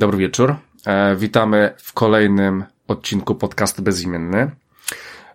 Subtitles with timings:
[0.00, 0.56] Dobry, wieczór.
[0.86, 4.50] E, witamy w kolejnym odcinku podcastu Bezimienny.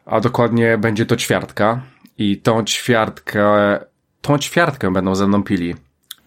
[0.06, 1.82] A dokładnie będzie to ćwiartka.
[2.18, 3.46] I tą ćwiartkę,
[4.22, 5.76] tą ćwiartkę będą ze mną pili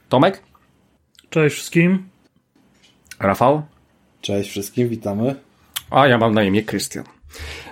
[0.08, 0.42] Tomek,
[1.30, 2.08] Cześć wszystkim.
[3.20, 3.62] Rafał,
[4.20, 5.34] Cześć wszystkim, witamy.
[5.90, 7.04] a ja mam na imię Krystian.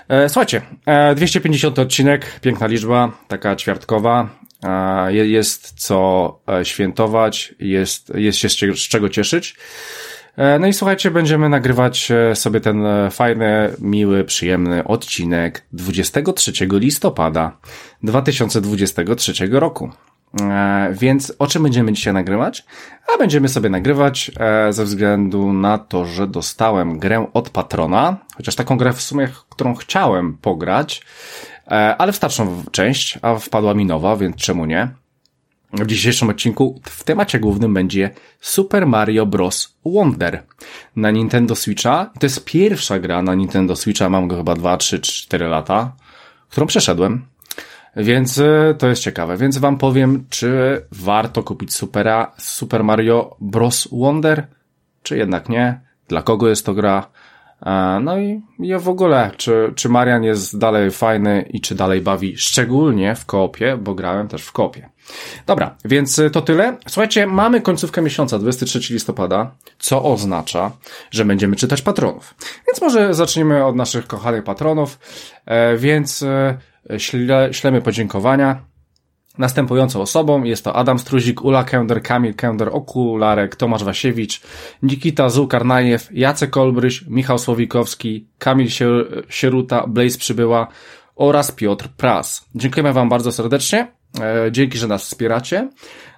[0.08, 4.28] E, słuchajcie, e, 250 odcinek, piękna liczba, taka ćwiartkowa.
[4.64, 9.56] E, je- jest co e, świętować, jest, jest się z czego cieszyć.
[10.36, 16.52] E, No i słuchajcie, będziemy nagrywać e, sobie ten e, fajny, miły, przyjemny odcinek 23
[16.70, 17.56] listopada
[18.02, 19.90] 2023 roku.
[20.92, 22.64] Więc o czym będziemy dzisiaj nagrywać?
[23.14, 24.30] A będziemy sobie nagrywać
[24.70, 29.74] ze względu na to, że dostałem grę od patrona, chociaż taką grę w sumie, którą
[29.74, 31.02] chciałem pograć,
[31.98, 34.88] ale w starszą część, a wpadła mi nowa, więc czemu nie?
[35.72, 39.76] W dzisiejszym odcinku w temacie głównym będzie Super Mario Bros.
[39.84, 40.42] Wonder
[40.96, 42.10] na Nintendo Switcha.
[42.20, 45.92] To jest pierwsza gra na Nintendo Switcha, mam go chyba 2, 3, 4 lata,
[46.50, 47.26] którą przeszedłem.
[47.96, 49.36] Więc e, to jest ciekawe.
[49.36, 53.88] Więc wam powiem, czy warto kupić Supera, Super Mario Bros.
[53.92, 54.46] Wonder,
[55.02, 55.80] czy jednak nie.
[56.08, 57.06] Dla kogo jest to gra?
[57.62, 62.00] E, No i, i w ogóle, czy, czy Marian jest dalej fajny i czy dalej
[62.00, 64.90] bawi, szczególnie w koopie, bo grałem też w koopie.
[65.46, 66.76] Dobra, więc to tyle.
[66.88, 70.72] Słuchajcie, mamy końcówkę miesiąca, 23 listopada, co oznacza,
[71.10, 72.34] że będziemy czytać patronów.
[72.66, 74.98] Więc może zaczniemy od naszych kochanych patronów,
[75.46, 76.58] e, więc e,
[76.98, 78.60] śle, ślemy podziękowania
[79.38, 80.42] następującą osobą.
[80.44, 84.40] Jest to Adam Struzik, Ula Kęder, Kamil Kęder, Okularek, Tomasz Wasiewicz,
[84.82, 90.68] Nikita Zułkarnajew, Jacek Olbryś, Michał Słowikowski, Kamil Sier- Sieruta, Blaze Przybyła
[91.16, 92.44] oraz Piotr Pras.
[92.54, 93.86] Dziękujemy Wam bardzo serdecznie.
[94.20, 95.68] E, Dzięki, że nas wspieracie.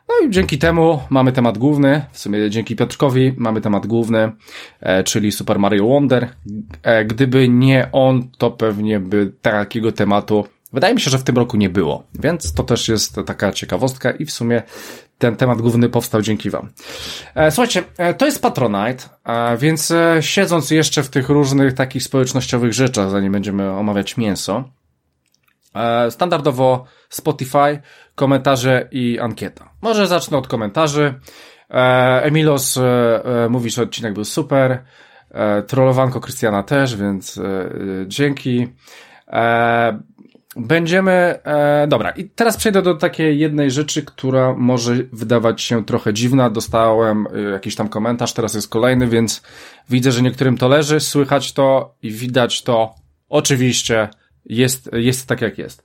[0.08, 4.32] No i dzięki temu mamy temat główny, w sumie dzięki Piotrkowi mamy temat główny,
[4.80, 6.28] e, czyli Super Mario Wonder.
[6.82, 11.36] E, Gdyby nie on, to pewnie by takiego tematu Wydaje mi się, że w tym
[11.36, 14.62] roku nie było, więc to też jest taka ciekawostka i w sumie
[15.18, 16.68] ten temat główny powstał dzięki Wam.
[17.34, 19.04] E, Słuchajcie, e, to jest Patronite,
[19.58, 24.64] więc e, siedząc jeszcze w tych różnych takich społecznościowych rzeczach, zanim będziemy omawiać mięso,
[26.10, 27.80] standardowo Spotify,
[28.14, 29.70] komentarze i ankieta.
[29.82, 31.14] Może zacznę od komentarzy.
[32.22, 32.78] Emilos
[33.50, 34.84] mówi, że odcinek był super.
[35.66, 37.40] Trollowanko Krystiana też, więc
[38.06, 38.68] dzięki.
[40.58, 41.12] Będziemy.
[41.44, 46.50] E, dobra, i teraz przejdę do takiej jednej rzeczy, która może wydawać się trochę dziwna.
[46.50, 49.42] Dostałem e, jakiś tam komentarz, teraz jest kolejny, więc
[49.90, 52.94] widzę, że niektórym to leży, słychać to i widać to.
[53.28, 54.08] Oczywiście
[54.48, 55.82] jest, jest tak, jak jest.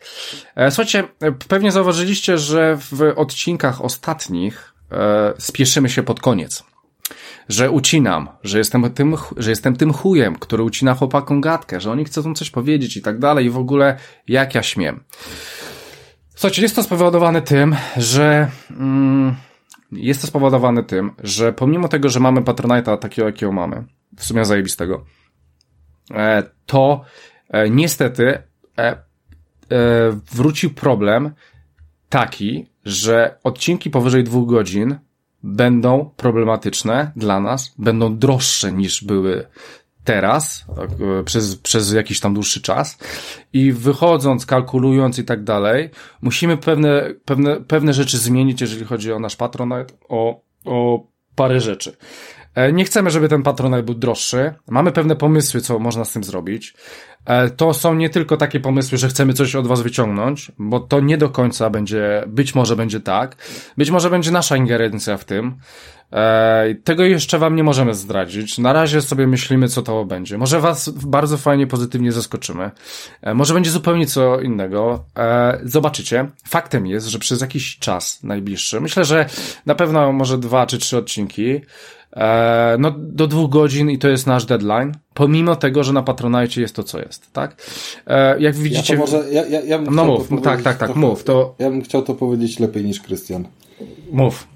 [0.55, 6.63] E, słuchajcie, e, pewnie zauważyliście, że w odcinkach ostatnich e, spieszymy się pod koniec
[7.49, 12.05] że ucinam, że jestem tym, że jestem tym chujem, który ucina chłopakom gadkę, że oni
[12.05, 15.03] chcą coś powiedzieć i tak dalej i w ogóle jak ja śmiem.
[16.29, 19.35] Słuchajcie, jest to spowodowane tym, że mm,
[19.91, 23.83] jest to spowodowane tym, że pomimo tego, że mamy Patronite'a takiego, jakiego mamy,
[24.17, 25.05] w sumie zajebistego,
[26.11, 27.01] e, to
[27.49, 28.37] e, niestety
[28.77, 28.95] e,
[30.31, 31.31] wrócił problem
[32.09, 34.99] taki, że odcinki powyżej dwóch godzin
[35.43, 39.47] będą problematyczne dla nas, będą droższe niż były
[40.03, 40.65] teraz,
[41.19, 42.97] e, przez, przez jakiś tam dłuższy czas
[43.53, 45.89] i wychodząc, kalkulując i tak dalej,
[46.21, 51.97] musimy pewne, pewne, pewne rzeczy zmienić, jeżeli chodzi o nasz Patronite, o, o parę rzeczy.
[52.55, 54.53] E, Nie chcemy, żeby ten Patronite był droższy.
[54.69, 56.73] Mamy pewne pomysły, co można z tym zrobić.
[57.25, 60.99] E, To są nie tylko takie pomysły, że chcemy coś od was wyciągnąć, bo to
[60.99, 63.35] nie do końca będzie, być może będzie tak.
[63.77, 65.55] Być może będzie nasza ingerencja w tym.
[66.11, 68.57] E, Tego jeszcze wam nie możemy zdradzić.
[68.57, 70.37] Na razie sobie myślimy, co to będzie.
[70.37, 72.71] Może was bardzo fajnie, pozytywnie zaskoczymy.
[73.21, 75.05] E, Może będzie zupełnie co innego.
[75.63, 76.29] Zobaczycie.
[76.47, 79.25] Faktem jest, że przez jakiś czas najbliższy, myślę, że
[79.65, 81.61] na pewno może dwa czy trzy odcinki,
[82.15, 86.61] E, no, do dwóch godzin i to jest nasz deadline, pomimo tego, że na Patronite
[86.61, 87.61] jest to, co jest, tak?
[88.07, 88.93] E, jak widzicie...
[88.93, 91.23] Ja to może, ja, ja, ja bym No mów, to tak, tak, tak, trochę- mów,
[91.23, 93.47] to- Ja bym chciał to powiedzieć lepiej niż Krystian.
[94.11, 94.47] Mów.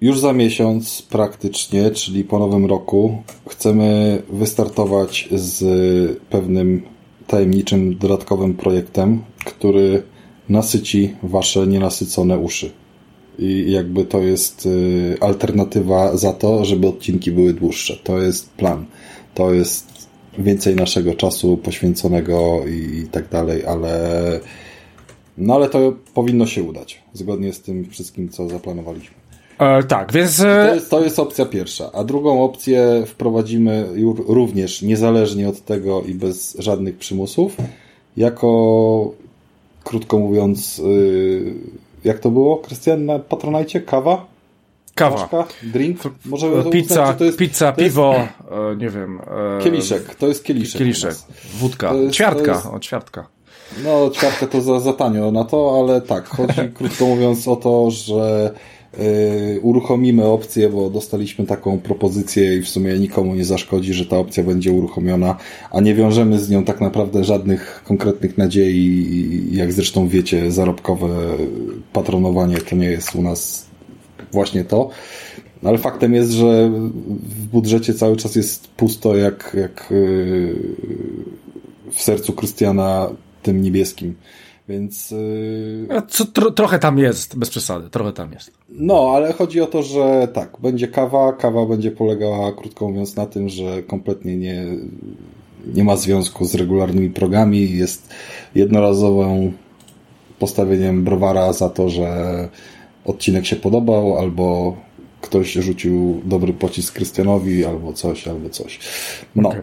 [0.00, 5.62] Już za miesiąc praktycznie, czyli po nowym roku, chcemy wystartować z
[6.30, 6.82] pewnym
[7.26, 10.02] tajemniczym dodatkowym projektem, który
[10.48, 12.72] nasyci wasze nienasycone uszy.
[13.38, 17.96] I jakby to jest y, alternatywa za to, żeby odcinki były dłuższe.
[18.04, 18.86] To jest plan.
[19.34, 24.00] To jest więcej naszego czasu poświęconego i, i tak dalej, ale
[25.38, 29.16] no ale to powinno się udać, zgodnie z tym wszystkim, co zaplanowaliśmy.
[29.58, 30.36] E, tak, więc...
[30.36, 31.92] To jest, to jest opcja pierwsza.
[31.92, 33.88] A drugą opcję wprowadzimy
[34.28, 37.56] również niezależnie od tego i bez żadnych przymusów,
[38.16, 39.12] jako,
[39.84, 41.54] krótko mówiąc, yy,
[42.06, 43.80] jak to było, Krystian, na Patronajcie?
[43.80, 44.26] Kawa?
[44.94, 45.16] Kawa.
[45.16, 45.44] Paczka?
[45.62, 46.00] Drink?
[46.24, 48.80] Może pizza, uznać, to jest, pizza, to piwo, jest...
[48.80, 49.20] nie wiem.
[49.58, 49.62] E...
[49.62, 50.78] Kieliszek, to jest kieliszek.
[50.78, 51.14] Kieliszek,
[51.54, 52.66] wódka, jest, ćwiartka, jest...
[52.66, 53.26] o ćwiartka.
[53.84, 57.90] No, ćwiartkę to za, za tanio na to, ale tak, chodzi krótko mówiąc o to,
[57.90, 58.50] że
[59.62, 64.42] uruchomimy opcję, bo dostaliśmy taką propozycję i w sumie nikomu nie zaszkodzi, że ta opcja
[64.42, 65.36] będzie uruchomiona,
[65.70, 71.08] a nie wiążemy z nią tak naprawdę żadnych konkretnych nadziei, jak zresztą wiecie, zarobkowe
[71.92, 73.66] patronowanie to nie jest u nas
[74.32, 74.90] właśnie to.
[75.64, 76.70] Ale faktem jest, że
[77.08, 80.56] w budżecie cały czas jest pusto jak, jak yy,
[81.92, 83.10] w sercu Krystiana
[83.42, 84.14] tym niebieskim.
[84.68, 85.10] Więc.
[85.10, 86.02] Yy...
[86.08, 88.50] Co, tro, trochę tam jest, bez przesady, trochę tam jest.
[88.68, 91.32] No, ale chodzi o to, że tak, będzie kawa.
[91.32, 94.64] Kawa będzie polegała, krótko mówiąc, na tym, że kompletnie nie,
[95.74, 97.76] nie ma związku z regularnymi progami.
[97.76, 98.14] Jest
[98.54, 99.52] jednorazową
[100.38, 102.48] postawieniem browara za to, że
[103.04, 104.76] odcinek się podobał, albo
[105.26, 108.78] ktoś rzucił dobry pocisk Krystianowi, albo coś, albo coś.
[109.36, 109.48] No.
[109.48, 109.62] Okay.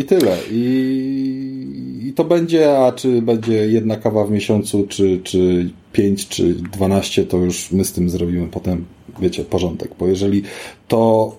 [0.00, 0.38] I tyle.
[0.50, 6.54] I, I to będzie, a czy będzie jedna kawa w miesiącu, czy, czy pięć, czy
[6.54, 8.84] dwanaście, to już my z tym zrobimy potem,
[9.20, 9.90] wiecie, porządek.
[9.98, 10.42] Bo jeżeli
[10.88, 11.32] to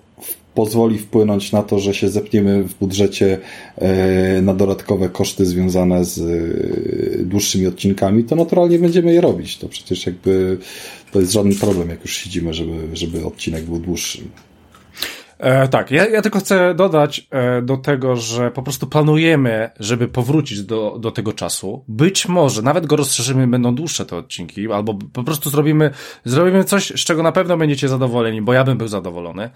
[0.57, 3.39] pozwoli wpłynąć na to, że się zepniemy w budżecie
[3.75, 9.57] e, na dodatkowe koszty związane z e, dłuższymi odcinkami, to naturalnie będziemy je robić.
[9.57, 10.57] To przecież jakby
[11.11, 14.19] to jest żaden problem, jak już siedzimy, żeby, żeby odcinek był dłuższy.
[15.39, 20.07] E, tak, ja, ja tylko chcę dodać e, do tego, że po prostu planujemy, żeby
[20.07, 21.83] powrócić do, do tego czasu.
[21.87, 25.91] Być może nawet go rozszerzymy, będą dłuższe te odcinki, albo po prostu zrobimy,
[26.25, 29.49] zrobimy coś, z czego na pewno będziecie zadowoleni, bo ja bym był zadowolony.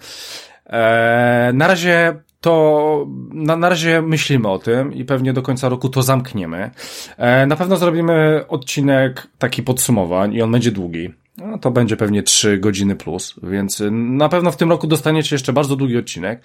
[0.66, 5.88] E, na razie to na, na razie myślimy o tym i pewnie do końca roku
[5.88, 6.70] to zamkniemy.
[7.16, 11.14] E, na pewno zrobimy odcinek taki podsumowań i on będzie długi.
[11.38, 15.52] No, to będzie pewnie 3 godziny plus, więc na pewno w tym roku dostaniecie jeszcze
[15.52, 16.42] bardzo długi odcinek.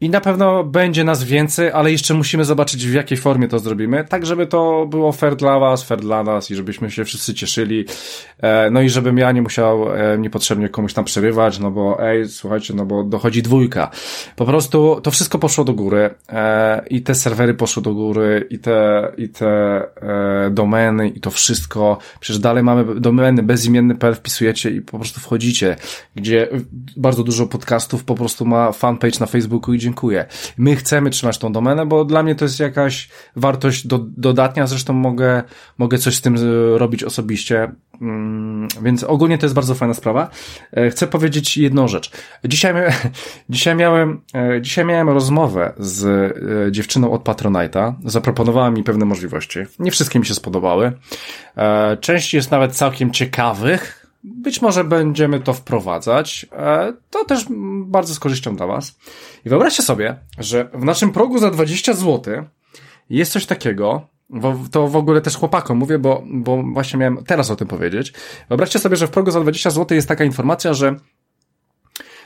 [0.00, 4.04] I na pewno będzie nas więcej, ale jeszcze musimy zobaczyć w jakiej formie to zrobimy,
[4.08, 7.84] tak żeby to było fair dla was, fair dla nas i żebyśmy się wszyscy cieszyli.
[8.38, 12.28] E, no i żebym ja nie musiał e, niepotrzebnie komuś tam przerywać, no bo ej,
[12.28, 13.90] słuchajcie, no bo dochodzi dwójka.
[14.36, 18.58] Po prostu to wszystko poszło do góry e, i te serwery poszły do góry i
[18.58, 19.82] te, i te
[20.50, 21.98] domeny i to wszystko.
[22.20, 25.76] Przecież dalej mamy domeny bezimienny.pl wpisujecie i po prostu wchodzicie,
[26.16, 26.48] gdzie
[26.96, 30.26] bardzo dużo podcastów po prostu ma fanpage na Facebooku i dziękuję.
[30.58, 34.92] My chcemy trzymać tą domenę, bo dla mnie to jest jakaś wartość do, dodatnia, zresztą
[34.92, 35.42] mogę,
[35.78, 36.38] mogę coś z tym e,
[36.78, 40.30] robić osobiście, mm, więc ogólnie to jest bardzo fajna sprawa.
[40.72, 42.10] E, chcę powiedzieć jedną rzecz.
[42.44, 42.74] Dzisiaj,
[43.50, 46.34] dzisiaj miałem, e, dzisiaj miałem rozmowę z
[46.74, 49.58] dziewczyną od Patronite'a, zaproponowała mi pewne możliwości.
[49.78, 50.92] Nie wszystkie mi się spodobały.
[52.00, 56.46] Część jest nawet całkiem ciekawych, być może będziemy to wprowadzać.
[56.52, 57.46] E, to też
[57.84, 58.98] bardzo z korzyścią dla Was.
[59.44, 62.44] I wyobraźcie sobie, że w naszym progu za 20 zł
[63.10, 64.06] jest coś takiego,
[64.70, 68.12] to w ogóle też chłopakom mówię, bo, bo właśnie miałem teraz o tym powiedzieć.
[68.48, 70.96] Wyobraźcie sobie, że w progu za 20 zł jest taka informacja, że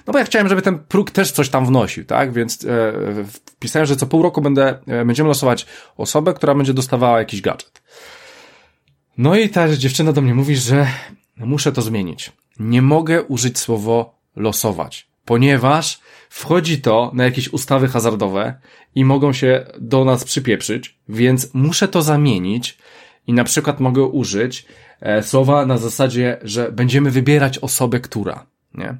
[0.06, 2.32] no bo ja chciałem, żeby ten próg też coś tam wnosił, tak?
[2.32, 2.92] Więc e,
[3.24, 7.82] wpisałem, że co pół roku będę, e, będziemy losować osobę, która będzie dostawała jakiś gadżet.
[9.18, 10.86] No i ta dziewczyna do mnie mówi, że
[11.46, 12.32] muszę to zmienić.
[12.58, 18.54] Nie mogę użyć słowo losować, ponieważ wchodzi to na jakieś ustawy hazardowe
[18.94, 22.78] i mogą się do nas przypieprzyć, więc muszę to zamienić
[23.26, 24.66] i na przykład mogę użyć
[25.00, 28.96] e, słowa na zasadzie, że będziemy wybierać osobę, która, nie?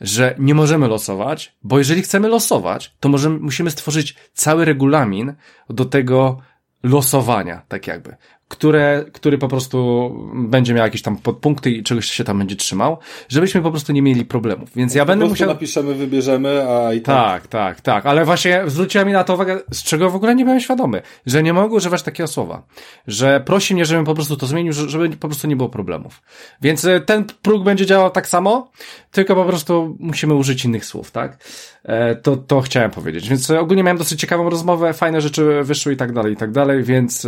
[0.00, 5.34] Że nie możemy losować, bo jeżeli chcemy losować, to możemy, musimy stworzyć cały regulamin
[5.70, 6.38] do tego
[6.82, 8.16] losowania, tak jakby
[8.48, 12.98] które, który po prostu będzie miał jakieś tam podpunkty i czegoś się tam będzie trzymał,
[13.28, 14.70] żebyśmy po prostu nie mieli problemów.
[14.76, 15.48] Więc ja po będę musiał.
[15.48, 17.16] napiszemy, wybierzemy, a i tak.
[17.16, 18.06] Tak, tak, tak.
[18.06, 21.42] Ale właśnie zwróciła mi na to uwagę, z czego w ogóle nie byłem świadomy, że
[21.42, 22.62] nie mogę używać takiego słowa.
[23.06, 26.22] Że prosi mnie, żebym po prostu to zmienił, żeby po prostu nie było problemów.
[26.62, 28.70] Więc e, ten próg będzie działał tak samo,
[29.10, 31.44] tylko po prostu musimy użyć innych słów, tak?
[31.84, 33.28] E, to, to chciałem powiedzieć.
[33.28, 36.52] Więc e, ogólnie miałem dosyć ciekawą rozmowę, fajne rzeczy wyszły i tak dalej, i tak
[36.52, 37.26] dalej, więc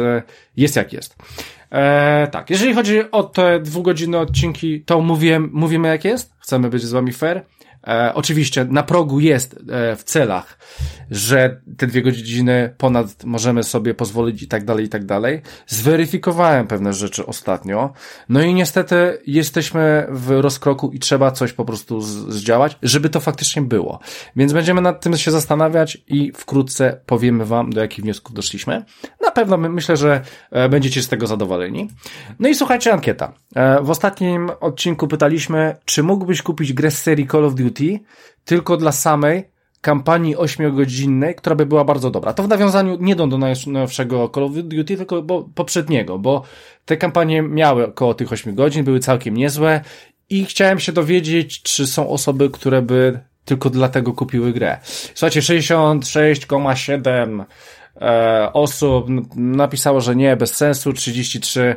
[0.56, 1.07] jest jak jest.
[1.72, 6.82] E, tak, jeżeli chodzi o te dwugodzinne odcinki, to mówię, mówimy jak jest, chcemy być
[6.82, 7.44] z wami fair.
[7.86, 10.58] E, oczywiście na progu jest e, w celach,
[11.10, 15.42] że te dwie godziny ponad możemy sobie pozwolić i tak dalej, i tak dalej.
[15.66, 17.92] Zweryfikowałem pewne rzeczy ostatnio.
[18.28, 23.62] No i niestety jesteśmy w rozkroku i trzeba coś po prostu zdziałać, żeby to faktycznie
[23.62, 23.98] było.
[24.36, 28.84] Więc będziemy nad tym się zastanawiać i wkrótce powiemy wam, do jakich wniosków doszliśmy.
[29.20, 31.88] Na pewno my, myślę, że e, będziecie z tego zadowoleni.
[32.38, 33.32] No i słuchajcie, ankieta.
[33.54, 38.00] E, w ostatnim odcinku pytaliśmy, czy mógłbyś kupić grę z serii Call of Duty
[38.44, 42.32] tylko dla samej kampanii ośmiogodzinnej, która by była bardzo dobra.
[42.32, 46.42] To w nawiązaniu nie do najnowszego Call of Duty, tylko bo, poprzedniego, bo
[46.84, 49.80] te kampanie miały około tych 8 godzin, były całkiem niezłe
[50.30, 54.78] i chciałem się dowiedzieć, czy są osoby, które by tylko dlatego kupiły grę.
[55.14, 57.44] Słuchajcie, 66,7
[58.00, 59.06] e, osób
[59.36, 61.76] napisało, że nie, bez sensu, 33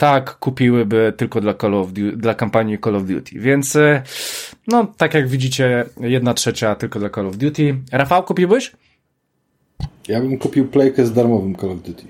[0.00, 3.40] tak kupiłyby tylko dla, Call of Duty, dla kampanii Call of Duty.
[3.40, 4.02] Więc, e,
[4.68, 7.76] no, tak jak widzicie, jedna trzecia tylko dla Call of Duty.
[7.92, 8.72] Rafał, kupiłbyś?
[10.08, 12.04] Ja bym kupił playkę z darmowym Call of Duty.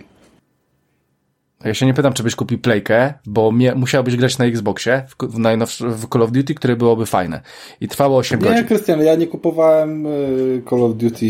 [1.65, 5.27] Ja się nie pytam, czy byś kupił playkę, bo mie, musiałbyś grać na Xboxie w,
[5.27, 7.41] w, w Call of Duty, które byłoby fajne.
[7.81, 8.63] I trwało 8 nie, godzin.
[8.63, 11.27] Nie, Krystian, ja nie kupowałem y, Call of Duty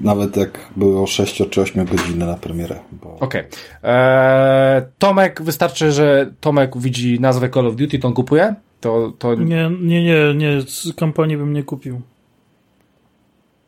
[0.00, 2.78] nawet jak było 6 czy 8 godziny na premierę.
[2.92, 3.14] Bo...
[3.14, 3.42] Okej.
[3.46, 3.50] Okay.
[3.82, 8.54] Eee, Tomek, wystarczy, że Tomek widzi nazwę Call of Duty, to on kupuje?
[8.80, 9.34] To, to...
[9.34, 12.00] Nie, nie, nie, nie, z kampanii bym nie kupił.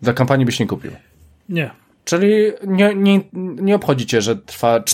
[0.03, 0.91] Dla kampanii byś nie kupił?
[1.49, 1.71] Nie.
[2.05, 2.29] Czyli
[2.67, 4.85] nie, nie, nie obchodzi cię, że trwa...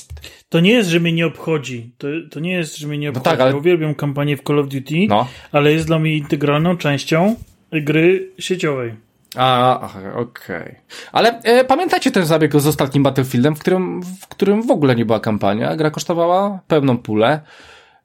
[0.49, 1.90] To nie jest, że mnie nie obchodzi.
[1.99, 3.25] To, to nie jest, że mnie nie obchodzi.
[3.25, 3.50] No tak, ale...
[3.50, 5.28] Ja uwielbiam kampanię w Call of Duty, no.
[5.52, 7.37] ale jest dla mnie integralną częścią
[7.73, 8.95] gry sieciowej.
[9.37, 9.80] A,
[10.14, 10.56] okej.
[10.56, 10.76] Okay.
[11.12, 15.04] Ale e, pamiętacie ten zabieg z ostatnim Battlefieldem, w którym, w którym w ogóle nie
[15.04, 15.76] była kampania?
[15.76, 17.40] Gra kosztowała pełną pulę.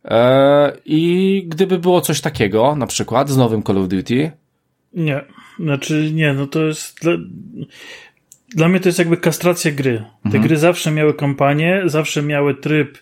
[0.05, 4.31] E, I gdyby było coś takiego, na przykład z nowym Call of Duty.
[4.93, 5.21] Nie.
[5.59, 6.99] Znaczy, nie, no to jest.
[7.01, 7.13] Dla,
[8.49, 9.97] dla mnie to jest jakby kastracja gry.
[9.97, 10.43] Te mhm.
[10.43, 12.97] gry zawsze miały kampanię, zawsze miały tryb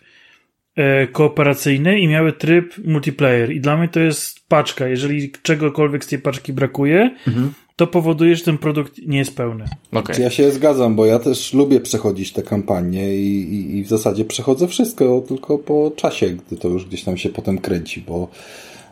[0.76, 3.52] e, kooperacyjny i miały tryb multiplayer.
[3.52, 4.88] I dla mnie to jest paczka.
[4.88, 9.66] Jeżeli czegokolwiek z tej paczki brakuje, mhm to powoduje, że ten produkt nie jest pełny.
[9.92, 10.22] Okay.
[10.22, 14.26] Ja się zgadzam, bo ja też lubię przechodzić te kampanie i, i, i, w zasadzie
[14.26, 18.28] przechodzę wszystko, tylko po czasie, gdy to już gdzieś tam się potem kręci, bo,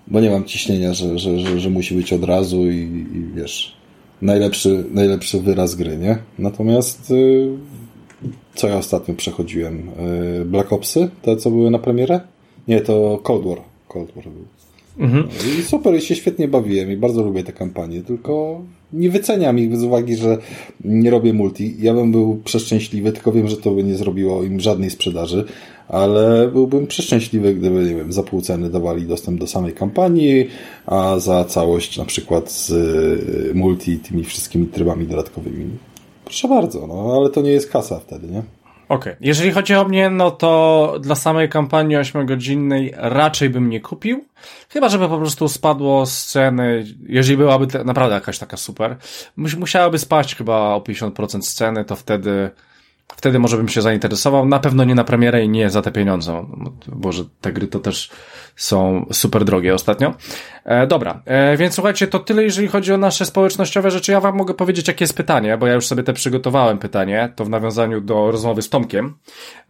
[0.07, 3.77] bo nie mam ciśnienia, że, że, że, że musi być od razu i, i wiesz,
[4.21, 6.17] najlepszy, najlepszy wyraz gry, nie?
[6.39, 7.47] Natomiast y,
[8.55, 9.89] co ja ostatnio przechodziłem?
[10.41, 12.19] Y, Black Opsy, te co były na premierę?
[12.67, 13.61] Nie, to Cold War.
[13.87, 14.45] Cold War był.
[14.99, 15.27] Mhm.
[15.59, 18.61] I super, i się świetnie bawiłem i bardzo lubię te kampanie, tylko
[18.93, 20.37] nie wyceniam ich z uwagi, że
[20.83, 21.75] nie robię multi.
[21.79, 25.45] Ja bym był przeszczęśliwy, tylko wiem, że to by nie zrobiło im żadnej sprzedaży,
[25.87, 30.47] ale byłbym przeszczęśliwy, gdyby, nie wiem, za pół ceny dawali dostęp do samej kampanii,
[30.85, 35.65] a za całość na przykład z y, multi tymi wszystkimi trybami dodatkowymi.
[36.25, 38.43] Proszę bardzo, no ale to nie jest kasa wtedy, nie?
[38.89, 39.13] Okej.
[39.13, 39.27] Okay.
[39.27, 44.25] Jeżeli chodzi o mnie, no to dla samej kampanii 8-godzinnej raczej bym nie kupił.
[44.69, 48.97] Chyba, żeby po prostu spadło z ceny, jeżeli byłaby te, naprawdę jakaś taka super.
[49.37, 52.51] Musiałaby spaść chyba o 50% z ceny, to wtedy
[53.15, 54.45] wtedy może bym się zainteresował.
[54.45, 56.45] Na pewno nie na premierę i nie za te pieniądze,
[56.87, 58.09] bo że te gry to też
[58.55, 60.13] są super drogie ostatnio.
[60.65, 64.11] E, dobra, e, więc słuchajcie, to tyle, jeżeli chodzi o nasze społecznościowe rzeczy.
[64.11, 67.45] Ja wam mogę powiedzieć, jakie jest pytanie, bo ja już sobie te przygotowałem pytanie, to
[67.45, 69.15] w nawiązaniu do rozmowy z Tomkiem.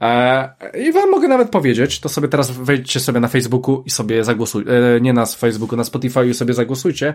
[0.02, 0.54] E,
[0.88, 4.72] I wam mogę nawet powiedzieć, to sobie teraz wejdźcie sobie na Facebooku i sobie zagłosujcie,
[5.02, 7.14] nie na Facebooku, na Spotify i sobie zagłosujcie,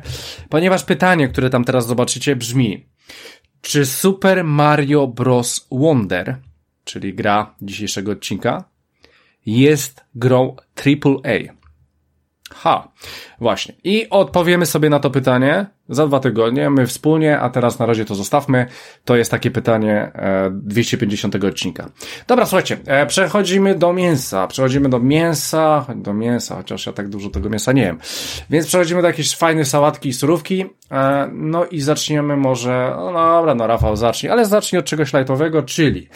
[0.49, 2.87] ponieważ pytanie, które tam teraz zobaczycie brzmi,
[3.65, 5.67] czy Super Mario Bros.
[5.71, 6.37] Wonder,
[6.85, 8.65] czyli gra dzisiejszego odcinka,
[9.47, 11.55] jest grą AAA?
[12.55, 12.93] Ha,
[13.41, 13.75] właśnie.
[13.85, 18.05] I odpowiemy sobie na to pytanie za dwa tygodnie, my wspólnie, a teraz na razie
[18.05, 18.67] to zostawmy.
[19.05, 21.91] To jest takie pytanie e, 250 odcinka.
[22.27, 24.47] Dobra, słuchajcie, e, przechodzimy do mięsa.
[24.47, 27.99] Przechodzimy do mięsa, do mięsa, chociaż ja tak dużo tego mięsa nie wiem.
[28.51, 30.65] Więc przechodzimy do jakiejś fajnej sałatki i surówki.
[30.91, 35.63] E, no i zaczniemy może, no dobra, no Rafał zacznij, ale zacznij od czegoś lajtowego,
[35.63, 36.09] czyli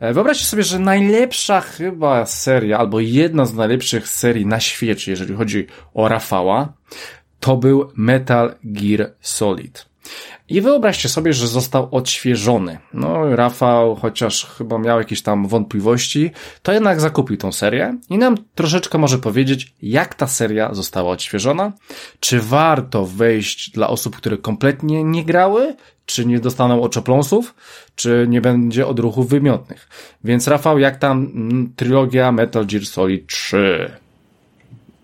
[0.00, 5.34] e, wyobraźcie sobie, że najlepsza chyba seria, albo jedna z najlepszych serii na świecie, jeżeli
[5.34, 6.72] chodzi o Rafała,
[7.42, 9.86] to był Metal Gear Solid.
[10.48, 12.78] I wyobraźcie sobie, że został odświeżony.
[12.94, 16.30] No, Rafał, chociaż chyba miał jakieś tam wątpliwości,
[16.62, 21.72] to jednak zakupił tą serię i nam troszeczkę może powiedzieć, jak ta seria została odświeżona,
[22.20, 27.54] czy warto wejść dla osób, które kompletnie nie grały, czy nie dostaną oczopląsów,
[27.94, 29.88] czy nie będzie odruchów wymiotnych.
[30.24, 34.01] Więc Rafał, jak tam mm, trylogia Metal Gear Solid 3?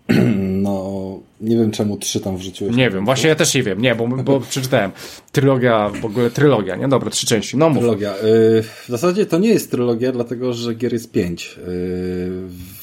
[0.59, 2.75] No, nie wiem czemu trzy tam wrzuciłeś.
[2.75, 4.91] Nie wiem, właśnie ja też nie wiem, nie, bo, bo przeczytałem.
[5.31, 6.87] Trylogia, w ogóle trylogia, nie?
[6.87, 7.77] Dobra, trzy części, no mów.
[7.77, 8.13] Trylogia.
[8.15, 11.59] Y, w zasadzie to nie jest trylogia, dlatego że gier jest pięć.
[11.67, 12.31] Y,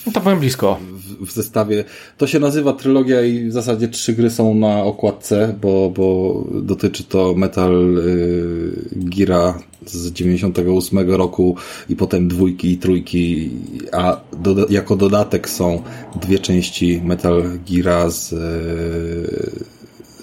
[0.06, 0.78] no to powiem blisko.
[1.20, 1.85] W, zestawie.
[2.18, 7.04] To się nazywa trylogia i w zasadzie trzy gry są na okładce, bo, bo dotyczy
[7.04, 11.56] to Metal y, Gira z 98 roku
[11.88, 13.50] i potem dwójki i trójki,
[13.92, 15.82] a do, jako dodatek są
[16.20, 18.35] dwie części Metal Geara z,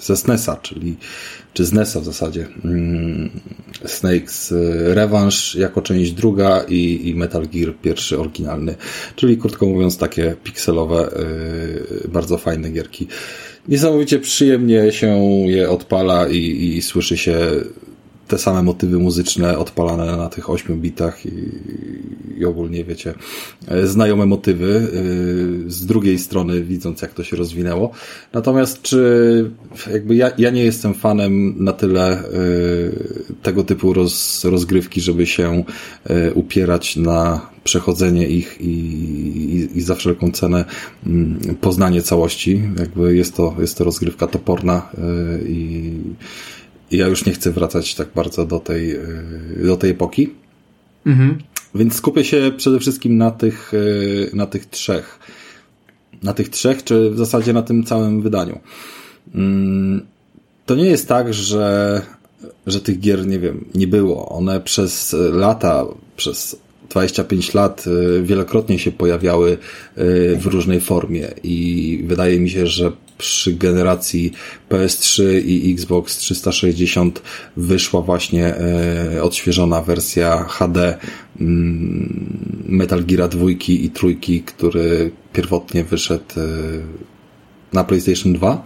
[0.00, 0.96] ze SNESa, czyli
[1.54, 2.46] czy z NESa w zasadzie.
[2.64, 3.30] Mm,
[3.84, 8.74] Snakes Revenge jako część druga i, i Metal Gear pierwszy oryginalny,
[9.16, 11.10] czyli krótko mówiąc takie pikselowe,
[12.04, 13.06] y, bardzo fajne gierki.
[13.68, 16.36] Niesamowicie przyjemnie się je odpala i,
[16.76, 17.36] i słyszy się
[18.28, 21.30] te same motywy muzyczne odpalane na tych 8 bitach i,
[22.38, 23.14] i ogólnie, wiecie,
[23.68, 24.88] e, znajome motywy
[25.66, 27.90] e, z drugiej strony, widząc jak to się rozwinęło.
[28.32, 29.50] Natomiast czy
[29.92, 32.24] jakby ja, ja nie jestem fanem na tyle e,
[33.42, 35.64] tego typu roz, rozgrywki, żeby się
[36.34, 40.64] upierać na przechodzenie ich i, i, i za wszelką cenę
[41.06, 42.62] mm, poznanie całości.
[42.78, 44.90] Jakby jest to, jest to rozgrywka toporna
[45.46, 45.90] i
[46.63, 49.00] i ja już nie chcę wracać tak bardzo do tej, e,
[49.64, 50.30] do tej epoki.
[51.06, 51.38] Mhm.
[51.74, 55.18] Więc skupię się przede wszystkim na tych, e, na tych trzech.
[56.22, 58.58] Na tych trzech, czy w zasadzie na tym całym wydaniu.
[59.34, 60.06] Mm,
[60.66, 62.02] to nie jest tak, że,
[62.66, 64.28] że tych gier, nie wiem, nie było.
[64.28, 65.84] One przez lata,
[66.16, 66.56] przez
[66.90, 69.58] 25 lat e, wielokrotnie się pojawiały
[70.36, 74.32] w różnej formie i wydaje mi się, że przy generacji
[74.70, 77.22] PS3 i Xbox 360
[77.56, 80.98] wyszła właśnie e, odświeżona wersja HD
[81.40, 86.42] mm, Metal Gear 2 i 3, który pierwotnie wyszedł e,
[87.72, 88.64] na PlayStation 2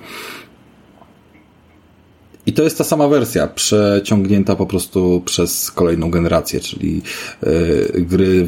[2.49, 7.03] i to jest ta sama wersja, przeciągnięta po prostu przez kolejną generację, czyli
[7.43, 8.47] yy, gry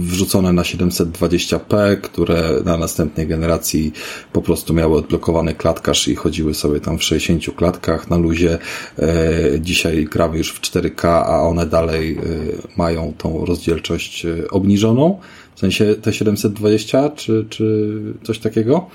[0.00, 3.92] wrzucone na 720p, które na następnej generacji
[4.32, 8.58] po prostu miały odblokowany klatkarz i chodziły sobie tam w 60 klatkach na luzie.
[8.98, 15.20] Yy, dzisiaj gramy już w 4K, a one dalej yy, mają tą rozdzielczość obniżoną,
[15.54, 18.86] w sensie te 720 czy, czy coś takiego.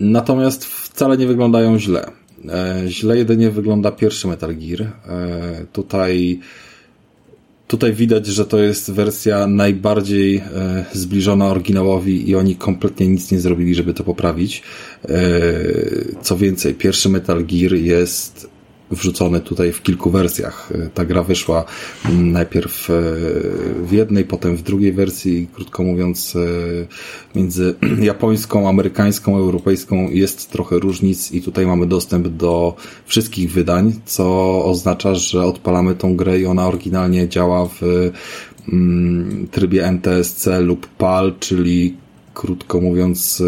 [0.00, 2.19] Natomiast wcale nie wyglądają źle
[2.88, 4.82] źle jedynie wygląda pierwszy Metal Gear.
[4.82, 6.40] E, tutaj
[7.66, 13.40] Tutaj widać, że to jest wersja najbardziej e, zbliżona oryginałowi i oni kompletnie nic nie
[13.40, 14.62] zrobili, żeby to poprawić.
[16.22, 18.48] Co więcej, pierwszy Metal Gear jest
[18.90, 20.72] wrzucony tutaj w kilku wersjach.
[20.94, 21.64] Ta gra wyszła
[22.04, 22.92] mm, najpierw e,
[23.84, 25.48] w jednej, potem w drugiej wersji.
[25.54, 32.76] Krótko mówiąc, e, między japońską, amerykańską, europejską jest trochę różnic i tutaj mamy dostęp do
[33.06, 37.82] wszystkich wydań, co oznacza, że odpalamy tą grę i ona oryginalnie działa w
[38.72, 41.96] mm, trybie NTSC lub PAL, czyli
[42.34, 43.44] krótko mówiąc e,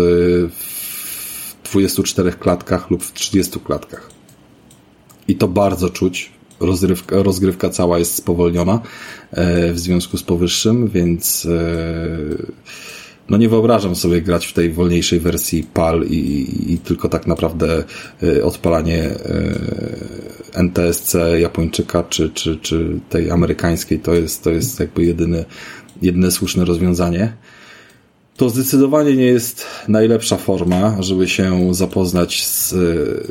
[0.49, 4.12] w 24 klatkach lub w 30 klatkach
[5.29, 6.31] i to bardzo czuć.
[6.61, 8.81] Rozgrywka, rozgrywka cała jest spowolniona
[9.31, 11.59] e, w związku z powyższym, więc e,
[13.29, 17.85] no nie wyobrażam sobie grać w tej wolniejszej wersji PAL i, i tylko tak naprawdę
[18.23, 19.11] e, odpalanie
[20.53, 25.45] NTSC Japończyka czy, czy, czy tej amerykańskiej to jest, to jest jakby jedyne,
[26.03, 27.33] jedyne słuszne rozwiązanie
[28.37, 32.75] to zdecydowanie nie jest najlepsza forma, żeby się zapoznać z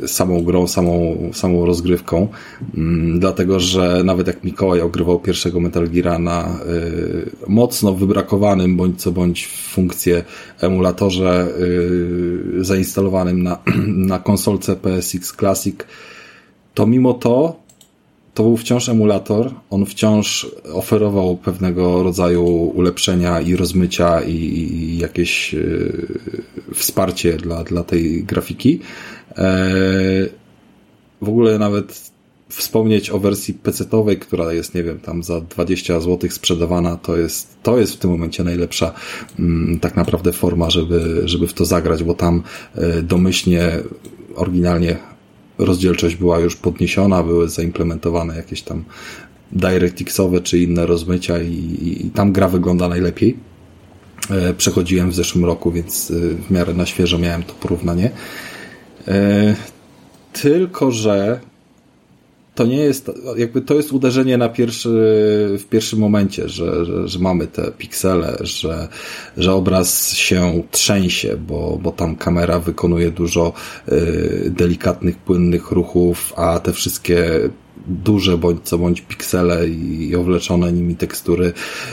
[0.02, 2.28] e, samą grą, samą, samą rozgrywką,
[2.74, 9.00] mm, dlatego że nawet jak Mikołaj ogrywał pierwszego Metal Geara na y, mocno wybrakowanym bądź
[9.00, 10.24] co bądź funkcję
[10.60, 13.58] emulatorze y, zainstalowanym na,
[14.12, 15.76] na konsolce PSX Classic,
[16.74, 17.61] to mimo to
[18.34, 25.54] to był wciąż emulator, on wciąż oferował pewnego rodzaju ulepszenia i rozmycia i, i jakieś
[25.54, 26.20] y,
[26.74, 28.80] wsparcie dla, dla tej grafiki.
[29.36, 29.64] E,
[31.22, 32.12] w ogóle nawet
[32.48, 37.56] wspomnieć o wersji PC-owej, która jest, nie wiem, tam za 20 zł sprzedawana, to jest,
[37.62, 38.92] to jest w tym momencie najlepsza
[39.38, 42.42] mm, tak naprawdę forma, żeby, żeby w to zagrać, bo tam
[42.74, 43.70] e, domyślnie,
[44.36, 45.11] oryginalnie
[45.64, 48.84] rozdzielczość była już podniesiona, były zaimplementowane jakieś tam
[49.52, 53.36] DirectXowe czy inne rozmycia i, i tam gra wygląda najlepiej.
[54.30, 56.14] E, przechodziłem w zeszłym roku, więc e,
[56.48, 58.10] w miarę na świeżo miałem to porównanie.
[59.08, 59.56] E,
[60.32, 61.40] tylko, że
[62.54, 64.88] to nie jest, jakby to jest uderzenie na pierwszy,
[65.58, 68.88] w pierwszym momencie, że, że, że, mamy te piksele, że,
[69.36, 73.52] że obraz się trzęsie, bo, bo tam kamera wykonuje dużo
[73.88, 77.50] y, delikatnych, płynnych ruchów, a te wszystkie
[77.86, 81.52] duże bądź co bądź piksele i owleczone nimi tekstury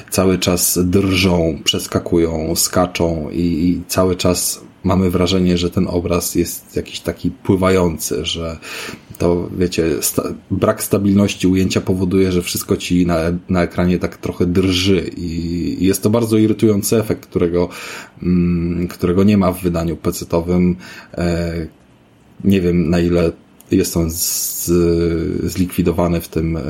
[0.09, 6.75] cały czas drżą, przeskakują, skaczą i, i cały czas mamy wrażenie, że ten obraz jest
[6.75, 8.57] jakiś taki pływający, że
[9.19, 13.17] to wiecie, sta brak stabilności ujęcia powoduje, że wszystko ci na,
[13.49, 17.69] na ekranie tak trochę drży i, jest to bardzo irytujący efekt, którego,
[18.23, 20.75] mm, którego nie ma w wydaniu pecetowym.
[21.17, 21.67] E,
[22.43, 23.31] nie wiem na ile
[23.71, 24.65] jest on z,
[25.51, 26.61] zlikwidowany w tym e,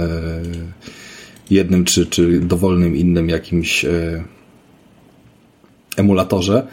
[1.50, 4.24] jednym czy, czy dowolnym innym jakimś e,
[5.98, 6.68] emulatorze.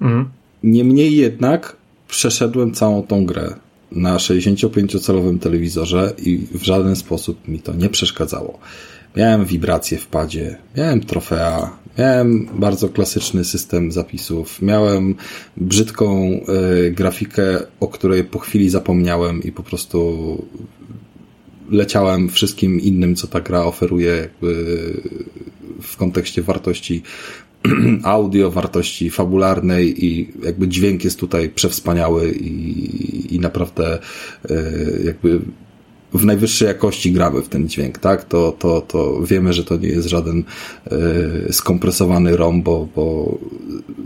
[0.00, 0.28] Mhm.
[0.62, 1.76] Niemniej jednak
[2.08, 3.63] przeszedłem całą tą grę
[3.94, 8.58] na 65-calowym telewizorze i w żaden sposób mi to nie przeszkadzało.
[9.16, 15.14] Miałem wibracje w padzie, miałem trofea, miałem bardzo klasyczny system zapisów, miałem
[15.56, 16.30] brzydką
[16.86, 20.38] y, grafikę, o której po chwili zapomniałem i po prostu
[21.70, 24.28] leciałem wszystkim innym, co ta gra oferuje
[25.82, 27.02] w kontekście wartości
[28.02, 33.98] audio, wartości fabularnej i jakby dźwięk jest tutaj przewspaniały i, i naprawdę
[34.50, 35.40] y, jakby
[36.14, 38.24] w najwyższej jakości gramy w ten dźwięk, tak?
[38.24, 40.44] To, to, to wiemy, że to nie jest żaden
[41.48, 43.38] y, skompresowany ROM, bo, bo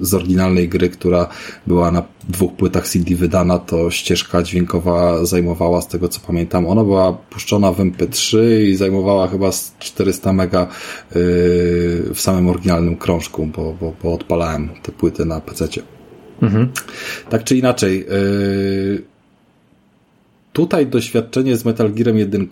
[0.01, 1.29] z oryginalnej gry, która
[1.67, 6.85] była na dwóch płytach CD wydana, to ścieżka dźwiękowa zajmowała, z tego co pamiętam, ona
[6.85, 10.67] była puszczona w MP3 i zajmowała chyba 400 mega y,
[12.15, 15.83] w samym oryginalnym krążku, bo, bo, bo odpalałem te płyty na PC-cie.
[16.43, 16.69] Mhm.
[17.31, 19.03] Tak czy inaczej, yy,
[20.59, 22.49] tutaj doświadczenie z Metal Gearem 1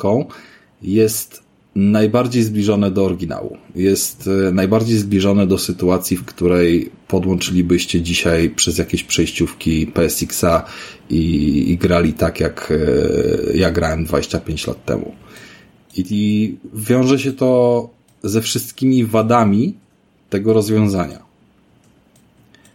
[0.83, 1.43] jest
[1.75, 3.57] najbardziej zbliżone do oryginału.
[3.75, 10.65] Jest e, najbardziej zbliżone do sytuacji, w której podłączylibyście dzisiaj przez jakieś przejściówki PSX-a
[11.11, 15.15] i, i grali tak, jak e, ja grałem 25 lat temu.
[15.97, 17.91] I, I wiąże się to
[18.23, 19.75] ze wszystkimi wadami
[20.31, 21.23] tego rozwiązania.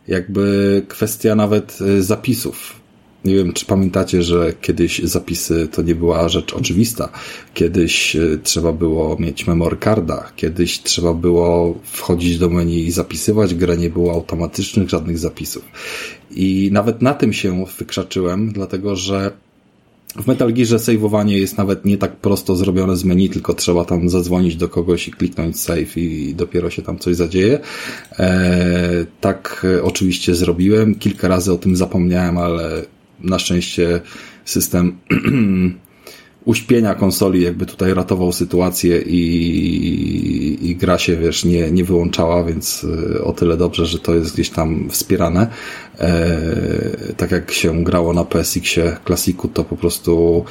[0.08, 2.81] Jakby kwestia nawet e, zapisów
[3.26, 7.10] nie wiem, czy pamiętacie, że kiedyś zapisy to nie była rzecz oczywista.
[7.54, 13.56] Kiedyś e, trzeba było mieć memory carda, kiedyś trzeba było wchodzić do menu i zapisywać,
[13.56, 15.64] grę nie było automatycznych żadnych zapisów.
[16.32, 19.32] I nawet na tym się wykrzaczyłem, dlatego że
[20.16, 24.10] w Metal Gearze saveowanie jest nawet nie tak prosto zrobione z menu, tylko trzeba tam
[24.10, 27.60] zadzwonić do kogoś i kliknąć save i dopiero się tam coś zadzieje.
[28.20, 30.96] Eee, tak e, oczywiście zrobiłem.
[30.96, 32.86] Kilka razy o tym zapomniałem, ale
[33.24, 34.02] na szczęście
[34.46, 34.98] system
[36.46, 42.86] uśpienia konsoli jakby tutaj ratował sytuację i, i gra się, wiesz, nie, nie wyłączała, więc
[43.16, 45.48] e, o tyle dobrze, że to jest gdzieś tam wspierane.
[46.00, 50.46] E, tak jak się grało na PSX-ie klasiku, to po prostu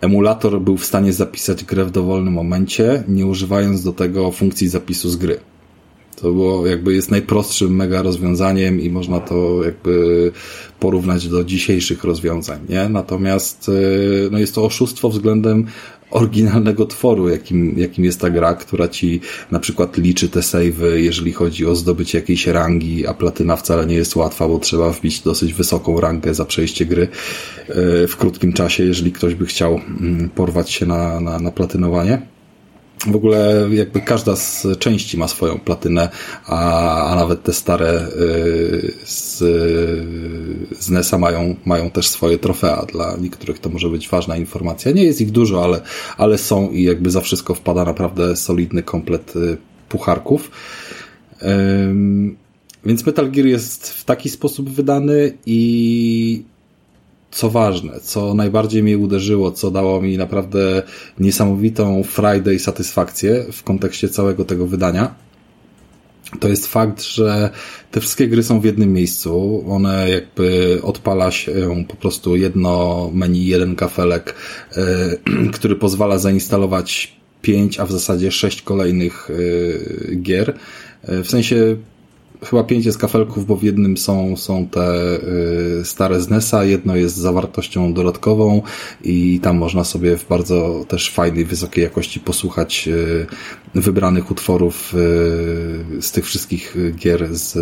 [0.00, 5.08] emulator był w stanie zapisać grę w dowolnym momencie, nie używając do tego funkcji zapisu
[5.10, 5.40] z gry.
[6.14, 10.32] To było jakby jest najprostszym mega rozwiązaniem i można to jakby
[10.80, 12.88] porównać do dzisiejszych rozwiązań, nie?
[12.88, 15.66] Natomiast y, no jest to oszustwo względem
[16.10, 21.32] oryginalnego tworu, jakim, jakim jest ta gra, która ci na przykład liczy te savey, jeżeli
[21.32, 25.54] chodzi o zdobycie jakiejś rangi, a platyna wcale nie jest łatwa, bo trzeba wbić dosyć
[25.54, 27.08] wysoką rangę za przejście gry y,
[28.08, 32.33] w krótkim czasie, jeżeli ktoś by chciał mm, porwać się na, na, na platynowanie.
[33.06, 36.08] W ogóle jakby każda z części ma swoją platynę,
[36.46, 39.38] a, a nawet te stare y, z,
[40.78, 42.86] z NES-a mają, mają też swoje trofea.
[42.92, 44.92] Dla niektórych to może być ważna informacja.
[44.92, 45.80] Nie jest ich dużo, ale,
[46.16, 49.56] ale są i jakby za wszystko wpada naprawdę solidny komplet y,
[49.88, 50.50] pucharków.
[52.84, 56.42] Więc Metal Gear jest w taki sposób wydany i
[57.34, 60.82] co ważne, co najbardziej mnie uderzyło, co dało mi naprawdę
[61.18, 65.14] niesamowitą Friday satysfakcję w kontekście całego tego wydania,
[66.40, 67.50] to jest fakt, że
[67.90, 69.64] te wszystkie gry są w jednym miejscu.
[69.68, 74.34] One jakby odpala się po prostu jedno menu, jeden kafelek,
[74.76, 80.54] yy, który pozwala zainstalować pięć, a w zasadzie sześć kolejnych yy, gier.
[81.08, 81.76] Yy, w sensie
[82.42, 85.16] chyba pięć jest kafelków, bo w jednym są, są te
[85.80, 88.62] y, stare z NES-a, jedno jest z zawartością dodatkową
[89.04, 93.26] i tam można sobie w bardzo też fajnej, wysokiej jakości posłuchać y,
[93.74, 97.58] wybranych utworów y, z tych wszystkich gier z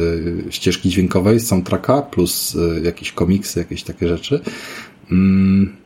[0.54, 4.40] ścieżki dźwiękowej, z soundtracka, plus jakieś komiksy, jakieś takie rzeczy.
[5.10, 5.81] Mm.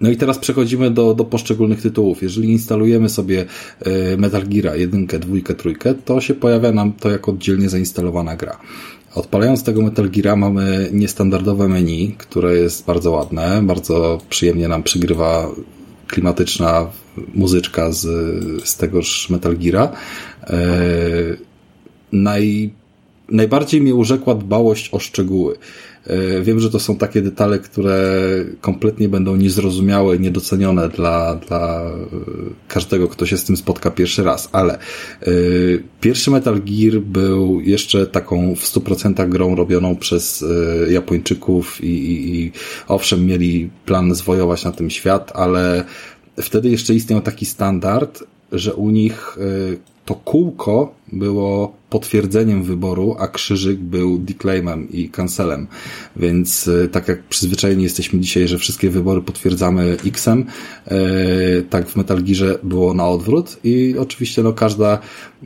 [0.00, 2.22] No i teraz przechodzimy do, do poszczególnych tytułów.
[2.22, 3.44] Jeżeli instalujemy sobie
[3.80, 8.60] e, Metal Gear 1, 2, 3, to się pojawia nam to jako oddzielnie zainstalowana gra.
[9.14, 15.50] Odpalając tego Metal Gear mamy niestandardowe menu, które jest bardzo ładne, bardzo przyjemnie nam przygrywa
[16.06, 16.86] klimatyczna
[17.34, 18.06] muzyczka z,
[18.68, 19.92] z tegoż Metal Geara.
[20.42, 20.56] E,
[22.12, 22.70] naj,
[23.28, 25.56] najbardziej mnie urzekła dbałość o szczegóły.
[26.06, 28.20] E, wiem, że to są takie detale, które
[28.60, 31.94] kompletnie będą niezrozumiałe, niedocenione dla, dla e,
[32.68, 34.78] każdego, kto się z tym spotka pierwszy raz, ale e,
[36.00, 40.44] pierwszy Metal Gear był jeszcze taką w 100% grą robioną przez
[40.90, 42.52] Japończyków i, i, i
[42.88, 45.84] owszem, mieli plan zwojować na tym świat, ale
[46.36, 49.38] wtedy jeszcze istniał taki standard, że u nich
[50.04, 55.66] to kółko było potwierdzeniem wyboru, a krzyżyk był declaimem i cancelem.
[56.16, 60.44] Więc e, tak jak przyzwyczajeni jesteśmy dzisiaj, że wszystkie wybory potwierdzamy X-em,
[60.86, 60.96] e,
[61.70, 64.98] tak w Metal Gearze było na odwrót i oczywiście no każda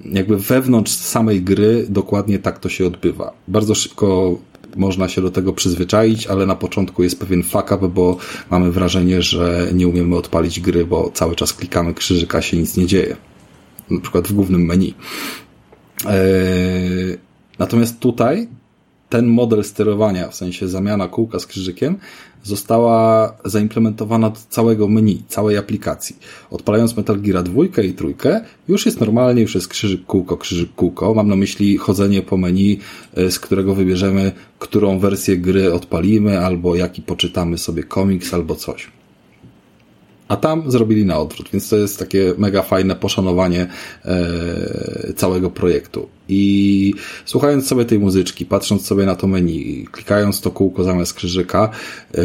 [0.05, 3.33] jakby wewnątrz samej gry dokładnie tak to się odbywa.
[3.49, 4.39] Bardzo szybko
[4.77, 8.17] można się do tego przyzwyczaić, ale na początku jest pewien fuck up, bo
[8.51, 12.87] mamy wrażenie, że nie umiemy odpalić gry, bo cały czas klikamy krzyżyka, się nic nie
[12.87, 13.17] dzieje
[13.91, 14.95] na przykład w głównym menu.
[16.07, 16.19] E,
[17.59, 18.49] natomiast tutaj
[19.09, 21.97] ten model sterowania, w sensie zamiana kółka z krzyżykiem,
[22.43, 26.17] została zaimplementowana do całego menu, całej aplikacji.
[26.51, 28.15] Odpalając Metal Gear 2 i 3,
[28.69, 31.15] już jest normalnie, już jest krzyżyk, kółko, krzyżyk, kółko.
[31.15, 32.81] Mam na myśli chodzenie po menu,
[33.15, 38.98] e, z którego wybierzemy, którą wersję gry odpalimy, albo jaki poczytamy sobie komiks, albo coś
[40.29, 43.67] a tam zrobili na odwrót, więc to jest takie mega fajne poszanowanie
[44.05, 46.09] e, całego projektu.
[46.29, 51.71] I słuchając sobie tej muzyczki, patrząc sobie na to menu, klikając to kółko zamiast krzyżyka,
[52.15, 52.23] e,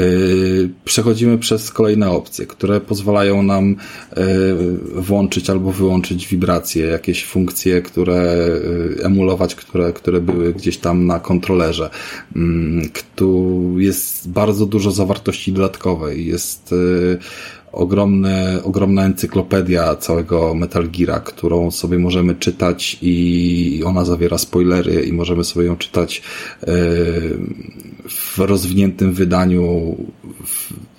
[0.86, 3.76] przechodzimy przez kolejne opcje, które pozwalają nam
[4.12, 4.26] e,
[4.96, 8.16] włączyć albo wyłączyć wibracje, jakieś funkcje, które
[9.00, 11.90] e, emulować, które, które były gdzieś tam na kontrolerze.
[12.36, 16.76] Mm, tu jest bardzo dużo zawartości dodatkowej, jest
[17.74, 25.14] ogromny, ogromna encyklopedia całego Metal Geara, którą sobie możemy czytać i ona zawiera spoilery i
[25.14, 26.22] możemy sobie ją czytać
[26.62, 26.66] e,
[28.10, 29.96] w rozwiniętym wydaniu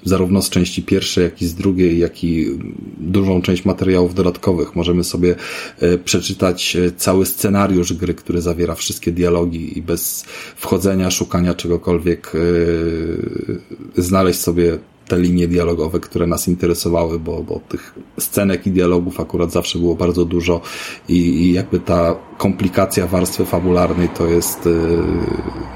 [0.05, 2.47] zarówno z części pierwszej, jak i z drugiej, jak i
[2.99, 4.77] dużą część materiałów dodatkowych.
[4.77, 5.35] Możemy sobie
[5.81, 10.25] e, przeczytać e, cały scenariusz gry, który zawiera wszystkie dialogi i bez
[10.57, 12.33] wchodzenia, szukania czegokolwiek
[13.97, 19.53] znaleźć sobie te linie dialogowe, które nas interesowały, bo, bo tych scenek i dialogów akurat
[19.53, 20.61] zawsze było bardzo dużo
[21.09, 25.03] i, i jakby ta komplikacja warstwy fabularnej to jest yy,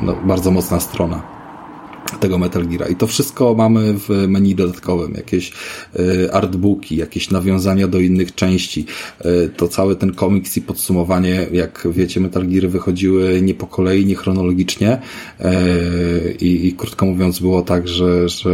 [0.03, 1.38] no, bardzo mocna strona
[2.21, 2.91] tego Metal Gear.
[2.91, 5.15] I to wszystko mamy w menu dodatkowym.
[5.15, 5.53] Jakieś
[5.99, 8.87] y, artbooki, jakieś nawiązania do innych części.
[9.25, 14.07] Y, to cały ten komiks i podsumowanie, jak wiecie, Metal Gear wychodziły nie po kolei,
[14.07, 14.99] nie chronologicznie.
[15.41, 18.51] Y, I, i krótko mówiąc było tak, że, że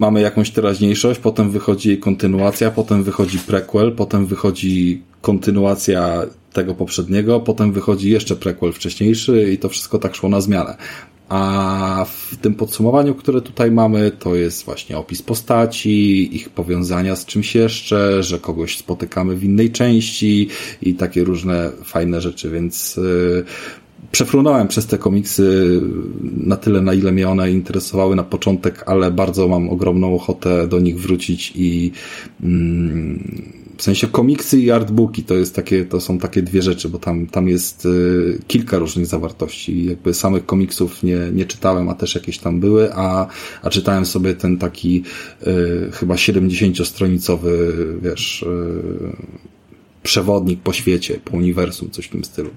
[0.00, 7.40] mamy jakąś teraźniejszość, potem wychodzi jej kontynuacja, potem wychodzi prequel, potem wychodzi kontynuacja tego poprzedniego,
[7.40, 10.76] potem wychodzi jeszcze prequel wcześniejszy i to wszystko tak szło na zmianę.
[11.28, 17.26] A w tym podsumowaniu, które tutaj mamy, to jest właśnie opis postaci, ich powiązania z
[17.26, 20.48] czymś jeszcze, że kogoś spotykamy w innej części
[20.82, 23.44] i takie różne fajne rzeczy, więc yy,
[24.12, 25.80] przefrunąłem przez te komiksy
[26.36, 30.80] na tyle, na ile mnie one interesowały na początek, ale bardzo mam ogromną ochotę do
[30.80, 31.92] nich wrócić i
[32.42, 36.98] mm, w sensie komiksy i artbooki to jest takie, to są takie dwie rzeczy, bo
[36.98, 39.84] tam, tam jest y, kilka różnych zawartości.
[39.84, 43.26] Jakby samych komiksów nie, nie czytałem, a też jakieś tam były, a,
[43.62, 45.02] a czytałem sobie ten taki
[45.46, 47.50] y, chyba 70-stronicowy,
[48.02, 48.46] wiesz, y,
[50.02, 52.50] przewodnik po świecie, po uniwersum, coś w tym stylu.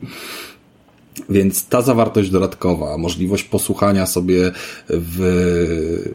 [1.29, 4.51] Więc ta zawartość dodatkowa, możliwość posłuchania sobie
[4.89, 6.13] w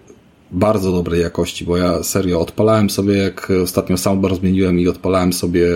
[0.50, 5.66] bardzo dobrej jakości, bo ja serio odpalałem sobie, jak ostatnio soundbar zmieniłem i odpalałem sobie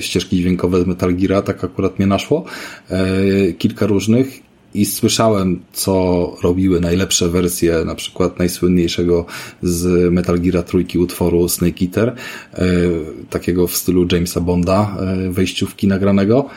[0.00, 2.44] ścieżki dźwiękowe z Metal Gear, tak akurat mnie naszło,
[2.90, 9.26] e, kilka różnych i słyszałem, co robiły najlepsze wersje, na przykład najsłynniejszego
[9.62, 12.08] z Metal Gear trójki utworu Snake Eater,
[12.54, 12.66] e,
[13.30, 16.48] takiego w stylu Jamesa Bonda, e, wejściówki nagranego.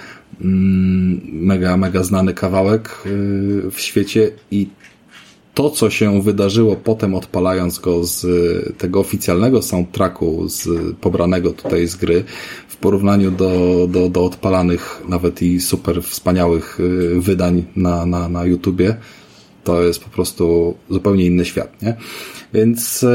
[0.41, 3.03] Mm, mega, mega znany kawałek
[3.71, 4.67] w świecie i
[5.57, 8.27] to, co się wydarzyło potem odpalając go z
[8.77, 10.69] tego oficjalnego soundtracku, z
[11.01, 12.23] pobranego tutaj z gry,
[12.67, 16.79] w porównaniu do, do, do odpalanych nawet i super wspaniałych
[17.15, 18.95] wydań na, na, na YouTubie,
[19.63, 21.95] to jest po prostu zupełnie inny świat, nie?
[22.53, 23.05] Więc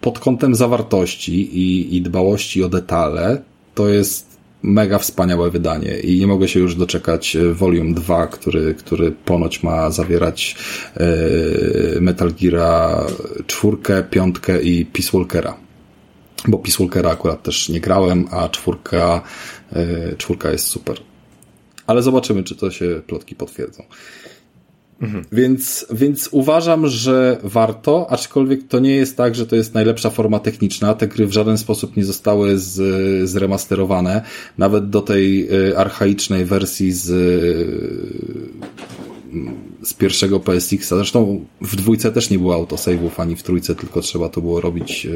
[0.00, 3.42] pod kątem zawartości i, i dbałości o detale,
[3.74, 4.33] to jest
[4.64, 9.62] mega wspaniałe wydanie i nie mogę się już doczekać e, Volume 2, który, który ponoć
[9.62, 10.56] ma zawierać
[10.96, 13.06] e, Metal Gear
[13.46, 15.56] czwórkę, piątkę i Peace Walkera.
[16.48, 19.22] Bo Peace Walkera akurat też nie grałem, a czwórka,
[20.18, 20.96] czwórka jest super.
[21.86, 23.82] Ale zobaczymy, czy to się plotki potwierdzą.
[25.00, 25.24] Mhm.
[25.32, 30.38] Więc, więc uważam, że warto, aczkolwiek to nie jest tak, że to jest najlepsza forma
[30.38, 30.94] techniczna.
[30.94, 34.22] Te gry w żaden sposób nie zostały z, zremasterowane.
[34.58, 37.10] Nawet do tej y, archaicznej wersji z
[39.82, 40.96] z pierwszego PSX-a.
[40.96, 45.06] Zresztą w dwójce też nie było autosave'ów, ani w trójce, tylko trzeba to było robić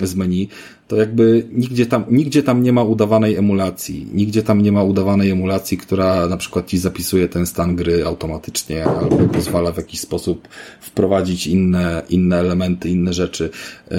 [0.00, 0.48] e, z menu.
[0.88, 4.06] To jakby nigdzie tam, nigdzie tam nie ma udawanej emulacji.
[4.12, 8.84] Nigdzie tam nie ma udawanej emulacji, która na przykład ci zapisuje ten stan gry automatycznie
[8.84, 10.48] albo pozwala w jakiś sposób
[10.80, 13.50] wprowadzić inne, inne elementy, inne rzeczy.
[13.90, 13.96] E,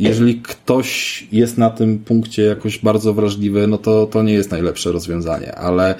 [0.00, 4.92] jeżeli ktoś jest na tym punkcie jakoś bardzo wrażliwy, no to to nie jest najlepsze
[4.92, 5.94] rozwiązanie, ale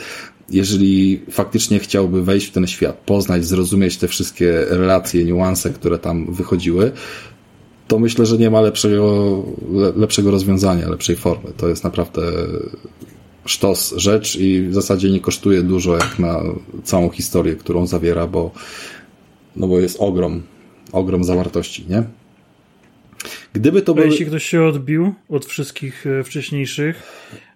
[0.50, 6.32] jeżeli faktycznie chciałby wejść w ten świat, poznać, zrozumieć te wszystkie relacje, niuanse, które tam
[6.32, 6.92] wychodziły,
[7.88, 9.42] to myślę, że nie ma lepszego,
[9.96, 11.52] lepszego rozwiązania, lepszej formy.
[11.56, 12.22] To jest naprawdę
[13.44, 16.42] sztos rzecz i w zasadzie nie kosztuje dużo jak na
[16.84, 18.50] całą historię, którą zawiera, bo,
[19.56, 20.42] no bo jest ogrom,
[20.92, 22.02] ogrom zawartości, nie?
[23.52, 24.06] Gdyby to było...
[24.06, 27.02] Jeśli ktoś się odbił od wszystkich e, wcześniejszych,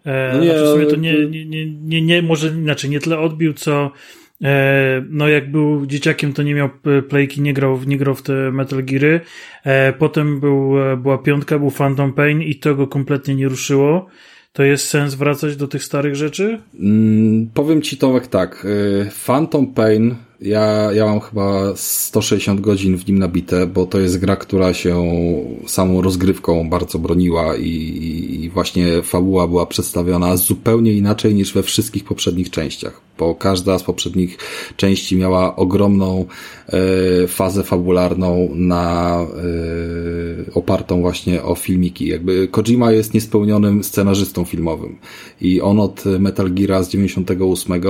[0.04, 3.00] e, no nie, znaczy w sumie to nie, nie, nie, nie, nie, może inaczej, nie
[3.00, 3.90] tyle odbił, co
[4.42, 6.70] e, no jak był dzieciakiem, to nie miał
[7.08, 9.20] playki, nie grał, nie grał w te Metal Geary.
[9.98, 14.06] Potem był, była piątka, był Phantom Pain i to go kompletnie nie ruszyło.
[14.52, 16.60] To jest sens wracać do tych starych rzeczy?
[16.80, 18.66] Mm, powiem ci Tomek tak.
[19.26, 24.36] Phantom Pain ja, ja mam chyba 160 godzin w nim nabite, bo to jest gra,
[24.36, 25.04] która się
[25.66, 27.70] samą rozgrywką bardzo broniła i,
[28.42, 33.82] i właśnie fabuła była przedstawiona zupełnie inaczej niż we wszystkich poprzednich częściach, bo każda z
[33.82, 34.38] poprzednich
[34.76, 36.24] części miała ogromną
[36.68, 42.06] e, fazę fabularną na e, opartą właśnie o filmiki.
[42.06, 44.98] Jakby Kojima jest niespełnionym scenarzystą filmowym
[45.40, 47.80] i on od Metal Gear z 98 e,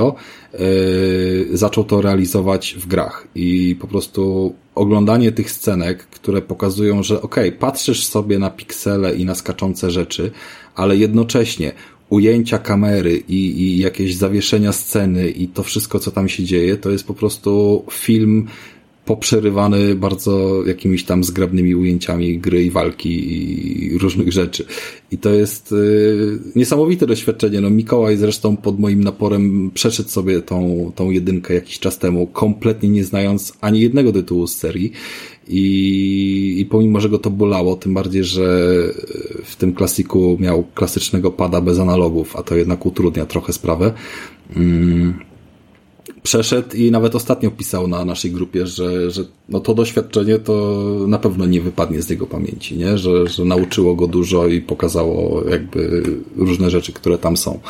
[1.53, 7.49] zaczął to realizować w grach i po prostu oglądanie tych scenek, które pokazują, że okej,
[7.49, 10.31] okay, patrzysz sobie na piksele i na skaczące rzeczy,
[10.75, 11.73] ale jednocześnie
[12.11, 16.91] ujęcia kamery i, i jakieś zawieszenia sceny i to wszystko, co tam się dzieje, to
[16.91, 18.47] jest po prostu film
[19.05, 23.33] poprzerywany bardzo jakimiś tam zgrabnymi ujęciami gry i walki
[23.95, 24.65] i różnych rzeczy.
[25.11, 27.61] I to jest y, niesamowite doświadczenie.
[27.61, 32.89] No Mikołaj zresztą pod moim naporem przeszedł sobie tą, tą jedynkę jakiś czas temu, kompletnie
[32.89, 34.93] nie znając ani jednego tytułu z serii.
[35.49, 38.69] I, I pomimo, że go to bolało, tym bardziej, że
[39.45, 43.93] w tym klasiku miał klasycznego pada bez analogów, a to jednak utrudnia trochę sprawę.
[44.57, 45.34] Mm
[46.23, 51.19] przeszedł i nawet ostatnio pisał na naszej grupie, że, że no to doświadczenie to na
[51.19, 52.99] pewno nie wypadnie z jego pamięci, nie?
[52.99, 56.03] Że, że nauczyło go dużo i pokazało jakby
[56.37, 57.61] różne rzeczy, które tam są.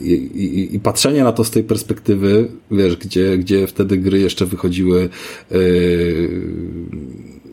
[0.00, 4.46] I, i, i patrzenie na to z tej perspektywy, wiesz, gdzie, gdzie wtedy gry jeszcze
[4.46, 5.08] wychodziły
[5.50, 6.30] yy,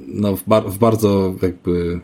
[0.07, 1.99] no w, bar, w bardzo jakby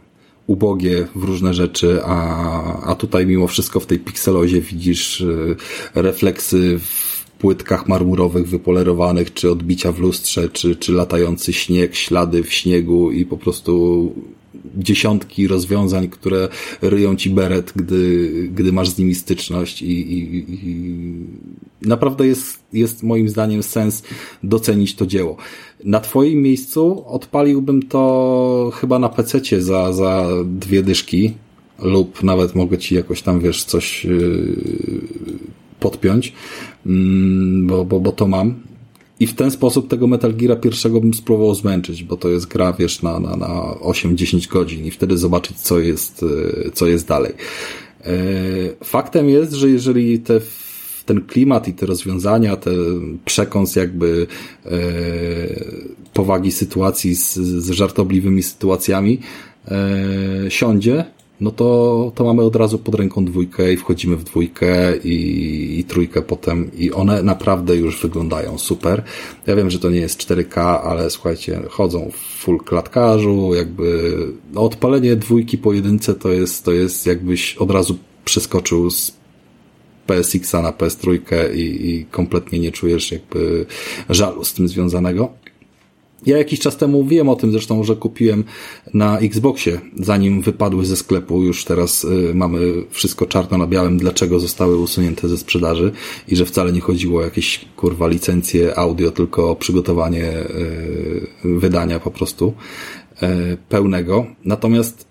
[0.48, 5.56] ubogie w różne rzeczy, a, a tutaj mimo wszystko w tej pikselozie widzisz yy,
[5.96, 12.54] refleksy w płytkach marmurowych wypolerowanych, czy odbicia w lustrze, czy, czy latający śnieg, ślady w
[12.54, 14.13] śniegu i po prostu
[14.77, 16.49] dziesiątki rozwiązań, które
[16.82, 23.04] ryją ci beret, gdy, gdy masz z nimi styczność i, i, i naprawdę jest, jest
[23.04, 24.04] moim zdaniem sens
[24.43, 25.38] docenić to dzieło.
[25.84, 31.34] Na twoim miejscu odpaliłbym to chyba na pececie za, za dwie dyszki
[31.80, 34.56] lub nawet mogę ci jakoś tam, wiesz, coś yy,
[35.80, 36.33] podpiąć,
[37.63, 38.56] bo, bo, bo to mam.
[39.19, 42.73] I w ten sposób tego Metal Gear pierwszego bym spróbował zmęczyć, bo to jest gra,
[42.73, 43.48] wiesz, na, na, na
[43.82, 46.25] 8-10 godzin i wtedy zobaczyć, co jest,
[46.67, 47.34] e, co jest dalej.
[48.04, 48.13] E,
[48.84, 50.40] faktem jest, że jeżeli te
[51.06, 54.27] ten klimat i te rozwiązania, ten przekąs jakby
[54.65, 54.69] e,
[56.13, 59.19] powagi sytuacji z, z żartobliwymi sytuacjami
[60.50, 61.06] siądzie,
[61.42, 65.83] no to, to mamy od razu pod ręką dwójkę i wchodzimy w dwójkę i, i
[65.83, 69.04] trójkę potem i one naprawdę już wyglądają super.
[69.48, 74.13] Ja wiem, że to nie jest 4K, ale słuchajcie, chodzą w full klatkarzu, jakby
[74.54, 79.13] no, odpalenie dwójki po jedynce to jest, to jest jakbyś od razu przeskoczył z
[80.08, 81.19] PSX-a na PS3
[81.56, 83.65] i, i kompletnie nie czujesz jakby
[84.10, 85.42] żalu z tym związanego.
[86.26, 88.44] Ja jakiś czas temu mówiłem o tym zresztą, że kupiłem
[88.94, 91.44] na Xboxie, zanim wypadły ze sklepu.
[91.44, 92.60] Już teraz y, mamy
[92.90, 95.92] wszystko czarno na białym, dlaczego zostały usunięte ze sprzedaży
[96.28, 102.00] i że wcale nie chodziło o jakieś kurwa licencje audio, tylko o przygotowanie y, wydania
[102.00, 102.54] po prostu
[103.24, 104.26] y, pełnego.
[104.46, 105.06] Natomiast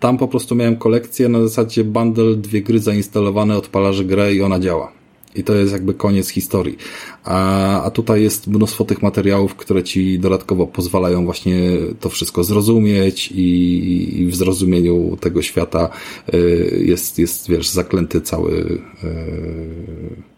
[0.00, 4.60] tam po prostu miałem kolekcję na zasadzie bundle, dwie gry zainstalowane, odpalasz grę i ona
[4.60, 5.01] działa.
[5.34, 6.76] I to jest jakby koniec historii.
[7.24, 11.60] A, a tutaj jest mnóstwo tych materiałów, które ci dodatkowo pozwalają właśnie
[12.00, 15.90] to wszystko zrozumieć i, i w zrozumieniu tego świata
[16.34, 20.32] y, jest, jest, wiesz, zaklęty cały, y,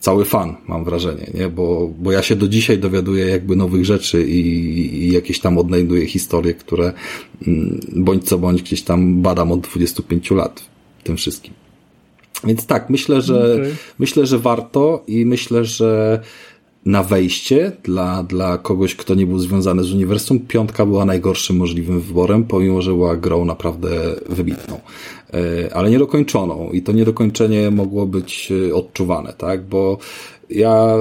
[0.00, 1.48] cały fan, mam wrażenie, nie?
[1.48, 4.40] Bo, bo ja się do dzisiaj dowiaduję jakby nowych rzeczy i,
[5.04, 6.92] i jakieś tam odnajduję historie, które
[7.46, 10.64] mm, bądź co bądź gdzieś tam badam od 25 lat
[11.04, 11.65] tym wszystkim.
[12.44, 13.74] Więc tak, myślę, że okay.
[13.98, 16.20] myślę, że warto i myślę, że
[16.86, 22.00] na wejście dla, dla kogoś, kto nie był związany z uniwersum, piątka była najgorszym możliwym
[22.00, 23.88] wyborem, pomimo, że była grą naprawdę
[24.28, 24.80] wybitną.
[25.34, 29.64] E, ale niedokończoną i to niedokończenie mogło być e, odczuwane, tak?
[29.64, 29.98] Bo
[30.50, 30.96] ja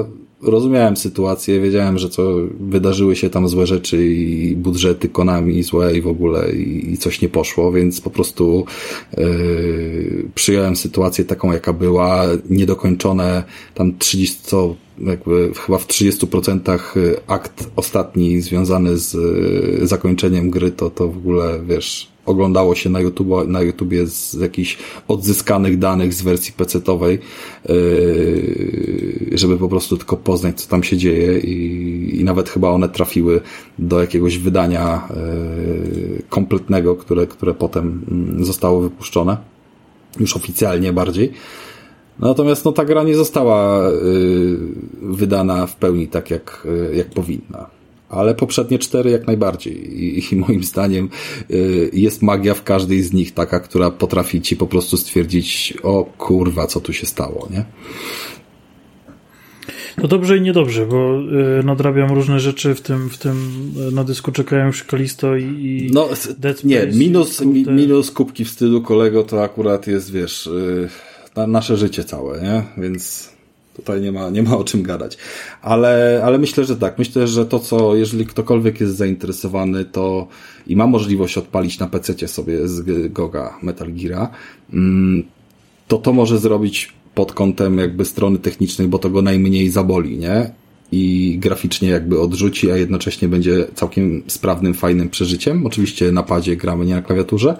[0.45, 2.23] rozumiałem sytuację, wiedziałem, że co
[2.59, 7.21] wydarzyły się tam złe rzeczy i budżety Konami złe i w ogóle i, i coś
[7.21, 8.65] nie poszło, więc po prostu
[9.17, 13.43] yy, przyjąłem sytuację taką, jaka była, niedokończone
[13.73, 16.79] tam 30, co jakby chyba w 30%
[17.27, 19.17] akt ostatni związany z
[19.89, 24.78] zakończeniem gry, to, to w ogóle, wiesz, oglądało się na, YouTube, na YouTubie z jakichś
[25.07, 27.19] odzyskanych danych z wersji PC-owej,
[27.69, 32.89] yy, żeby po prostu tylko poznać, co tam się dzieje i, i nawet chyba one
[32.89, 33.41] trafiły
[33.80, 39.38] do jakiegoś wydania yy, kompletnego, które, które potem mm, zostało wypuszczone,
[40.19, 41.32] już oficjalnie bardziej.
[42.19, 44.57] Natomiast no, ta gra nie została yy,
[45.01, 47.74] wydana w pełni tak, jak, jak powinna
[48.16, 50.03] ale poprzednie cztery jak najbardziej.
[50.03, 51.09] I, I, moim zdaniem
[51.51, 56.03] y, jest magia w każdej z nich taka, która potrafi ci po prostu stwierdzić, o
[56.03, 57.66] kurwa, co tu się stało, nie?
[60.01, 61.22] To dobrze i niedobrze, bo
[61.59, 63.38] y, nadrabiam różne rzeczy w tym, w tym
[63.89, 68.45] y, na dysku czekają już Kalisto i, No, Dead Space nie, minus, mi, minus kubki
[68.45, 70.49] w stylu kolego to akurat jest, wiesz,
[71.36, 72.63] na, nasze życie całe, nie?
[72.78, 73.34] Więc
[73.76, 75.17] Tutaj nie ma, nie ma o czym gadać.
[75.61, 76.99] Ale, ale myślę, że tak.
[76.99, 80.28] Myślę, że to, co, jeżeli ktokolwiek jest zainteresowany, to
[80.67, 84.30] i ma możliwość odpalić na PC sobie z Goga Metal Gear,
[84.73, 85.23] mm,
[85.88, 90.51] to to może zrobić pod kątem jakby strony technicznej, bo to go najmniej zaboli, nie?
[90.91, 95.65] I graficznie jakby odrzuci, a jednocześnie będzie całkiem sprawnym, fajnym przeżyciem.
[95.65, 97.57] Oczywiście na padzie gramy, nie na klawiaturze.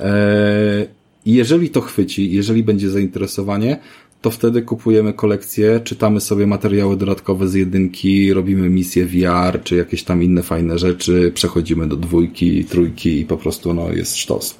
[0.00, 0.86] Eee,
[1.26, 3.78] jeżeli to chwyci, jeżeli będzie zainteresowanie,
[4.22, 10.02] to wtedy kupujemy kolekcję, czytamy sobie materiały dodatkowe z jedynki, robimy misje VR, czy jakieś
[10.02, 14.58] tam inne fajne rzeczy, przechodzimy do dwójki, trójki i po prostu no, jest sztos.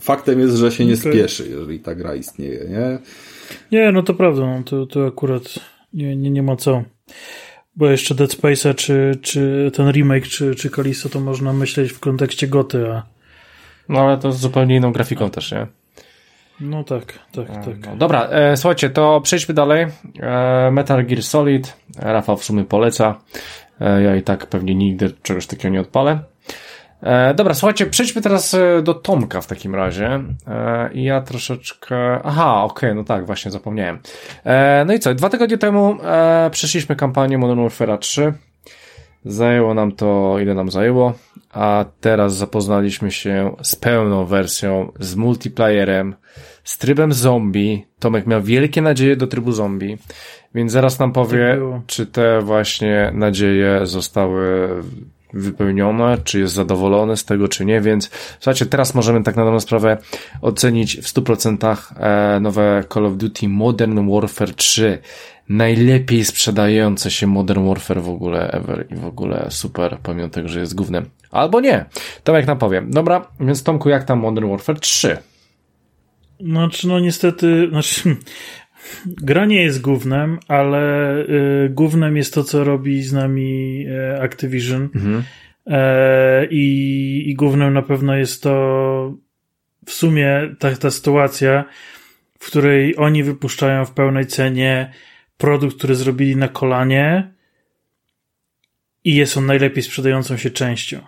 [0.00, 1.12] Faktem jest, że się nie okay.
[1.12, 2.98] spieszy, jeżeli ta gra istnieje, nie?
[3.72, 5.42] Nie, no to prawda, no, to, to akurat
[5.92, 6.82] nie, nie, nie ma co.
[7.76, 12.00] Bo jeszcze Dead Space'a, czy, czy ten remake, czy, czy Kalisto, to można myśleć w
[12.00, 13.02] kontekście goty, a...
[13.88, 15.66] No ale to z zupełnie inną grafiką też, nie?
[16.60, 17.86] No tak, tak, e, tak.
[17.86, 19.86] No, dobra, e, słuchajcie, to przejdźmy dalej.
[20.20, 21.76] E, Metal Gear Solid.
[21.98, 23.20] Rafał w sumie poleca.
[23.80, 26.18] E, ja i tak pewnie nigdy czegoś takiego nie odpalę.
[27.02, 30.22] E, dobra, słuchajcie, przejdźmy teraz e, do Tomka w takim razie.
[30.92, 31.96] I ja troszeczkę.
[32.24, 33.98] Aha, okej, okay, no tak, właśnie zapomniałem.
[34.86, 35.14] No i co?
[35.14, 35.96] Dwa tygodnie temu
[36.50, 38.32] przeszliśmy kampanię Modern Warfare 3.
[39.26, 41.12] Zajęło nam to, ile nam zajęło,
[41.52, 46.14] a teraz zapoznaliśmy się z pełną wersją, z multiplayerem,
[46.64, 47.86] z trybem zombie.
[47.98, 49.98] Tomek miał wielkie nadzieje do trybu zombie,
[50.54, 54.68] więc zaraz nam powie, tak czy te właśnie nadzieje zostały
[55.32, 58.10] wypełnione, czy jest zadowolony z tego, czy nie, więc
[58.40, 59.98] słuchajcie, teraz możemy tak na dobrą sprawę
[60.42, 64.98] ocenić w 100% e, nowe Call of Duty Modern Warfare 3
[65.48, 70.60] najlepiej sprzedające się Modern Warfare w ogóle ever i w ogóle super, pomimo tego, że
[70.60, 71.04] jest głównym.
[71.30, 71.84] Albo nie.
[72.24, 72.90] Tomek nam powiem.
[72.90, 75.16] Dobra, więc Tomku, jak tam Modern Warfare 3?
[76.40, 78.16] Znaczy, no niestety, znaczy,
[79.06, 84.88] gra nie jest głównym, ale y, głównym jest to, co robi z nami y, Activision.
[84.94, 85.22] Mhm.
[85.66, 89.14] E, i, I głównym na pewno jest to,
[89.86, 91.64] w sumie ta, ta sytuacja,
[92.38, 94.92] w której oni wypuszczają w pełnej cenie
[95.38, 97.32] produkt, który zrobili na kolanie
[99.04, 101.00] i jest on najlepiej sprzedającą się częścią.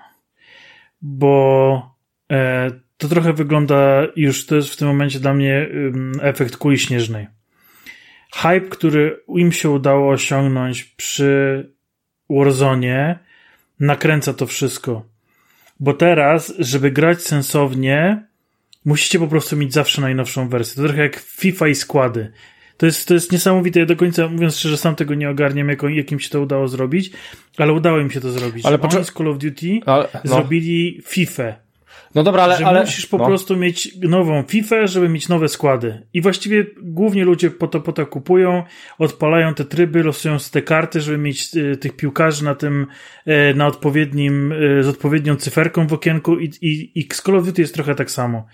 [1.03, 1.97] Bo
[2.33, 5.69] e, to trochę wygląda już, to jest w tym momencie dla mnie
[6.21, 7.27] efekt kuli śnieżnej.
[8.35, 11.71] Hype, który im się udało osiągnąć przy
[12.31, 13.19] Warzone,
[13.81, 15.05] nakręca to wszystko.
[15.81, 18.27] Bo teraz, żeby grać sensownie,
[18.85, 20.83] musicie po prostu mieć zawsze najnowszą wersję.
[20.83, 22.33] To trochę jak FIFA i składy.
[22.79, 23.81] To jest, to jest niesamowite.
[23.81, 27.11] Ja do końca, mówiąc szczerze, sam tego nie ogarniam, jak, jakim się to udało zrobić,
[27.59, 28.67] ale udało im się to zrobić.
[28.67, 30.31] Ale Oni z Call of Duty ale, no.
[30.31, 31.69] zrobili FIFA
[32.15, 32.57] no dobra, ale.
[32.57, 33.27] Że ale musisz po no.
[33.27, 36.03] prostu mieć nową FIFA, żeby mieć nowe składy.
[36.15, 38.63] I właściwie głównie ludzie po to, po to kupują,
[38.99, 42.87] odpalają te tryby, losują te karty, żeby mieć y, tych piłkarzy na tym,
[43.27, 47.47] y, na odpowiednim, y, z odpowiednią cyferką w okienku i, i, i z Call of
[47.47, 48.47] Duty jest trochę tak samo.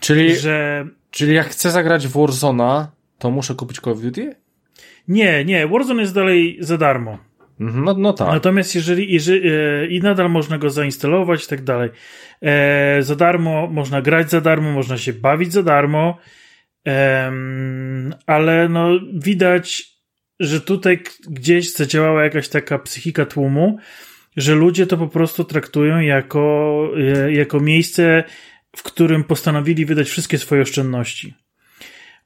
[0.00, 0.86] Czyli, że...
[1.10, 4.36] czyli jak chcę zagrać w Warzona, to muszę kupić Call of Duty?
[5.08, 7.18] Nie, nie, Warzone jest dalej za darmo.
[7.60, 8.28] Mhm, no, no tak.
[8.28, 11.90] Natomiast jeżeli, jeżeli e, i nadal można go zainstalować i tak dalej.
[12.42, 16.18] E, za darmo, można grać za darmo, można się bawić za darmo,
[16.86, 17.32] e,
[18.26, 19.94] ale no widać,
[20.40, 23.78] że tutaj gdzieś zadziałała jakaś taka psychika tłumu,
[24.36, 28.24] że ludzie to po prostu traktują jako, e, jako miejsce,
[28.76, 31.34] w którym postanowili wydać wszystkie swoje oszczędności.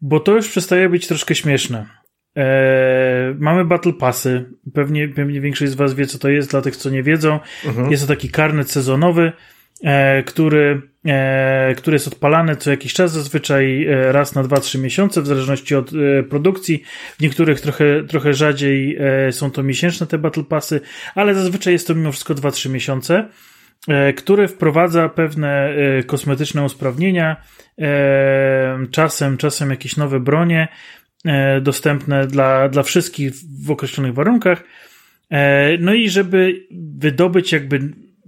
[0.01, 1.87] Bo to już przestaje być troszkę śmieszne.
[2.37, 4.45] Eee, mamy Battle Passy.
[4.75, 7.41] Pewnie, pewnie większość z Was wie, co to jest, dla tych, co nie wiedzą.
[7.65, 7.91] Mhm.
[7.91, 9.33] Jest to taki karnet sezonowy,
[9.85, 15.23] e, który, e, który jest odpalany co jakiś czas, zazwyczaj e, raz na 2-3 miesiące,
[15.23, 16.83] w zależności od e, produkcji.
[17.19, 20.81] W niektórych trochę, trochę rzadziej e, są to miesięczne te Battle Passy,
[21.15, 23.29] ale zazwyczaj jest to mimo wszystko 2-3 miesiące
[24.17, 25.75] który wprowadza pewne
[26.07, 27.37] kosmetyczne usprawnienia,
[28.91, 30.69] czasem, czasem jakieś nowe bronie,
[31.25, 33.33] E, dostępne dla, dla wszystkich
[33.65, 34.65] w określonych warunkach.
[35.31, 36.67] E, no i żeby
[36.99, 37.81] wydobyć jakby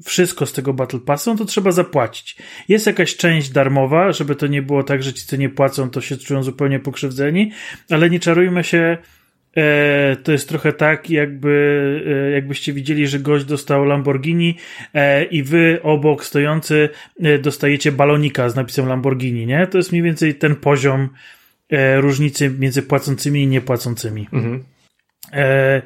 [0.04, 2.36] wszystko z tego Battle Passu, no to trzeba zapłacić.
[2.68, 6.00] Jest jakaś część darmowa, żeby to nie było tak, że ci, co nie płacą, to
[6.00, 7.52] się czują zupełnie pokrzywdzeni,
[7.90, 8.98] ale nie czarujmy się,
[9.56, 14.56] e, to jest trochę tak, jakby, jakbyście widzieli, że gość dostał Lamborghini
[15.30, 16.88] i wy obok stojący
[17.42, 19.66] dostajecie balonika z napisem Lamborghini, nie?
[19.66, 21.08] To jest mniej więcej ten poziom
[21.70, 24.28] e, różnicy między płacącymi i niepłacącymi.
[24.32, 24.64] Mhm.
[25.32, 25.82] E,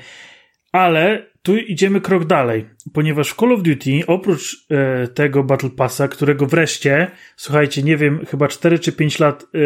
[0.72, 6.08] ale tu idziemy krok dalej, ponieważ w Call of Duty oprócz e, tego Battle Passa,
[6.08, 9.58] którego wreszcie, słuchajcie, nie wiem, chyba 4 czy 5 lat e,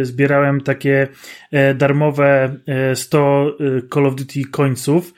[0.00, 1.08] e, zbierałem takie
[1.50, 2.56] e, darmowe
[2.94, 3.56] 100
[3.94, 5.14] Call of Duty końców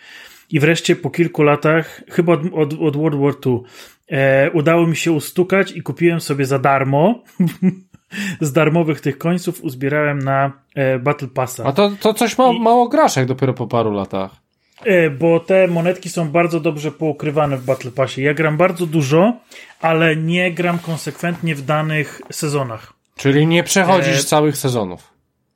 [0.51, 5.13] i wreszcie po kilku latach, chyba od, od, od World War II, udało mi się
[5.13, 7.23] ustukać i kupiłem sobie za darmo
[8.41, 11.65] z darmowych tych końców uzbierałem na e, Battle Passa.
[11.65, 14.42] A to, to coś ma, I, mało graszek dopiero po paru latach.
[14.85, 18.23] E, bo te monetki są bardzo dobrze poukrywane w Battle Passie.
[18.23, 19.33] Ja gram bardzo dużo,
[19.81, 22.93] ale nie gram konsekwentnie w danych sezonach.
[23.17, 25.13] Czyli nie przechodzisz e, całych sezonów.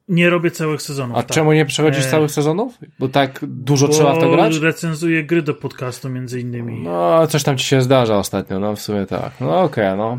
[0.09, 1.17] Nie robię całych sezonów.
[1.17, 1.31] A tak.
[1.33, 2.11] czemu nie przechodzisz e...
[2.11, 2.79] całych sezonów?
[2.99, 4.57] Bo tak dużo bo trzeba w to grać?
[4.57, 6.83] recenzuję gry do podcastu między innymi.
[6.83, 9.33] No, coś tam ci się zdarza ostatnio, no w sumie tak.
[9.41, 10.19] No okej, okay, no.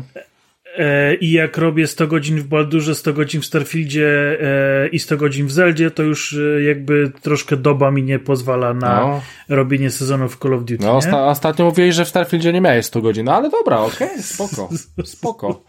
[0.78, 5.16] E, I jak robię 100 godzin w Baldurze, 100 godzin w Starfieldzie e, i 100
[5.16, 9.20] godzin w Zeldzie, to już e, jakby troszkę doba mi nie pozwala na no.
[9.48, 10.84] robienie sezonów w Call of Duty.
[10.84, 14.08] No, osta ostatnio mówiłeś, że w Starfieldzie nie miałeś 100 godzin, no ale dobra, okej,
[14.08, 14.68] okay, spoko,
[15.04, 15.64] spoko.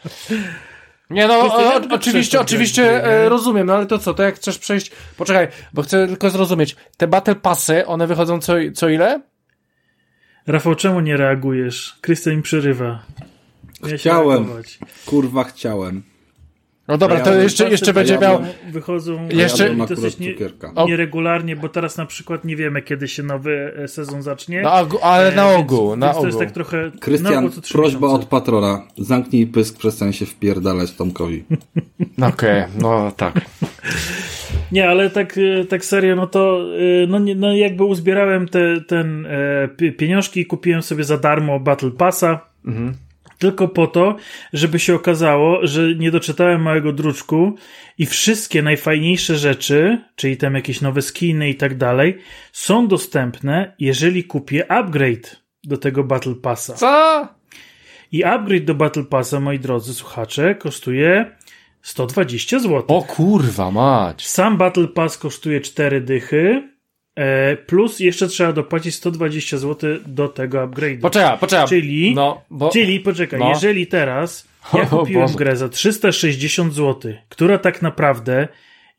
[1.10, 4.92] Nie no, o, oczywiście, oczywiście e, rozumiem, no ale to co, to jak chcesz przejść,
[5.18, 9.22] poczekaj, bo chcę tylko zrozumieć, te Battle Passy, one wychodzą co, co ile?
[10.48, 11.98] Rafał, czemu nie reagujesz?
[12.02, 13.00] Krystian mi przerywa.
[13.84, 14.46] Chciałem.
[15.06, 16.04] Kurwa, chciałem.
[16.90, 18.42] No dobra, ja to jeszcze, jeszcze będzie miał.
[18.72, 20.36] Wychodzą jeszcze ja dosyć nie,
[20.88, 24.62] nieregularnie, bo teraz na przykład nie wiemy, kiedy się nowy e, sezon zacznie.
[24.62, 24.72] No,
[25.02, 26.22] ale na ogół, więc, na więc ogół.
[26.22, 26.92] To jest tak trochę.
[27.00, 28.88] Krystian, prośba od patrona.
[28.98, 31.44] Zamknij pysk, przestań się wpierdalać Tomkowi.
[32.18, 33.34] Okej, okay, no tak.
[34.72, 36.62] Nie, ale tak, e, tak serio, no to
[37.04, 41.92] e, no, no jakby uzbierałem te, ten e, pieniążki i kupiłem sobie za darmo Battle
[41.92, 42.40] Passa.
[42.66, 42.94] Mhm
[43.40, 44.16] tylko po to,
[44.54, 47.56] żeby się okazało, że nie doczytałem małego druczku
[47.98, 52.18] i wszystkie najfajniejsze rzeczy, czyli tam jakieś nowe skiny i tak dalej,
[52.52, 56.74] są dostępne, jeżeli kupię upgrade do tego Battle Passa.
[56.74, 57.28] Co?
[58.12, 61.36] I upgrade do Battle Passa, moi drodzy słuchacze, kosztuje
[61.82, 62.84] 120 zł.
[62.88, 64.28] O kurwa mać.
[64.28, 66.70] Sam Battle Pass kosztuje 4 dychy,
[67.66, 71.02] plus jeszcze trzeba dopłacić 120 zł do tego upgrade'u.
[71.02, 71.68] Poczekaj, poczekaj.
[71.68, 72.70] Czyli, no, bo...
[72.70, 73.50] czyli poczekaj, no.
[73.50, 75.38] jeżeli teraz Ja kupiłem Boże.
[75.38, 78.48] grę za 360 zł, która tak naprawdę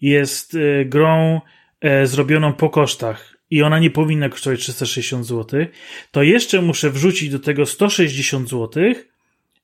[0.00, 1.40] jest e, grą
[1.80, 5.66] e, zrobioną po kosztach i ona nie powinna kosztować 360 zł,
[6.10, 8.82] to jeszcze muszę wrzucić do tego 160 zł,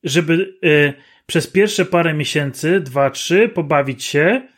[0.04, 0.92] żeby e,
[1.26, 4.48] przez pierwsze parę miesięcy, dwa, trzy, pobawić się e,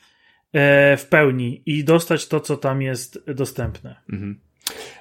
[0.96, 3.96] w pełni i dostać to, co tam jest dostępne.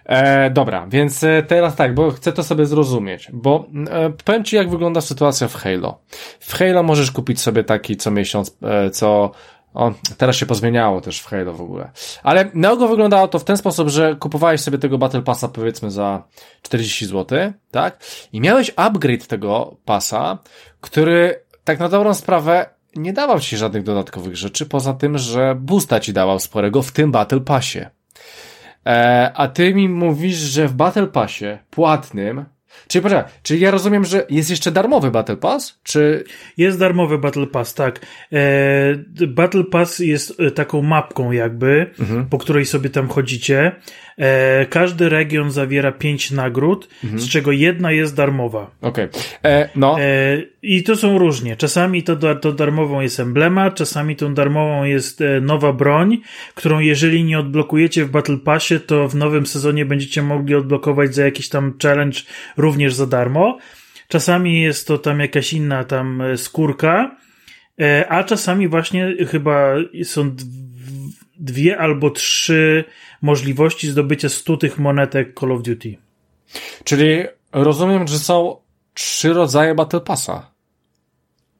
[0.06, 4.56] E, dobra, więc e, teraz tak, bo chcę to sobie zrozumieć, bo e, powiem Ci,
[4.56, 6.00] jak wygląda sytuacja w Halo.
[6.40, 9.32] W Halo możesz kupić sobie taki co miesiąc, e, co...
[9.74, 11.92] O, teraz się pozmieniało też w Halo w ogóle.
[12.24, 15.92] Ale na ogół wyglądało to w ten sposób, że kupowałeś sobie tego Battle Passa powiedzmy
[15.92, 16.24] za
[16.62, 18.00] 40 zł, tak?
[18.34, 20.38] I miałeś upgrade tego pasa,
[20.82, 26.00] który tak na dobrą sprawę nie dawał Ci żadnych dodatkowych rzeczy, poza tym, że boosta
[26.00, 27.80] Ci dawał sporego w tym Battle Passie.
[28.86, 32.46] E, a ty mi mówisz, że w Battle Passie płatnym.
[32.88, 35.80] Czyli poczekaj, czyli ja rozumiem, że jest jeszcze darmowy Battle Pass?
[35.84, 36.24] Czy.
[36.58, 38.06] Jest darmowy Battle Pass, tak.
[38.34, 41.92] E, Battle Pass jest e, taką mapką jakby,
[42.30, 43.76] po której sobie tam chodzicie.
[44.18, 48.72] E, każdy region zawiera pięć nagród, z czego jedna jest darmowa.
[48.82, 49.08] Okej.
[49.46, 50.02] E, No.
[50.02, 51.56] E, I to są różnie.
[51.56, 56.18] Czasami to, to darmową jest emblema, czasami tą darmową jest nowa broń,
[56.56, 61.26] którą jeżeli nie odblokujecie w Battle Passie, to w nowym sezonie będziecie mogli odblokować za
[61.26, 62.20] jakiś tam challenge
[62.58, 63.58] również za darmo.
[64.08, 67.16] Czasami jest to tam jakaś inna tam skórka,
[68.10, 70.36] a czasami właśnie chyba są
[71.40, 72.84] dwie albo trzy
[73.22, 75.98] możliwości zdobycia 100 tych monetek Call of Duty.
[76.84, 78.58] Czyli rozumiem, że są
[78.94, 80.52] trzy rodzaje Battle Passa.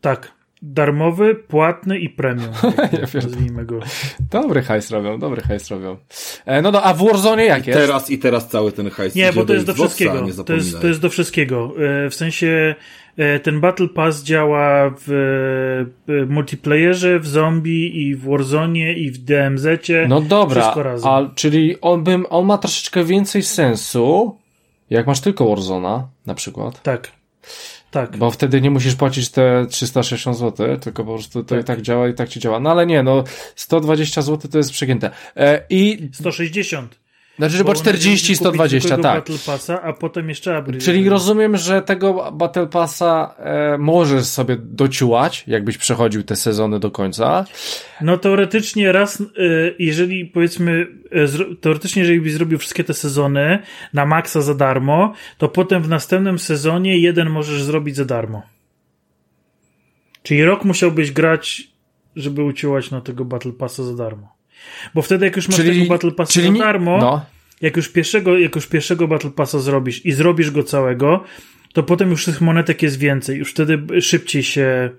[0.02, 0.37] Tak.
[0.62, 2.50] Darmowy, płatny i premium.
[3.14, 3.80] Ja Nazwijmy go.
[4.32, 5.98] Dobry hajs robią, dobry hajs robią.
[6.46, 7.80] E, no, no a w Warzone jak jest?
[7.80, 10.14] Teraz i teraz cały ten hajs Nie, bo to jest do Xboxa, wszystkiego.
[10.14, 10.82] nie To jest, zapominaj.
[10.82, 11.74] to jest do wszystkiego.
[12.06, 12.76] E, W sensie
[13.18, 15.12] e, ten Battle Pass działa w
[16.10, 20.06] e, multiplayerze, w zombie i w Warzone i w DMZ-cie.
[20.10, 21.10] No dobra, Wszystko razem.
[21.12, 24.38] a, czyli on, bym, on ma troszeczkę więcej sensu,
[24.90, 26.82] jak masz tylko Warzona, na przykład.
[26.84, 27.12] Tak.
[27.98, 28.18] Tak.
[28.18, 32.08] Bo wtedy nie musisz płacić te 360 zł, tylko po prostu to i tak działa
[32.08, 32.60] i tak ci działa.
[32.60, 33.24] No ale nie, no
[33.56, 35.12] 120 zł to jest przegięte.
[35.36, 37.07] E, I 160.
[37.38, 39.16] znaczy, bo Bo 40, musisz kupić 120, zwykłego tak.
[39.16, 40.84] Battle Passa, a potem jeszcze upgrade.
[40.84, 46.92] Czyli rozumiem, że tego Battle Passa e, możesz sobie dociułać, jakbyś przechodził te sezony do
[46.92, 47.46] końca.
[48.02, 53.60] No teoretycznie raz, y, jeżeli powiedzmy, y, zro- teoretycznie jeżeli byś zrobił wszystkie te sezony
[53.94, 58.42] na maksa za darmo, to potem w następnym sezonie jeden możesz zrobić za darmo.
[60.24, 61.64] Czyli rok musiałbyś grać,
[62.16, 64.37] żeby uciąłać na tego Battle Passa za darmo.
[64.94, 67.26] Bo wtedy jak już masz Czyli, tego Battle Passa czyli darmo, No,
[67.62, 71.24] jak już pierwszego, jak już pierwszego Battle Passa zrobisz i zrobisz go całego,
[71.74, 73.38] to potem już tych monetek jest więcej.
[73.38, 74.90] Już wtedy szybciej się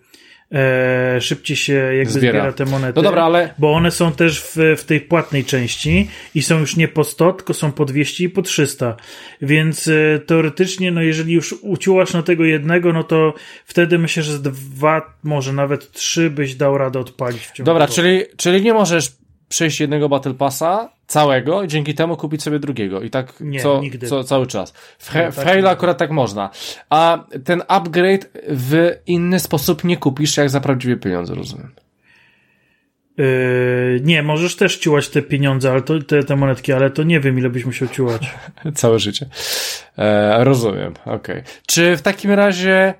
[0.52, 2.38] e, szybciej się jakby Zbiera.
[2.38, 2.92] zbiera, te monety.
[2.96, 6.76] No dobra, ale- Bo one są też w, w tej płatnej części i są już
[6.76, 8.96] nie po 100, tylko są po 200 i po 300.
[9.42, 13.34] Więc e, teoretycznie, no jeżeli już uciułasz na tego jednego, no to
[13.64, 17.84] wtedy myślę, że z dwa, może nawet trzy byś dał radę odpalić w ciągu dobra,
[17.84, 17.94] roku.
[17.94, 19.12] czyli, czyli nie możesz
[19.48, 23.02] przejść jednego Battle Passa całego i dzięki temu kupić sobie drugiego.
[23.02, 24.06] I tak Nie, co, nigdy.
[24.06, 24.72] co cały czas.
[24.98, 26.50] W, he, w tak Halo akurat tak można.
[26.90, 31.72] A ten upgrade w inny sposób nie kupisz jak za prawdziwe pieniądze, rozumiem.
[33.18, 37.20] Yy, nie, możesz też ciułać te pieniądze, ale to, te, te monetki, ale to nie
[37.20, 38.34] wiem, ile byś musiał ciułać.
[38.74, 39.26] Całe życie.
[39.98, 41.42] E, rozumiem, okej.
[41.66, 42.94] Czy w takim razie,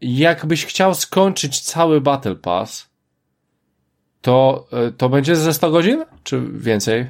[0.00, 2.91] jakbyś chciał skończyć cały Battle Pass,
[4.22, 6.04] to, e, to będzie ze 100 godzin?
[6.24, 7.06] Czy więcej?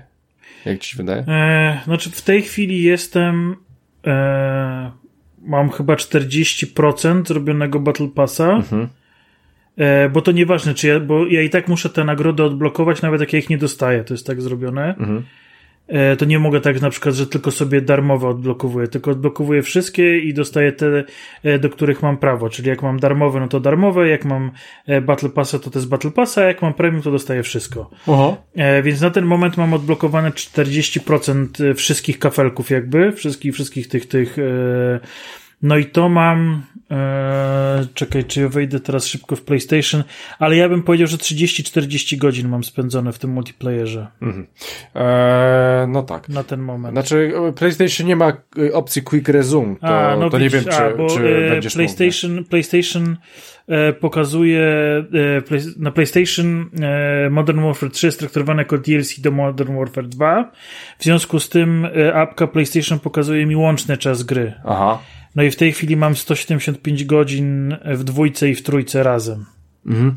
[0.64, 1.24] Jak ci się wydaje?
[1.28, 3.56] E, znaczy, w tej chwili jestem.
[4.06, 4.90] E,
[5.42, 8.50] mam chyba 40% zrobionego Battle Passa.
[8.50, 8.88] Mhm.
[9.76, 13.20] E, bo to nieważne, czy ja, bo ja i tak muszę te nagrody odblokować, nawet
[13.20, 14.04] jak ja ich nie dostaję.
[14.04, 14.88] To jest tak zrobione.
[14.88, 15.22] Mhm.
[15.88, 20.18] E, to nie mogę tak na przykład, że tylko sobie darmowe odblokowuję, tylko odblokowuję wszystkie
[20.18, 21.04] i dostaję te,
[21.42, 22.48] e, do których mam prawo.
[22.48, 24.50] Czyli jak mam darmowe, no to darmowe, jak mam
[24.86, 27.90] e, Battle Passa, to to jest Battle Passa, a jak mam premium, to dostaję wszystko.
[28.06, 28.36] Oho.
[28.82, 35.00] Więc na ten moment mam odblokowane 40% wszystkich kafelków jakby, wszystkich, wszystkich tych, tych, e,
[35.62, 40.04] no i to mam, e, czekaj, czy ja wejdę teraz szybko w PlayStation,
[40.38, 44.06] ale ja bym powiedział, że 30-40 godzin mam spędzone w tym multiplayerze
[44.94, 46.28] E, no tak.
[46.28, 46.94] na ten moment.
[46.94, 50.74] Znaczy, PlayStation nie ma e, opcji Quick Resume, to, A, no to nie widzisz, wiem,
[50.74, 51.94] czy, a, bo, czy e, będziesz mógł.
[51.96, 53.16] PlayStation, PlayStation
[53.68, 54.62] e, pokazuje
[55.36, 60.08] e, play, na PlayStation e, Modern Warfare 3 jest traktowane jako DLC do Modern Warfare
[60.08, 60.50] 2.
[60.98, 64.52] W związku z tym e, apka PlayStation pokazuje mi łączny czas gry.
[64.64, 64.98] Aha.
[65.36, 69.46] No i w tej chwili mam 175 godzin w dwójce i w trójce razem.
[69.86, 70.14] Mhm.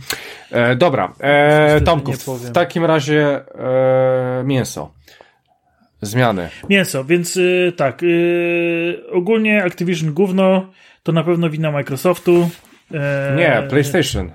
[0.51, 4.91] E, dobra, e, Tomku, w takim razie e, mięso.
[6.01, 6.49] Zmiany.
[6.70, 8.03] Mięso, więc y, tak.
[8.03, 10.72] Y, ogólnie Activision gówno
[11.03, 12.49] to na pewno wina Microsoftu.
[12.93, 14.32] E, nie, PlayStation.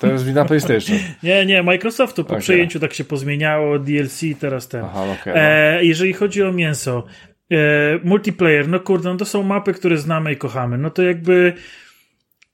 [0.00, 0.98] To jest wina PlayStation.
[1.22, 2.40] nie, nie, Microsoftu po okay.
[2.40, 4.84] przejęciu tak się pozmieniało, DLC teraz ten.
[4.84, 5.40] Aha, okay, no.
[5.40, 7.04] e, jeżeli chodzi o mięso,
[7.50, 7.56] e,
[8.04, 10.78] multiplayer, no kurde, no to są mapy, które znamy i kochamy.
[10.78, 11.54] No to jakby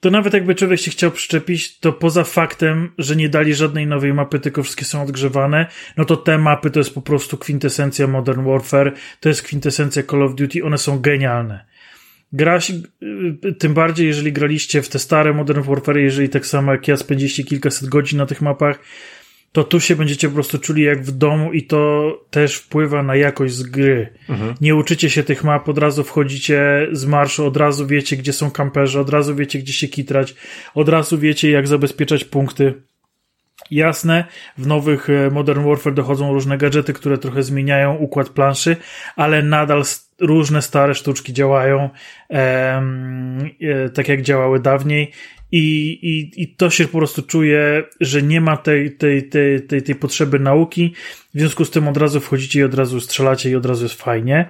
[0.01, 4.15] to nawet jakby człowiek się chciał przyczepić, to poza faktem, że nie dali żadnej nowej
[4.15, 5.67] mapy, tylko wszystkie są odgrzewane,
[5.97, 10.23] no to te mapy to jest po prostu kwintesencja Modern Warfare, to jest kwintesencja Call
[10.23, 11.65] of Duty, one są genialne.
[12.33, 12.73] Grać,
[13.45, 16.97] y, tym bardziej jeżeli graliście w te stare Modern Warfare, jeżeli tak samo jak ja
[16.97, 18.79] spędziliście kilkaset godzin na tych mapach,
[19.57, 23.17] to tu się będziecie po prostu czuli jak w domu i to też wpływa na
[23.17, 24.09] jakość z gry.
[24.29, 24.55] Mhm.
[24.61, 28.51] Nie uczycie się tych map, od razu wchodzicie z marszu, od razu wiecie, gdzie są
[28.51, 30.35] kamperzy, od razu wiecie, gdzie się kitrać,
[30.75, 32.75] od razu wiecie, jak zabezpieczać punkty.
[33.71, 34.25] Jasne,
[34.59, 38.77] w nowych e, Modern Warfare dochodzą różne gadżety, które trochę zmieniają układ planszy,
[39.17, 39.83] ale nadal
[40.21, 41.91] różne stare sztuczki działają
[42.31, 42.83] e,
[43.95, 45.13] tak jak działały dawniej
[45.53, 49.83] i, i, i to się po prostu czuje, że nie ma tej, tej, tej, tej,
[49.83, 50.95] tej potrzeby nauki,
[51.35, 54.03] w związku z tym od razu wchodzicie i od razu strzelacie i od razu jest
[54.03, 54.49] fajnie.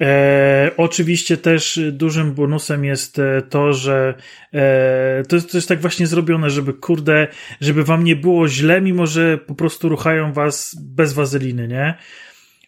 [0.00, 4.14] E, oczywiście też dużym bonusem jest e, to, że
[4.52, 7.28] e, to, jest, to jest tak właśnie zrobione, żeby kurde,
[7.60, 11.94] żeby wam nie było źle, mimo że po prostu ruchają was bez wazeliny, nie?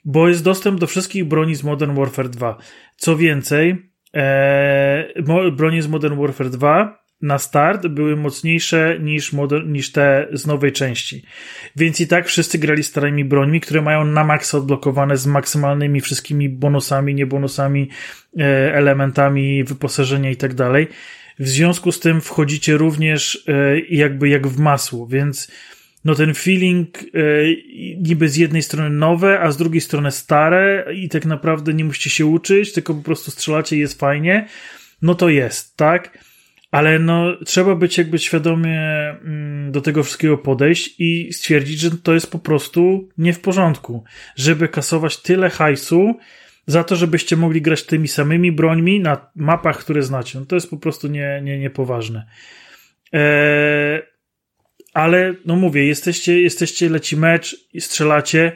[0.05, 2.59] Bo jest dostęp do wszystkich broni z Modern Warfare 2.
[2.97, 9.93] Co więcej, e, broni z Modern Warfare 2 na start były mocniejsze niż, model, niż
[9.93, 11.23] te z nowej części.
[11.77, 16.49] Więc i tak wszyscy grali starymi brońmi, które mają na maksa odblokowane z maksymalnymi wszystkimi
[16.49, 17.91] bonusami, niebonusami,
[18.39, 20.89] e, elementami wyposażenia i tak dalej.
[21.39, 25.51] W związku z tym wchodzicie również e, jakby jak w masło, więc
[26.05, 27.03] no ten feeling e,
[27.97, 32.11] niby z jednej strony nowe, a z drugiej strony stare i tak naprawdę nie musicie
[32.11, 34.49] się uczyć, tylko po prostu strzelacie i jest fajnie,
[35.03, 36.19] no to jest, tak?
[36.75, 42.15] Ale no, trzeba być jakby świadomie mm, do tego wszystkiego podejść i stwierdzić, że to
[42.15, 44.05] jest po prostu nie w porządku.
[44.37, 46.15] Żeby kasować tyle hajsu
[46.67, 50.39] za to, żebyście mogli grać tymi samymi brońmi na mapach, które znacie.
[50.39, 52.27] No to jest po prostu nie, nie, niepoważne.
[53.13, 54.03] Eee,
[54.95, 58.53] ale, no mówię, jesteście, jesteście, leci mecz, strzelacie,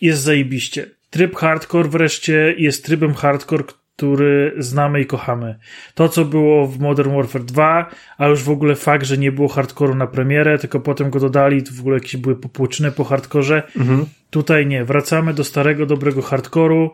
[0.00, 0.86] jest zajebiście.
[1.10, 3.64] Tryb hardcore wreszcie jest trybem hardcore,
[3.96, 5.58] który znamy i kochamy.
[5.94, 9.48] To, co było w Modern Warfare 2, a już w ogóle fakt, że nie było
[9.48, 13.62] hardcore'u na premierę, tylko potem go dodali, to w ogóle jakieś były popłuczyny po hardkorze.
[13.76, 14.06] Mhm.
[14.30, 14.84] Tutaj nie.
[14.84, 16.88] Wracamy do starego, dobrego hardcore'u.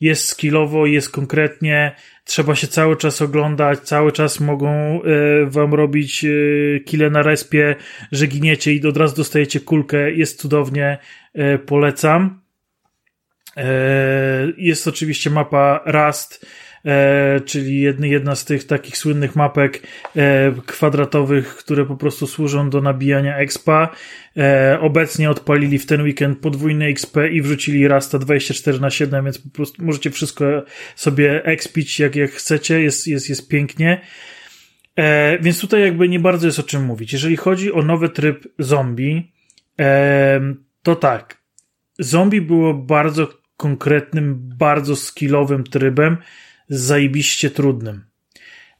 [0.00, 1.96] Jest skillowo, jest konkretnie.
[2.24, 7.76] Trzeba się cały czas oglądać, cały czas mogą y, wam robić y, kile na respie,
[8.12, 10.12] że giniecie i od razu dostajecie kulkę.
[10.12, 10.98] Jest cudownie.
[11.54, 12.45] Y, polecam.
[13.56, 16.46] E, jest oczywiście mapa Rust,
[16.84, 19.82] e, czyli jedna z tych takich słynnych mapek
[20.16, 23.88] e, kwadratowych, które po prostu służą do nabijania expa.
[24.80, 29.50] Obecnie odpalili w ten weekend podwójny XP i wrzucili Rasta 24 na 7, więc po
[29.50, 30.44] prostu możecie wszystko
[30.96, 34.00] sobie expić jak, jak chcecie, jest, jest, jest pięknie.
[35.40, 37.12] Więc tutaj jakby nie bardzo jest o czym mówić.
[37.12, 39.32] Jeżeli chodzi o nowy tryb zombie,
[40.82, 41.42] to tak.
[41.98, 46.16] Zombie było bardzo konkretnym, bardzo skillowym trybem,
[46.68, 48.04] zajebiście trudnym.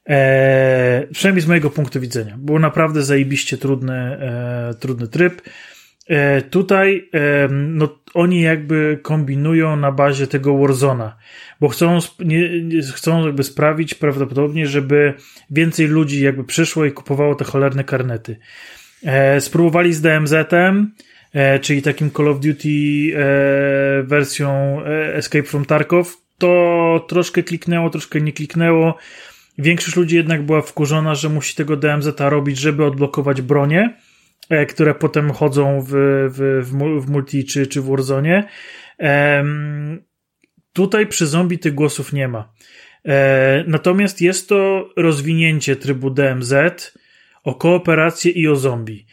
[0.09, 2.37] E, przynajmniej z mojego punktu widzenia.
[2.39, 5.43] Było naprawdę zajebiście trudny, e, trudny tryb.
[6.09, 11.17] E, tutaj e, no, oni jakby kombinują na bazie tego Warzona,
[11.61, 12.51] bo chcą, nie,
[12.95, 15.15] chcą jakby sprawić prawdopodobnie, żeby
[15.51, 18.37] więcej ludzi jakby przyszło i kupowało te cholerne karnety.
[19.05, 20.93] E, spróbowali z DMZ-em,
[21.61, 28.21] czyli takim Call of Duty e, wersją e, Escape from Tarkov, to troszkę kliknęło, troszkę
[28.21, 28.97] nie kliknęło.
[29.59, 33.97] Większość ludzi jednak była wkurzona, że musi tego DMZ-a robić, żeby odblokować bronie,
[34.69, 35.91] które potem chodzą w,
[36.31, 38.49] w, w multi czy, czy w Warzone.
[40.73, 42.53] Tutaj przy zombie tych głosów nie ma.
[43.67, 46.55] Natomiast jest to rozwinięcie trybu DMZ
[47.45, 49.07] o kooperację i o zombie.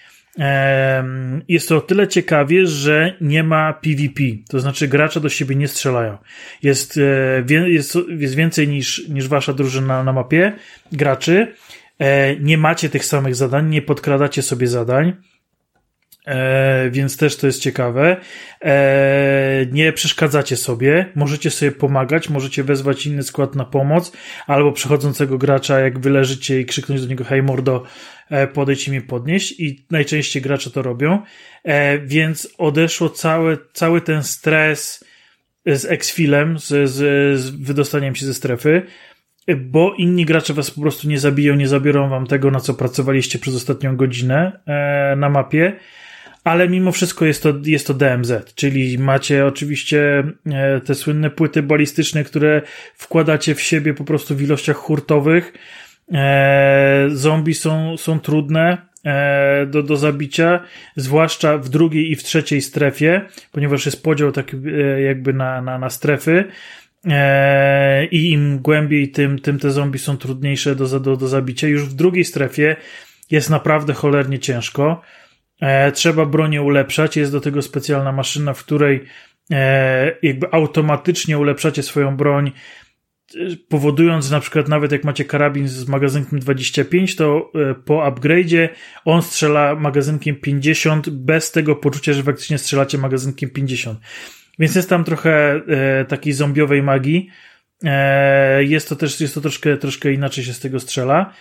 [1.47, 5.67] Jest to o tyle ciekawie, że nie ma PvP, to znaczy gracze do siebie nie
[5.67, 6.17] strzelają.
[6.63, 6.99] Jest,
[7.47, 10.53] e, jest, jest więcej niż, niż wasza drużyna na mapie
[10.91, 11.53] graczy.
[11.99, 15.13] E, nie macie tych samych zadań, nie podkradacie sobie zadań.
[16.27, 18.17] E, więc też to jest ciekawe.
[18.61, 24.11] E, nie przeszkadzacie sobie, możecie sobie pomagać, możecie wezwać inny skład na pomoc,
[24.47, 27.83] albo przechodzącego gracza, jak wyleżycie i krzyknąć do niego hej mordo,
[28.29, 31.21] e, podejdź i podnieść i najczęściej gracze to robią.
[31.63, 35.05] E, więc odeszło cały, cały ten stres
[35.65, 38.81] z exfilem, z, z, z wydostaniem się ze strefy,
[39.57, 43.39] bo inni gracze was po prostu nie zabiją, nie zabiorą wam tego, na co pracowaliście
[43.39, 45.79] przez ostatnią godzinę e, na mapie
[46.43, 51.63] ale mimo wszystko jest to, jest to DMZ, czyli macie oczywiście e, te słynne płyty
[51.63, 52.61] balistyczne, które
[52.95, 55.53] wkładacie w siebie po prostu w ilościach hurtowych.
[56.13, 60.59] E, zombie są, są trudne e, do, do zabicia,
[60.95, 63.21] zwłaszcza w drugiej i w trzeciej strefie,
[63.51, 64.55] ponieważ jest podział tak
[65.05, 66.43] jakby na, na, na strefy.
[68.11, 71.67] I im głębiej, tym, tym te zombie są trudniejsze do, do, do zabicia.
[71.67, 72.75] Już w drugiej strefie
[73.31, 75.01] jest naprawdę cholernie ciężko.
[75.63, 77.17] E, trzeba bronię ulepszać.
[77.17, 79.03] Jest do tego specjalna maszyna, w której
[79.51, 82.51] e, jakby automatycznie ulepszacie swoją broń,
[83.35, 83.39] e,
[83.69, 87.51] powodując na przykład nawet jak macie karabin z magazynkiem 25, to
[87.85, 88.69] po upgrade'zie
[89.05, 93.99] on strzela magazynkiem 50 bez tego poczucia, że faktycznie strzelacie magazynkiem 50.
[94.59, 95.61] Więc jest tam trochę
[96.07, 97.29] takiej zombiowej magii.
[98.59, 101.33] Jest to też, jest to troszkę, troszkę inaczej się z tego strzela,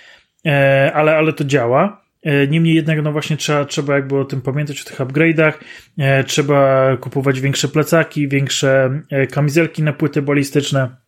[0.95, 2.02] ale, ale to działa.
[2.23, 5.53] E, niemniej jednak, no właśnie trzeba, trzeba jakby o tym pamiętać, o tych upgrade'ach.
[5.99, 11.03] E, trzeba kupować większe plecaki, większe e, kamizelki na płyty balistyczne.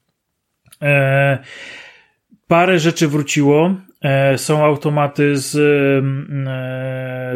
[2.48, 3.74] Parę rzeczy wróciło.
[4.36, 5.50] Są automaty z,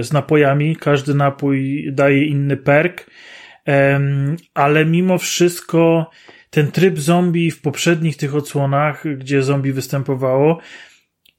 [0.07, 0.77] z napojami.
[0.77, 3.11] Każdy napój daje inny perk.
[4.55, 6.11] Ale mimo wszystko
[6.51, 10.59] ten tryb zombie w poprzednich tych odsłonach, gdzie zombie występowało,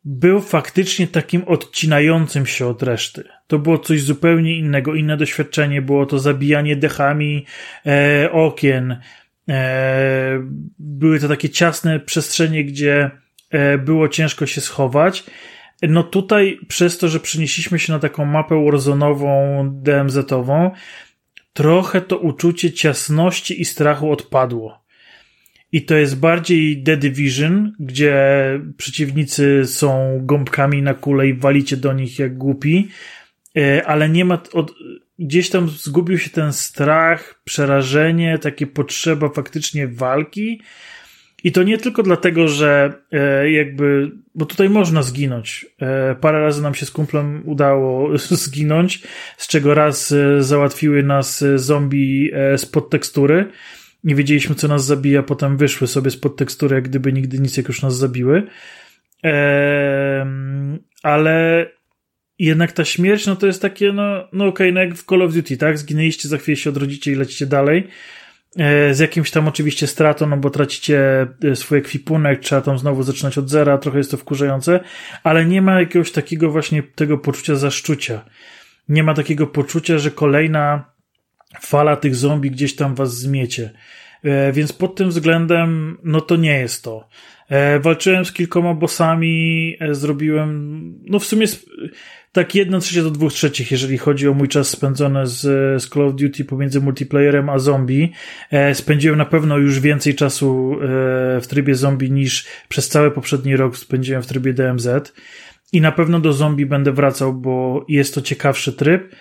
[0.05, 3.23] był faktycznie takim odcinającym się od reszty.
[3.47, 5.81] To było coś zupełnie innego, inne doświadczenie.
[5.81, 7.45] Było to zabijanie dechami
[7.85, 8.97] e, okien.
[9.49, 10.39] E,
[10.79, 13.11] były to takie ciasne przestrzenie, gdzie
[13.49, 15.23] e, było ciężko się schować.
[15.81, 20.71] No tutaj, przez to, że przenieśliśmy się na taką mapę Warzonową, DMZ-ową,
[21.53, 24.83] trochę to uczucie ciasności i strachu odpadło.
[25.71, 28.15] I to jest bardziej The Division, gdzie
[28.77, 32.87] przeciwnicy są gąbkami na kule i walicie do nich jak głupi,
[33.57, 34.73] e, ale nie ma, od,
[35.19, 40.61] gdzieś tam zgubił się ten strach, przerażenie, takie potrzeba faktycznie walki.
[41.43, 45.65] I to nie tylko dlatego, że e, jakby, bo tutaj można zginąć.
[45.81, 49.03] E, parę razy nam się z kumplem udało zginąć,
[49.37, 53.35] z czego raz załatwiły nas zombie z podtekstury.
[53.37, 57.57] tekstury nie wiedzieliśmy, co nas zabija, potem wyszły sobie spod tekstury, jak gdyby nigdy nic,
[57.57, 58.47] jak już nas zabiły.
[59.23, 60.25] Eee,
[61.03, 61.65] ale
[62.39, 65.21] jednak ta śmierć, no to jest takie, no, no okej, okay, no jak w Call
[65.21, 65.77] of Duty, tak?
[65.77, 67.87] Zginęliście, za chwilę się odrodzicie i lecicie dalej.
[68.57, 73.03] Eee, z jakimś tam oczywiście stratą, no bo tracicie e, swój ekwipunek, trzeba tam znowu
[73.03, 74.79] zaczynać od zera, trochę jest to wkurzające,
[75.23, 78.25] ale nie ma jakiegoś takiego właśnie tego poczucia zaszczucia.
[78.89, 80.85] Nie ma takiego poczucia, że kolejna
[81.61, 83.71] fala tych zombie gdzieś tam was zmiecie.
[84.23, 87.07] E, więc pod tym względem, no to nie jest to.
[87.49, 91.45] E, walczyłem z kilkoma bossami, e, zrobiłem, no w sumie
[92.31, 95.41] tak jedna trzecia do dwóch trzecich, jeżeli chodzi o mój czas spędzony z,
[95.83, 98.11] z Call of Duty pomiędzy multiplayerem a zombie.
[98.73, 100.75] Spędziłem na pewno już więcej czasu
[101.41, 105.13] w trybie zombie niż przez cały poprzedni rok spędziłem w trybie DMZ.
[105.73, 109.15] I na pewno do zombie będę wracał, bo jest to ciekawszy tryb,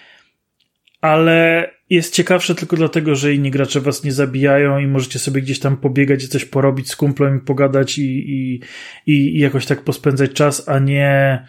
[1.00, 5.58] ale jest ciekawsze tylko dlatego, że inni gracze was nie zabijają i możecie sobie gdzieś
[5.58, 8.60] tam pobiegać i coś porobić z kumplem i pogadać i, i,
[9.06, 11.46] i jakoś tak pospędzać czas, a nie,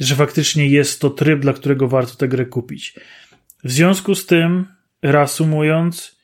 [0.00, 2.94] że faktycznie jest to tryb, dla którego warto tę grę kupić.
[3.64, 4.66] W związku z tym,
[5.02, 6.18] reasumując,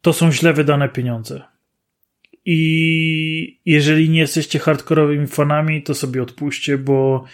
[0.00, 1.42] to są źle wydane pieniądze.
[2.44, 7.24] I jeżeli nie jesteście hardkorowymi fanami, to sobie odpuśćcie, bo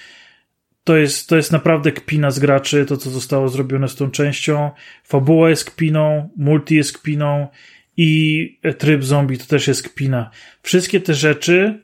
[0.84, 4.70] to jest, to jest naprawdę kpina z graczy, to co zostało zrobione z tą częścią.
[5.04, 7.48] Fabuła jest kpiną, multi jest kpiną
[7.96, 10.30] i tryb zombie to też jest kpina.
[10.62, 11.81] Wszystkie te rzeczy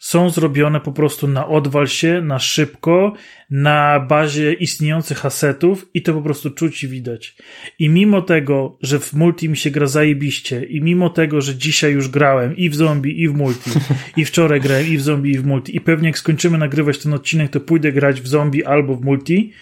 [0.00, 3.12] są zrobione po prostu na odwal się, na szybko,
[3.50, 7.36] na bazie istniejących asetów i to po prostu czuć i widać.
[7.78, 11.92] I mimo tego, że w multi mi się gra zajebiście i mimo tego, że dzisiaj
[11.92, 13.70] już grałem i w zombie, i w multi,
[14.16, 17.14] i wczoraj grałem i w zombie, i w multi i pewnie jak skończymy nagrywać ten
[17.14, 19.52] odcinek, to pójdę grać w zombie albo w multi,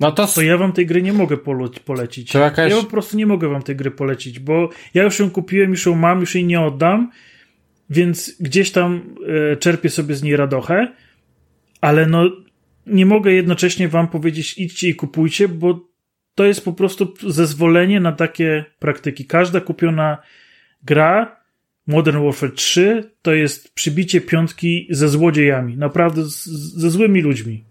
[0.00, 0.26] no to...
[0.26, 1.36] to ja wam tej gry nie mogę
[1.84, 2.34] polecić.
[2.34, 2.72] Jakaś...
[2.72, 5.86] Ja po prostu nie mogę wam tej gry polecić, bo ja już ją kupiłem, już
[5.86, 7.10] ją mam, już jej nie oddam,
[7.90, 9.16] więc gdzieś tam
[9.52, 10.88] e, czerpię sobie z niej radochę,
[11.80, 12.30] ale no
[12.86, 15.80] nie mogę jednocześnie wam powiedzieć idźcie i kupujcie, bo
[16.34, 19.24] to jest po prostu zezwolenie na takie praktyki.
[19.24, 20.18] Każda kupiona
[20.82, 21.36] gra
[21.86, 25.76] Modern Warfare 3 to jest przybicie piątki ze złodziejami.
[25.76, 26.44] Naprawdę z,
[26.80, 27.64] ze złymi ludźmi.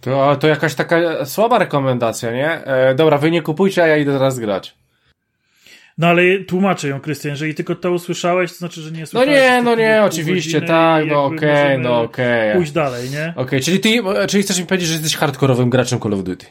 [0.00, 2.64] To, to jakaś taka słaba rekomendacja, nie?
[2.64, 4.74] E, dobra, wy nie kupujcie, a ja idę teraz grać.
[5.98, 9.30] No ale tłumaczę ją, Krystian, jeżeli tylko to usłyszałeś, to znaczy, że nie No słyszałeś.
[9.40, 12.54] nie, no nie, oczywiście, tak, no jakby okej, możemy no okej.
[12.54, 13.32] Pójść dalej, nie?
[13.36, 16.46] Okej, czyli ty, czyli chcesz mi powiedzieć, że jesteś hardkorowym graczem Call of Duty?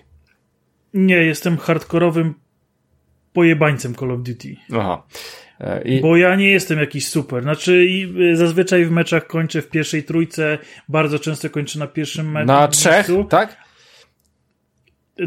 [0.93, 2.33] Nie, jestem hardkorowym
[3.33, 4.55] pojebańcem Call of Duty.
[4.73, 5.03] Aha.
[5.59, 7.43] E, I, Bo ja nie jestem jakiś super.
[7.43, 10.57] Znaczy, i y, zazwyczaj w meczach kończę w pierwszej trójce,
[10.89, 12.47] bardzo często kończę na pierwszym meczu.
[12.47, 13.57] na trzech, tak?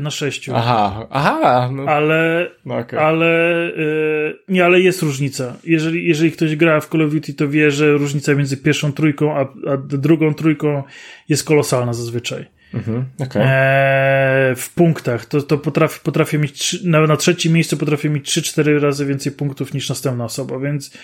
[0.01, 0.53] Na sześciu.
[0.55, 2.99] Aha, aha, no, Ale, no okej.
[2.99, 5.57] ale y, nie, ale jest różnica.
[5.65, 9.37] Jeżeli, jeżeli ktoś gra w Call of Duty, to wie, że różnica między pierwszą trójką
[9.37, 9.41] a,
[9.73, 10.83] a drugą trójką
[11.29, 12.47] jest kolosalna zazwyczaj.
[12.75, 13.43] Mhm, okej.
[13.45, 18.39] Eee, w punktach to, to potrafię, potrafię mieć trzy, na, na trzecim miejscu potrafię mieć
[18.39, 20.97] 3-4 razy więcej punktów niż następna osoba, więc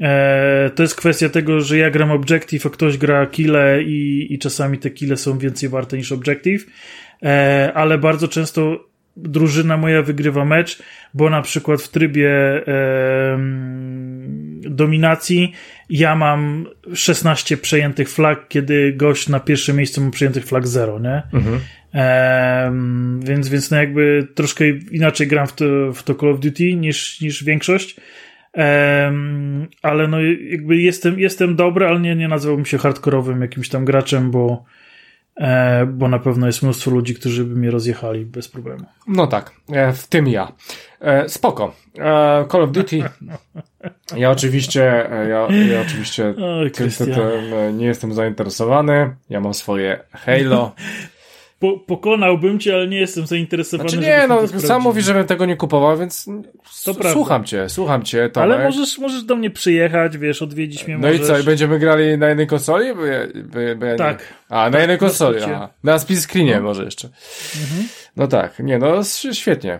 [0.00, 4.38] eee, to jest kwestia tego, że ja gram objective, a ktoś gra kile i, i
[4.38, 6.66] czasami te kile są więcej warte niż objective,
[7.74, 8.84] ale bardzo często
[9.16, 10.82] drużyna moja wygrywa mecz,
[11.14, 12.30] bo na przykład w trybie
[12.66, 15.52] em, dominacji
[15.90, 21.22] ja mam 16 przejętych flag, kiedy gość na pierwszym miejscu ma przejętych flag 0, nie?
[21.32, 21.60] Mhm.
[21.92, 26.74] Em, więc, więc no jakby troszkę inaczej gram w to, w to Call of Duty
[26.74, 27.96] niż, niż większość.
[29.82, 34.30] Ale no jakby jestem, jestem dobry, ale nie, nie nazwałbym się hardkorowym jakimś tam graczem,
[34.30, 34.83] bo, e,
[35.86, 38.84] bo na pewno jest mnóstwo ludzi, którzy by mnie rozjechali bez problemu.
[39.08, 40.52] No tak, e, w tym ja.
[41.00, 41.74] E, spoko.
[41.98, 42.98] E, Call of Duty.
[44.16, 46.88] Ja oczywiście, e, ja, ja oczywiście Oj, tym,
[47.58, 49.16] e, nie jestem zainteresowany.
[49.30, 50.72] Ja mam swoje Halo.
[51.58, 53.88] Po, pokonałbym cię, ale nie jestem zainteresowany.
[53.88, 56.24] Znaczy nie, no sam mówi, żebym tego nie kupował, więc
[56.84, 57.12] To prawda.
[57.12, 58.52] słucham cię, słucham cię, Tomek.
[58.52, 61.20] Ale możesz, możesz do mnie przyjechać, wiesz, odwiedzić mnie No możesz.
[61.20, 62.94] i co, i będziemy grali na jednej konsoli?
[62.94, 63.18] Bo ja,
[63.52, 64.22] bo, ja- ja nie- Tak.
[64.48, 65.68] A, na jednej na konsoli, aha.
[65.84, 67.08] Na split screenie może jeszcze.
[68.16, 69.00] No tak, nie, no
[69.32, 69.78] świetnie.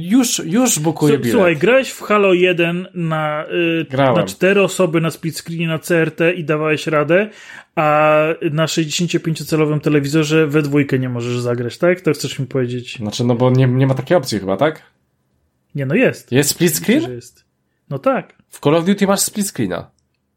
[0.00, 1.32] Już, już bukuję bilet.
[1.32, 3.46] Słuchaj, grałeś w Halo 1 na,
[3.92, 7.30] y, na cztery osoby na split screenie na CRT i dawałeś radę,
[7.74, 8.20] a
[8.52, 12.00] na 65-calowym telewizorze we dwójkę nie możesz zagrać, tak?
[12.00, 12.96] To chcesz mi powiedzieć?
[12.96, 14.82] Znaczy, no bo nie, nie ma takiej opcji chyba, tak?
[15.74, 16.32] Nie, no jest.
[16.32, 17.12] Jest split screen?
[17.12, 17.44] jest.
[17.90, 18.34] No tak.
[18.48, 19.90] W Call of Duty masz split screena.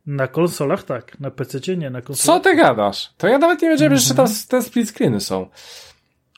[0.09, 2.43] Na konsolach tak, na PC nie, na Co konsolach.
[2.43, 3.09] ty gadasz?
[3.17, 5.47] To ja nawet nie wiedziałem, że jeszcze tam te split screeny są.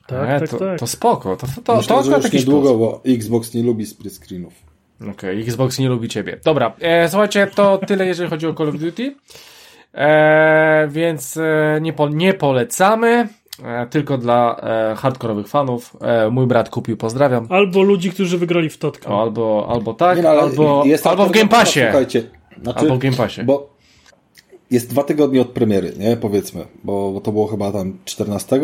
[0.07, 0.79] Tak, E, tak, to, tak.
[0.79, 2.63] to spoko, to, to, to, Myślę, to że akurat już jakiś plus.
[2.63, 4.53] bo Xbox nie lubi split screenów.
[5.11, 6.39] Okej, Xbox nie lubi ciebie.
[6.45, 9.15] Dobra, e, słuchajcie, to tyle jeżeli chodzi o Call of Duty.
[9.93, 13.27] E, więc e, nie, po, nie polecamy,
[13.63, 14.55] e, tylko dla
[14.91, 15.97] e, hardkorowych fanów.
[16.01, 17.47] E, mój brat kupił, pozdrawiam.
[17.49, 19.09] Albo ludzi, którzy wygrali w Totka.
[19.09, 21.79] O, albo, albo tak, Nie, no, albo, jest albo w Game Passie.
[21.83, 22.23] Słuchajcie,
[22.63, 23.43] znaczy, Albo w Game Passie.
[23.43, 23.69] Bo
[24.71, 26.17] jest dwa tygodnie od premiery, nie?
[26.17, 28.59] Powiedzmy, bo, bo to było chyba tam 14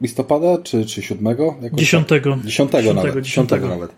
[0.00, 1.36] listopada, czy, czy 7?
[1.62, 2.30] Jakoś Dziesiątego.
[2.34, 2.44] Tak?
[2.44, 3.04] 10 nawet.
[3.04, 3.68] 10 dziesiątego.
[3.68, 3.94] nawet.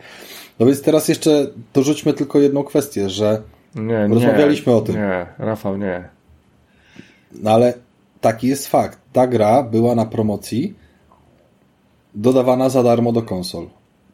[0.58, 3.42] No więc teraz jeszcze dorzućmy tylko jedną kwestię, że
[3.74, 4.08] Nie, nie.
[4.08, 4.94] Rozmawialiśmy o tym.
[4.94, 6.08] Nie, Rafał, nie.
[7.32, 7.74] no ale
[8.20, 8.98] taki jest fakt.
[9.12, 10.74] Ta gra była na promocji
[12.14, 13.66] dodawana za darmo do konsol.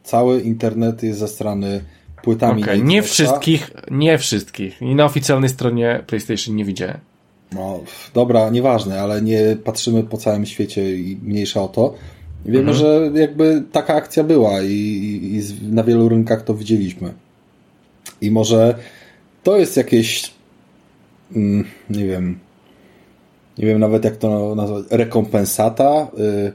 [0.03, 1.85] Cały internet jest zastrany
[2.23, 2.63] płytami.
[2.63, 4.83] Na nie wszystkich, nie wszystkich.
[4.83, 6.99] I na oficjalnej stronie PlayStation nie widziałem.
[7.53, 7.81] No,
[8.15, 11.95] dobra, nieważne, ale nie patrzymy po całym świecie i mniejsza o to.
[12.47, 12.77] Wiemy, Mhm.
[12.77, 15.43] że jakby taka akcja była i, i, i
[15.73, 17.13] na wielu rynkach to widzieliśmy.
[18.21, 18.75] I może
[19.43, 20.33] to jest jakieś,
[21.37, 22.39] mm, nie wiem,
[23.59, 26.09] nie wiem nawet jak to nazwać, rekompensata.
[26.19, 26.53] Y,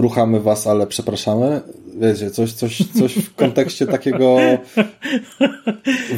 [0.00, 1.60] ruchamy was, ale przepraszamy.
[2.00, 4.36] Wiecie, coś, coś, coś w kontekście takiego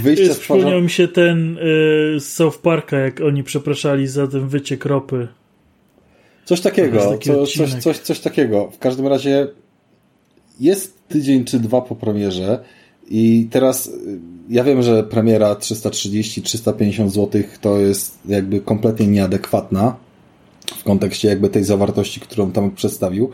[0.03, 1.61] wyjścia z Przypomniał mi się ten y,
[2.20, 5.28] z South Parka, jak oni przepraszali za ten wyciek ropy.
[6.45, 7.83] Coś takiego, taki co, coś, odcinek.
[7.83, 8.70] coś, coś takiego.
[8.70, 9.47] W każdym razie
[10.61, 12.64] jest tydzień czy dwa po premierze
[13.11, 13.93] i teraz y,
[14.49, 19.97] ja wiem, że premiera 330-350 zł to jest jakby kompletnie nieadekwatna
[20.78, 23.30] w kontekście jakby tej zawartości, którą tam przedstawił,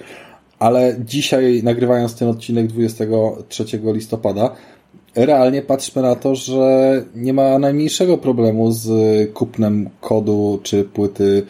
[0.59, 4.57] ale dzisiaj nagrywając ten odcinek 23 listopada
[5.15, 8.89] realnie patrzmy na to, że nie ma najmniejszego problemu z
[9.33, 11.43] kupnem kodu czy płyty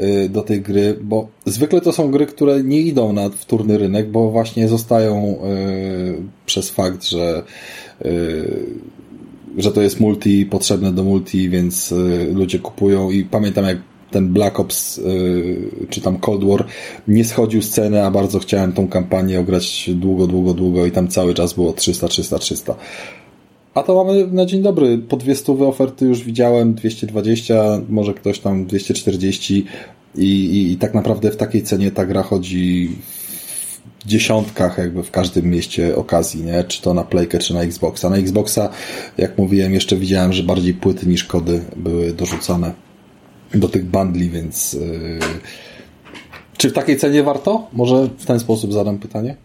[0.00, 4.10] y, do tej gry, bo zwykle to są gry, które nie idą na wtórny rynek,
[4.10, 7.42] bo właśnie zostają y, przez fakt, że
[8.04, 8.66] y,
[9.58, 11.94] że to jest multi, potrzebne do multi, więc
[12.32, 13.78] ludzie kupują i pamiętam jak
[14.10, 15.00] ten Black Ops
[15.90, 16.64] czy tam Cold War
[17.08, 21.08] nie schodził z ceny, a bardzo chciałem tą kampanię ograć długo, długo, długo i tam
[21.08, 22.74] cały czas było 300, 300, 300.
[23.74, 24.98] A to mamy na dzień dobry.
[24.98, 27.54] Po 200 oferty już widziałem, 220,
[27.88, 29.66] może ktoś tam 240
[30.14, 32.90] i, i, i tak naprawdę w takiej cenie ta gra chodzi
[33.98, 36.64] w dziesiątkach jakby w każdym mieście okazji, nie?
[36.64, 38.10] Czy to na Playkę, czy na Xboxa.
[38.10, 38.68] Na Xboxa,
[39.18, 42.85] jak mówiłem, jeszcze widziałem, że bardziej płyty niż kody były dorzucane
[43.54, 45.18] do tych bundli, więc yy...
[46.56, 47.68] czy w takiej cenie warto?
[47.72, 49.36] Może w ten sposób zadam pytanie?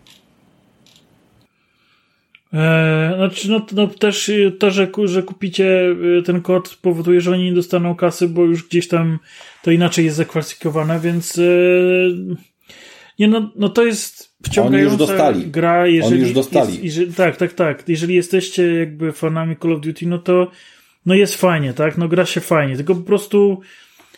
[2.54, 7.44] Eee, znaczy, no, no też to, że, że kupicie e, ten kod powoduje, że oni
[7.44, 9.20] nie dostaną kasy, bo już gdzieś tam
[9.64, 11.42] to inaczej jest zakwalifikowane, więc e,
[13.20, 15.48] nie, no, no to jest wciągająca oni już dostali.
[15.48, 15.88] gra.
[15.88, 16.72] Jeżeli oni już dostali.
[16.72, 17.84] Jest, jeżeli, tak, tak, tak.
[17.88, 20.52] Jeżeli jesteście jakby fanami Call of Duty, no to
[21.06, 21.98] no jest fajnie, tak?
[21.98, 23.62] No gra się fajnie, tylko po prostu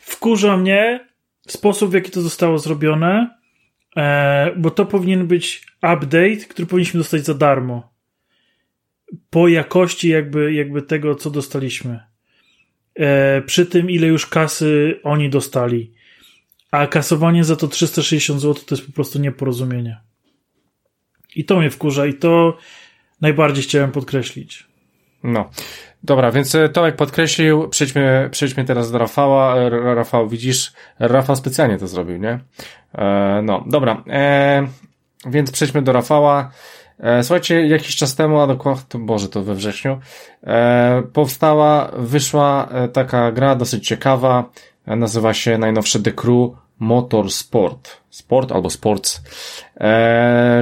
[0.05, 1.07] wkurza mnie
[1.47, 3.39] sposób, w jaki to zostało zrobione,
[3.95, 7.93] e, bo to powinien być update, który powinniśmy dostać za darmo
[9.29, 11.99] po jakości jakby, jakby tego, co dostaliśmy.
[12.95, 15.93] E, przy tym, ile już kasy oni dostali.
[16.71, 19.97] A kasowanie za to 360 zł to jest po prostu nieporozumienie.
[21.35, 22.57] I to mnie wkurza i to
[23.21, 24.67] najbardziej chciałem podkreślić.
[25.23, 25.49] No.
[26.03, 29.55] Dobra, więc e, Tomek podkreślił, przejdźmy, przejdźmy teraz do Rafała.
[29.57, 32.39] E, Rafał, widzisz, Rafał specjalnie to zrobił, nie?
[32.95, 34.03] E, no, dobra.
[34.09, 34.67] E,
[35.25, 36.51] więc przejdźmy do Rafała.
[36.99, 39.99] E, słuchajcie, jakiś czas temu, a dokładnie, Boże, to we wrześniu,
[40.43, 44.49] e, powstała, wyszła e, taka gra dosyć ciekawa,
[44.87, 48.03] nazywa się najnowsze The Crew Motorsport.
[48.09, 49.21] Sport albo Sports.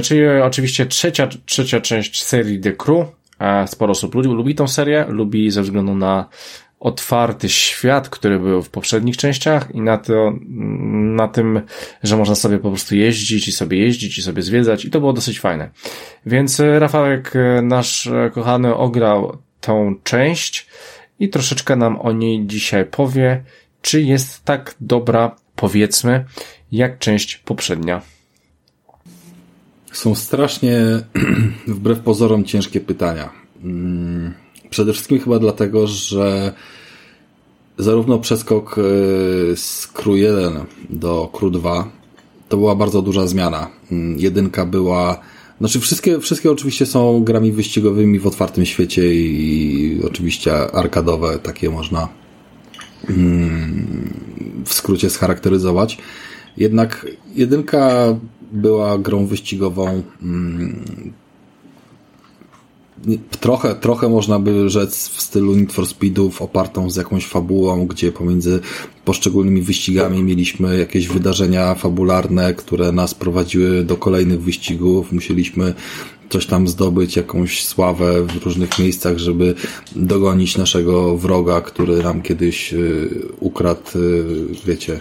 [0.02, 3.06] czyli oczywiście trzecia, trzecia część serii The Crew.
[3.66, 6.28] Sporo osób lubi, lubi tą serię, lubi ze względu na
[6.82, 10.32] otwarty świat, który był w poprzednich częściach i na to,
[11.16, 11.60] na tym,
[12.02, 15.12] że można sobie po prostu jeździć i sobie jeździć i sobie zwiedzać i to było
[15.12, 15.70] dosyć fajne.
[16.26, 20.66] Więc e, Rafałek, e, nasz e, kochany, ograł tą część
[21.18, 23.44] i troszeczkę nam o niej dzisiaj powie,
[23.82, 26.24] czy jest tak dobra, powiedzmy,
[26.72, 28.02] jak część poprzednia.
[29.92, 30.80] Są strasznie,
[31.66, 33.30] wbrew pozorom, ciężkie pytania.
[33.64, 34.34] Mm,
[34.72, 36.52] Przede wszystkim chyba dlatego, że
[37.78, 38.82] zarówno przeskok e,
[39.56, 40.52] z Crew 1
[40.90, 41.90] do Crew 2
[42.48, 43.70] to była bardzo duża zmiana.
[43.92, 45.20] Mm, jedynka była
[45.58, 52.08] znaczy wszystkie, wszystkie oczywiście są grami wyścigowymi w otwartym świecie i oczywiście arkadowe, takie można
[53.08, 54.12] mm,
[54.64, 55.98] w skrócie scharakteryzować.
[56.56, 58.14] Jednak jedynka
[58.52, 60.84] była grą wyścigową mm,
[63.40, 68.12] trochę, trochę można by rzec w stylu Need for Speedów opartą z jakąś fabułą, gdzie
[68.12, 68.60] pomiędzy
[69.04, 75.12] poszczególnymi wyścigami mieliśmy jakieś wydarzenia fabularne, które nas prowadziły do kolejnych wyścigów.
[75.12, 75.74] Musieliśmy
[76.30, 79.54] coś tam zdobyć, jakąś sławę w różnych miejscach, żeby
[79.96, 83.08] dogonić naszego wroga, który nam kiedyś y,
[83.40, 84.24] ukradł, y,
[84.66, 85.00] wiecie,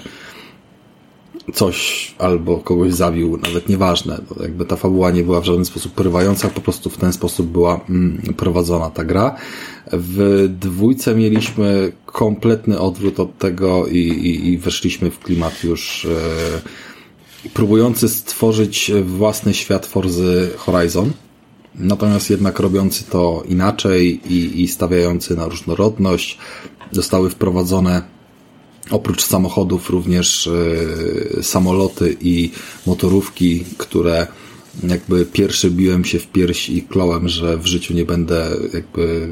[1.53, 4.21] coś albo kogoś zabił, nawet nieważne.
[4.41, 7.79] Jakby ta fabuła nie była w żaden sposób porywająca, po prostu w ten sposób była
[7.89, 9.35] mm, prowadzona ta gra.
[9.91, 17.49] W dwójce mieliśmy kompletny odwrót od tego i, i, i weszliśmy w klimat już e,
[17.53, 21.11] próbujący stworzyć własny świat Forzy Horizon.
[21.75, 26.37] Natomiast jednak robiący to inaczej i, i stawiający na różnorodność.
[26.91, 28.01] Zostały wprowadzone
[28.91, 32.51] Oprócz samochodów również y, samoloty i
[32.87, 34.27] motorówki, które
[34.83, 39.27] jakby pierwszy biłem się w pierś i klołem, że w życiu nie będę jakby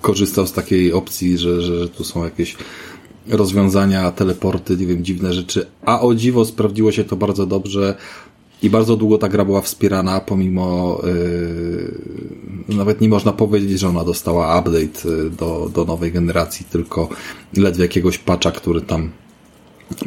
[0.00, 2.56] korzystał z takiej opcji, że, że, że tu są jakieś
[3.28, 5.66] rozwiązania, teleporty, nie wiem, dziwne rzeczy.
[5.82, 7.94] A o dziwo sprawdziło się to bardzo dobrze.
[8.62, 11.00] I bardzo długo ta gra była wspierana, pomimo
[12.68, 17.08] yy, nawet nie można powiedzieć, że ona dostała update y, do, do nowej generacji, tylko
[17.56, 19.10] ledwie jakiegoś patcha, który tam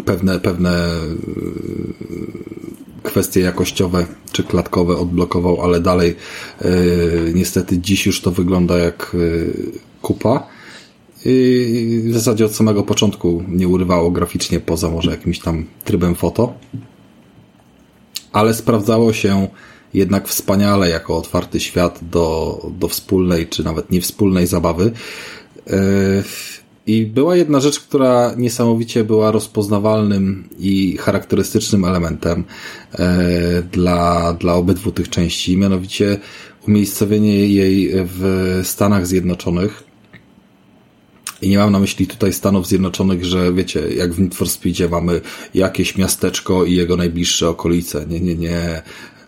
[0.05, 0.89] pewne, pewne
[1.27, 6.15] yy, kwestie jakościowe czy klatkowe odblokował, ale dalej
[6.61, 9.53] yy, niestety dziś już to wygląda jak yy,
[10.01, 10.47] kupa.
[11.27, 16.53] I w zasadzie od samego początku nie urywało graficznie, poza może jakimś tam trybem foto
[18.35, 19.47] ale sprawdzało się
[19.93, 24.91] jednak wspaniale jako otwarty świat do, do wspólnej, czy nawet niewspólnej zabawy.
[25.69, 25.79] E,
[26.87, 32.43] I była jedna rzecz, która niesamowicie była rozpoznawalnym i charakterystycznym elementem
[32.93, 36.17] e, dla, dla obydwu tych części, mianowicie
[36.67, 39.83] umiejscowienie jej w Stanach Zjednoczonych.
[41.45, 44.89] I nie mam na myśli tutaj Stanów Zjednoczonych, że wiecie, jak w Need for Speedzie
[44.89, 45.21] mamy
[45.53, 48.05] jakieś miasteczko i jego najbliższe okolice.
[48.09, 48.81] Nie, nie, nie.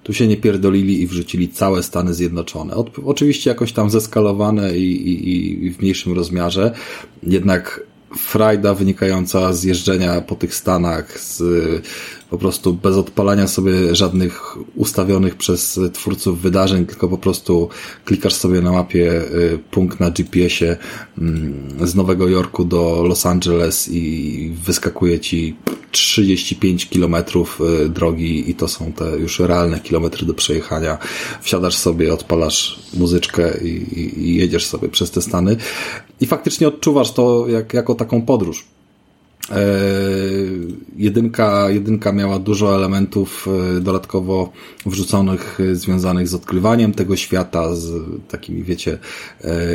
[0.03, 2.75] Tu się nie pierdolili i wrzucili całe Stany Zjednoczone.
[3.05, 6.71] oczywiście jakoś tam zeskalowane i, i, i w mniejszym rozmiarze,
[7.23, 7.81] jednak
[8.17, 11.41] frajda wynikająca z jeżdżenia po tych Stanach, z
[12.29, 17.69] po prostu bez odpalania sobie żadnych ustawionych przez twórców wydarzeń, tylko po prostu
[18.05, 20.77] klikasz sobie na mapie y, punkt na GPS-ie
[21.17, 25.55] mm, z Nowego Jorku do Los Angeles i wyskakuje ci
[25.91, 30.97] 35 kilometrów y, drogi i to są te już realne kilometry do przejechania.
[31.41, 35.57] Wsiadasz sobie, odpalasz muzyczkę i, i, jedziesz sobie przez te Stany
[36.21, 38.76] i faktycznie odczuwasz to jak, jako taką podróż.
[39.51, 39.59] E,
[40.97, 43.47] jedynka, jedynka miała dużo elementów
[43.77, 44.51] e, dodatkowo
[44.85, 47.91] wrzuconych, e, związanych z odkrywaniem tego świata, z
[48.27, 48.97] takimi, wiecie,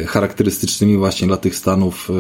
[0.07, 2.11] charakterystycznymi właśnie dla tych stanów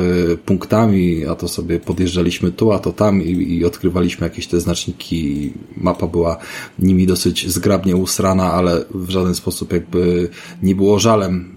[0.46, 5.52] punktami, a to sobie podjeżdżaliśmy tu, a to tam i, i odkrywaliśmy jakieś te znaczniki.
[5.76, 6.36] Mapa była
[6.78, 10.28] nimi dosyć zgrabnie usrana, ale w żaden sposób jakby
[10.62, 11.54] nie było żalem,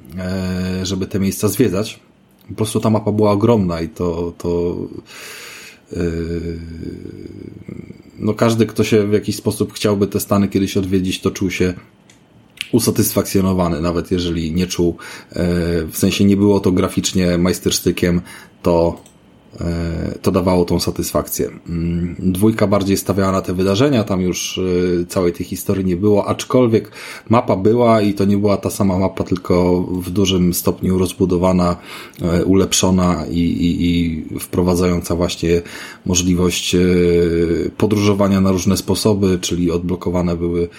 [0.84, 2.00] żeby te miejsca zwiedzać.
[2.48, 4.78] Po prostu ta mapa była ogromna i to, to
[8.20, 11.74] no każdy, kto się w jakiś sposób chciałby te Stany kiedyś odwiedzić, to czuł się
[12.72, 14.98] usatysfakcjonowany, nawet jeżeli nie czuł,
[15.32, 15.42] yy,
[15.88, 18.22] w sensie nie było to graficznie majstersztykiem,
[18.62, 19.02] to
[20.22, 21.50] to dawało tą satysfakcję.
[21.70, 24.58] Mm, dwójka bardziej stawiała na te wydarzenia, tam już
[25.02, 26.92] e, całej tej historii nie było, aczkolwiek
[27.30, 31.78] mapa była i to nie była ta sama mapa, tylko w dużym stopniu rozbudowana,
[32.22, 35.62] e, ulepszona i, i, i wprowadzająca właśnie
[36.06, 36.76] możliwość
[37.78, 40.70] podróżowania na różne sposoby, czyli odblokowane były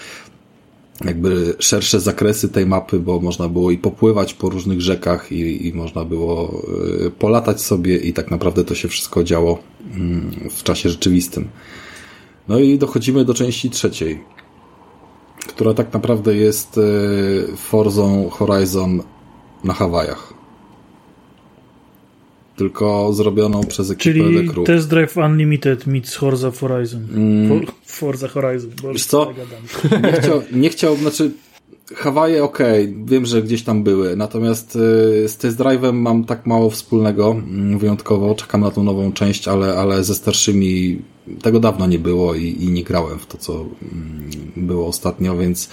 [1.05, 5.73] jakby szersze zakresy tej mapy, bo można było i popływać po różnych rzekach i, i
[5.73, 6.63] można było
[7.07, 9.59] y, polatać sobie i tak naprawdę to się wszystko działo
[9.95, 11.49] mm, w czasie rzeczywistym.
[12.49, 14.21] No i dochodzimy do części trzeciej,
[15.49, 19.03] która tak naprawdę jest y, Forzą Horizon
[19.65, 20.36] na Hawajach
[22.57, 24.67] tylko zrobioną przez ekipę Czyli The Crew.
[24.67, 27.07] Test Drive Unlimited meets Forza Horizon.
[27.15, 27.67] Mm.
[27.85, 28.71] Forza Horizon.
[28.93, 29.33] Wiesz co?
[30.03, 31.31] Nie, chciał, nie chciał, znaczy
[31.95, 32.59] Hawaje ok,
[33.05, 37.79] wiem, że gdzieś tam były, natomiast y, z Test Drive'em mam tak mało wspólnego, mm,
[37.79, 40.99] wyjątkowo, czekam na tą nową część, ale, ale ze starszymi
[41.43, 45.69] tego dawno nie było i, i nie grałem w to, co mm, było ostatnio, więc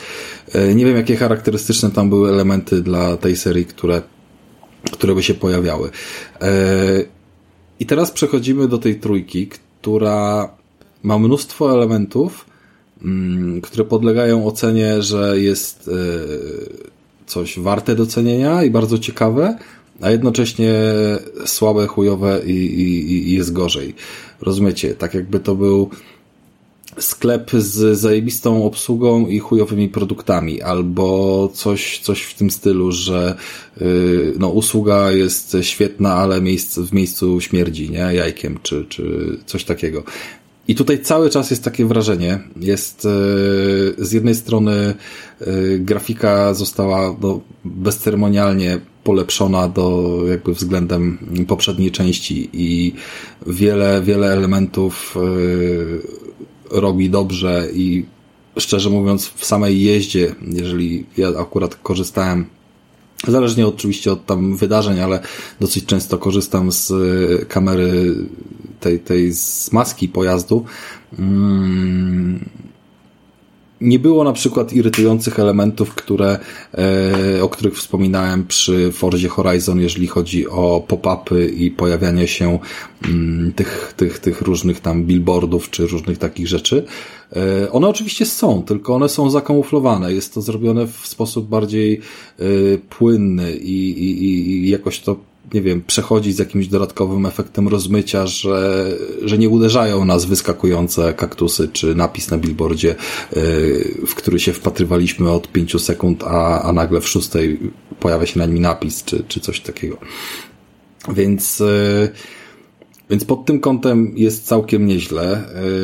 [0.56, 4.02] y, nie wiem, jakie charakterystyczne tam były elementy dla tej serii, które
[4.92, 5.90] które by się pojawiały.
[6.42, 6.52] E,
[7.80, 10.50] I teraz przechodzimy do tej trójki, która
[11.04, 12.46] ma mnóstwo elementów,
[13.04, 15.92] mm, które podlegają ocenie, że jest e,
[17.26, 19.58] coś warte docenienia i bardzo ciekawe,
[20.02, 20.74] a jednocześnie
[21.46, 23.96] słabe, chujowe i, i, i jest gorzej.
[24.42, 24.96] Rozumiecie?
[24.96, 25.90] Tak jakby to był
[27.00, 33.36] sklep z zajebistą obsługą i chujowymi produktami, albo coś, coś w tym stylu, że
[33.82, 36.42] yy, no, usługa jest świetna, ale
[36.78, 37.98] w miejscu śmierdzi, nie?
[38.14, 40.04] Jajkiem, czy, czy coś takiego.
[40.68, 42.40] I tutaj cały czas jest takie wrażenie.
[42.60, 44.94] Jest yy, z jednej strony
[45.42, 51.18] yy, grafika została no, bezceremonialnie polepszona do jakby względem
[51.48, 52.94] poprzedniej części i
[53.48, 56.24] wiele, wiele elementów yy,
[56.74, 58.06] robi dobrze i
[58.58, 62.46] szczerze mówiąc w samej jeździe, jeżeli ja akurat korzystałem
[63.28, 65.20] Zależnie oczywiście od tam wydarzeń, ale
[65.60, 68.16] dosyć często korzystam z e, kamery
[68.80, 70.66] tej, tej z maski pojazdu.
[73.84, 76.40] Nie było na przykład irytujących elementów, które,
[77.38, 82.60] e, o których wspominałem przy Forzie Horizon, jeżeli chodzi o pop-upy i pojawianie się
[83.08, 86.86] mm, tych, tych, tych różnych tam billboardów czy różnych takich rzeczy.
[87.36, 90.14] E, one oczywiście są, tylko one są zakamuflowane.
[90.14, 92.02] Jest to zrobione w sposób bardziej
[92.40, 92.44] e,
[92.78, 98.88] płynny i, i, i jakoś to nie wiem, przechodzić z jakimś dodatkowym efektem rozmycia, że,
[99.22, 102.96] że nie uderzają nas wyskakujące kaktusy czy napis na billboardzie,
[103.38, 107.60] y, w który się wpatrywaliśmy od pięciu sekund, a, a nagle w szóstej
[108.00, 109.98] pojawia się na nim napis czy, czy coś takiego.
[111.14, 112.10] Więc, y,
[113.10, 115.44] więc pod tym kątem jest całkiem nieźle.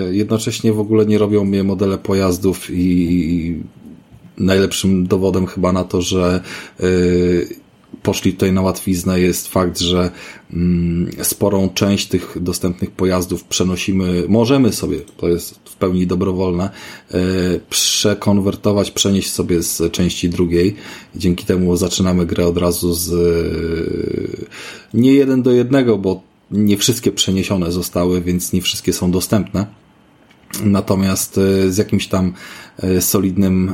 [0.09, 3.63] Y, jednocześnie w ogóle nie robią mnie modele pojazdów i
[4.37, 6.43] najlepszym dowodem chyba na to, że
[8.03, 10.11] poszli tutaj na łatwiznę jest fakt, że
[10.53, 16.69] mm, sporą część tych dostępnych pojazdów przenosimy, możemy sobie, to jest w pełni dobrowolne,
[17.11, 17.19] e,
[17.69, 20.75] przekonwertować, przenieść sobie z części drugiej.
[21.15, 23.11] Dzięki temu zaczynamy grę od razu z
[24.93, 26.21] nie jeden do jednego, bo
[26.51, 29.65] nie wszystkie przeniesione zostały, więc nie wszystkie są dostępne.
[30.63, 32.33] Natomiast e, z jakimś tam
[32.77, 33.73] e, solidnym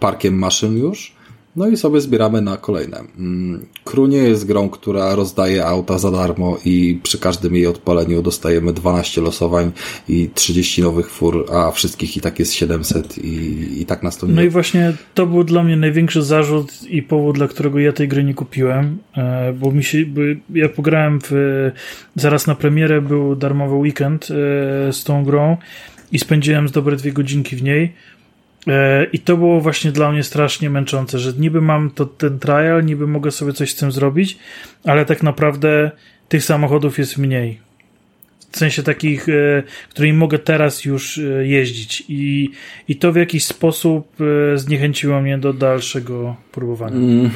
[0.00, 1.17] parkiem maszyn już
[1.58, 2.98] no i sobie zbieramy na kolejne.
[3.18, 8.22] Mm, Crew nie jest grą, która rozdaje auta za darmo i przy każdym jej odpaleniu
[8.22, 9.72] dostajemy 12 losowań
[10.08, 14.26] i 30 nowych fur, a wszystkich i tak jest 700 i, i tak nas to
[14.26, 14.32] nie...
[14.32, 18.08] No i właśnie to był dla mnie największy zarzut i powód, dla którego ja tej
[18.08, 20.20] gry nie kupiłem, e, bo mi się, bo
[20.54, 21.70] ja pograłem w,
[22.14, 25.56] zaraz na premierę był darmowy weekend e, z tą grą
[26.12, 27.92] i spędziłem z dobre dwie godzinki w niej
[29.12, 33.06] I to było właśnie dla mnie strasznie męczące, że niby mam to, ten trial, niby
[33.06, 34.38] mogę sobie coś z tym zrobić,
[34.84, 35.90] ale tak naprawdę
[36.28, 37.60] tych samochodów jest mniej.
[38.50, 42.04] W sensie takich, e, którymi mogę teraz już e, jeździć.
[42.08, 42.50] I,
[42.88, 44.16] I to w jakiś sposób
[44.54, 46.96] zniechęciło mnie do dalszego próbowania.
[46.96, 47.30] Mm.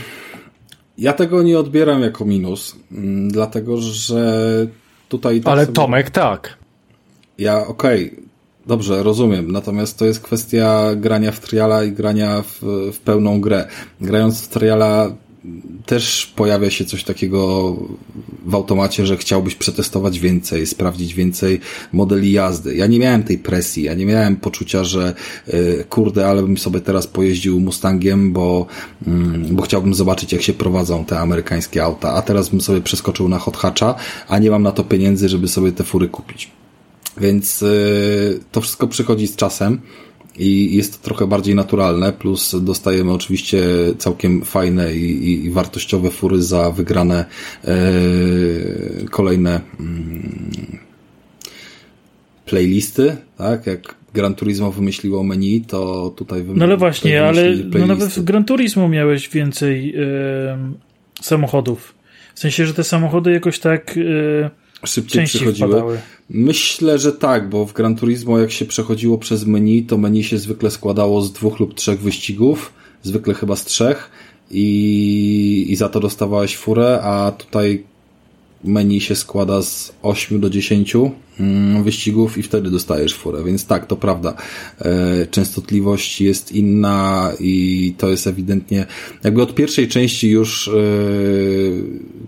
[0.99, 4.67] Ja tego nie odbieram jako minus, mm, dlatego że
[5.09, 5.41] tutaj.
[5.41, 5.75] Tak ale sobie...
[5.75, 6.59] Tomek tak.
[7.39, 8.32] Ja okej, okay
[8.67, 9.53] Dobrze, rozumiem.
[9.53, 12.63] Natomiast to jest kwestia grania w triala i grania w,
[12.93, 13.69] w pełną grę.
[14.01, 15.13] Grając w triala
[15.87, 17.77] też pojawia się coś takiego
[18.47, 21.61] w automacie, że chciałbyś przetestować więcej, sprawdzić więcej
[21.93, 22.77] modeli jazdy.
[22.77, 25.15] Ja nie miałem tej presji, ja nie miałem poczucia, że
[25.47, 28.67] yy, kurde, ale bym sobie teraz pojeździł Mustangiem, bo,
[29.07, 29.13] yy,
[29.51, 33.39] bo chciałbym zobaczyć, jak się prowadzą te amerykańskie auta, a teraz bym sobie przeskoczył na
[33.39, 33.95] Hot Hatcha,
[34.29, 36.51] a nie mam na to pieniędzy, żeby sobie te fury kupić.
[37.21, 39.81] Więc y, to wszystko przychodzi z czasem
[40.39, 43.63] i jest to trochę bardziej naturalne, plus dostajemy oczywiście
[43.99, 47.25] całkiem fajne i, i wartościowe fury za wygrane
[47.65, 47.75] e,
[49.11, 50.79] kolejne mm,
[52.47, 53.67] playlisty, tak?
[53.67, 58.45] Jak Gran Turismo wymyśliło meni, to tutaj No ale właśnie, ale no nawet w Gran
[58.45, 59.95] Turismo miałeś więcej
[61.21, 61.95] samochodów.
[62.35, 63.95] W sensie, że te samochody jakoś tak
[64.85, 65.71] szybciej przychodziły.
[65.71, 65.99] Wpadały.
[66.31, 70.39] Myślę, że tak, bo w Gran Turismo jak się przechodziło przez menu, to menu się
[70.39, 72.73] zwykle składało z dwóch lub trzech wyścigów,
[73.03, 74.11] zwykle chyba z trzech
[74.51, 77.85] i, i za to dostawałeś furę, a tutaj
[78.65, 80.97] menu się składa z 8 do 10
[81.41, 84.35] mm, wyścigów i wtedy dostajesz furę, więc tak, to prawda.
[84.81, 88.87] E, częstotliwość jest inna i to jest ewidentnie,
[89.25, 90.73] jakby od pierwszej części już e,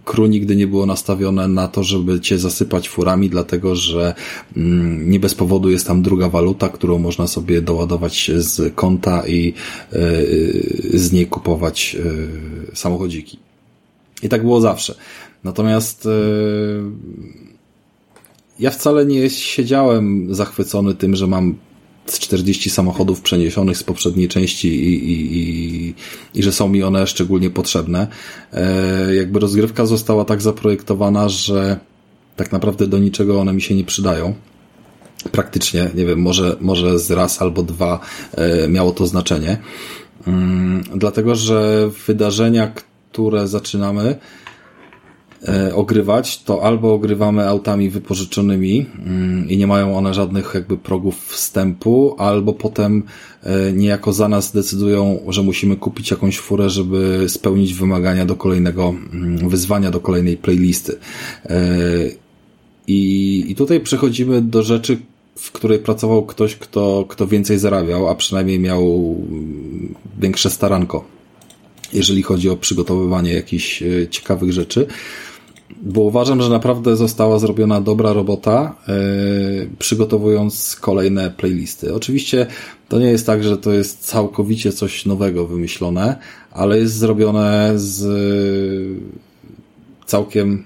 [0.05, 4.15] crew nigdy nie było nastawione na to, żeby cię zasypać furami, dlatego że
[4.57, 9.55] mm, nie bez powodu jest tam druga waluta, którą można sobie doładować z konta i
[9.93, 9.99] e,
[10.99, 11.97] z niej kupować
[12.75, 13.39] samochodziki.
[14.25, 14.95] I tak było zawsze.
[15.45, 16.11] Natomiast e,
[18.59, 21.55] ja wcale nie siedziałem zachwycony tym, że mam
[22.07, 25.95] 40 samochodów przeniesionych z poprzedniej części i, i, i,
[26.35, 28.07] i że są mi one szczególnie potrzebne.
[28.53, 31.79] E, jakby rozgrywka została tak zaprojektowana, że
[32.37, 34.35] tak naprawdę do niczego one mi się nie przydają.
[35.33, 38.01] Praktycznie, nie wiem, może, może z raz albo dwa
[38.35, 39.59] e, miało to znaczenie.
[40.27, 42.73] Mm, dlatego, że wydarzenia,
[43.13, 44.17] które zaczynamy,
[45.75, 52.15] ogrywać, to albo ogrywamy autami wypożyczonymi mm, i nie mają one żadnych jakby progów wstępu,
[52.19, 53.03] albo potem
[53.43, 58.95] e, niejako za nas decydują, że musimy kupić jakąś furę, żeby spełnić wymagania do kolejnego
[59.13, 60.97] mm, wyzwania, do kolejnej playlisty.
[61.47, 61.61] E,
[62.87, 64.99] I, i tutaj przechodzimy do rzeczy,
[65.37, 71.05] w której pracował ktoś, kto, kto więcej zarabiał, a przynajmniej miał mm, większe staranko,
[71.93, 74.87] jeżeli chodzi o przygotowywanie jakichś ciekawych rzeczy
[75.83, 81.95] bo uważam, że naprawdę została zrobiona dobra robota, yy, przygotowując kolejne playlisty.
[81.95, 82.47] Oczywiście
[82.89, 86.17] to nie jest tak, że to jest całkowicie coś nowego wymyślone,
[86.53, 88.05] ale jest zrobione z
[90.07, 90.65] całkiem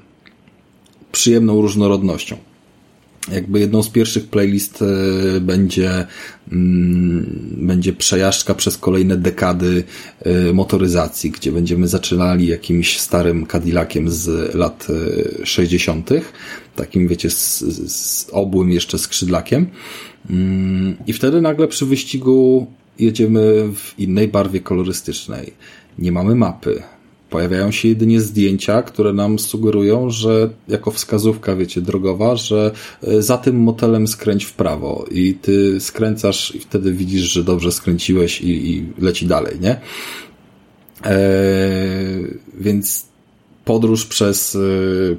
[1.12, 2.36] przyjemną różnorodnością
[3.32, 6.06] jakby jedną z pierwszych playlist e, będzie,
[6.52, 9.84] mm, będzie przejażdżka przez kolejne dekady
[10.22, 14.86] e, motoryzacji, gdzie będziemy zaczynali jakimś starym Cadillaciem z lat
[15.44, 16.20] 60., e,
[16.76, 17.58] takim wiecie, z,
[17.92, 19.66] z obłym jeszcze skrzydlakiem.
[20.30, 22.66] Mm, I wtedy nagle przy wyścigu
[22.98, 25.52] jedziemy w innej barwie kolorystycznej.
[25.98, 26.82] Nie mamy mapy,
[27.30, 32.70] Pojawiają się jedynie zdjęcia, które nam sugerują, że jako wskazówka, wiecie, drogowa, że
[33.02, 37.72] e, za tym motelem skręć w prawo i ty skręcasz i wtedy widzisz, że dobrze
[37.72, 39.80] skręciłeś i, i leci dalej, nie?
[42.60, 43.06] więc
[43.64, 44.58] podróż przez,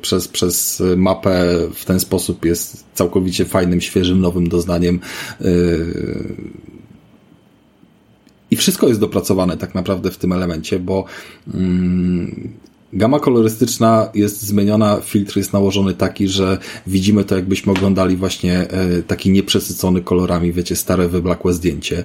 [0.01, 4.99] przez, przez mapę w ten sposób jest całkowicie fajnym, świeżym, nowym doznaniem.
[8.51, 11.05] I wszystko jest dopracowane tak naprawdę w tym elemencie, bo
[11.53, 12.53] mm,
[12.93, 16.57] Gama kolorystyczna jest zmieniona, filtr jest nałożony taki, że
[16.87, 21.97] widzimy to jakbyśmy oglądali właśnie e, taki nieprzesycony kolorami, wiecie, stare, wyblakłe zdjęcie.
[21.99, 22.03] E,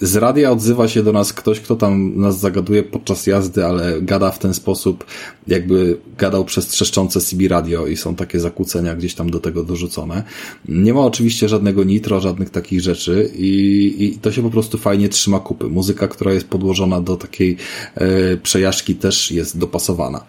[0.00, 4.30] z radia odzywa się do nas ktoś, kto tam nas zagaduje podczas jazdy, ale gada
[4.30, 5.04] w ten sposób,
[5.48, 10.22] jakby gadał przez trzeszczące CB radio i są takie zakłócenia gdzieś tam do tego dorzucone.
[10.68, 15.08] Nie ma oczywiście żadnego nitro, żadnych takich rzeczy i, i to się po prostu fajnie
[15.08, 15.68] trzyma kupy.
[15.68, 17.56] Muzyka, która jest podłożona do takiej
[17.94, 20.24] e, przejażdżki też jest dopasowana.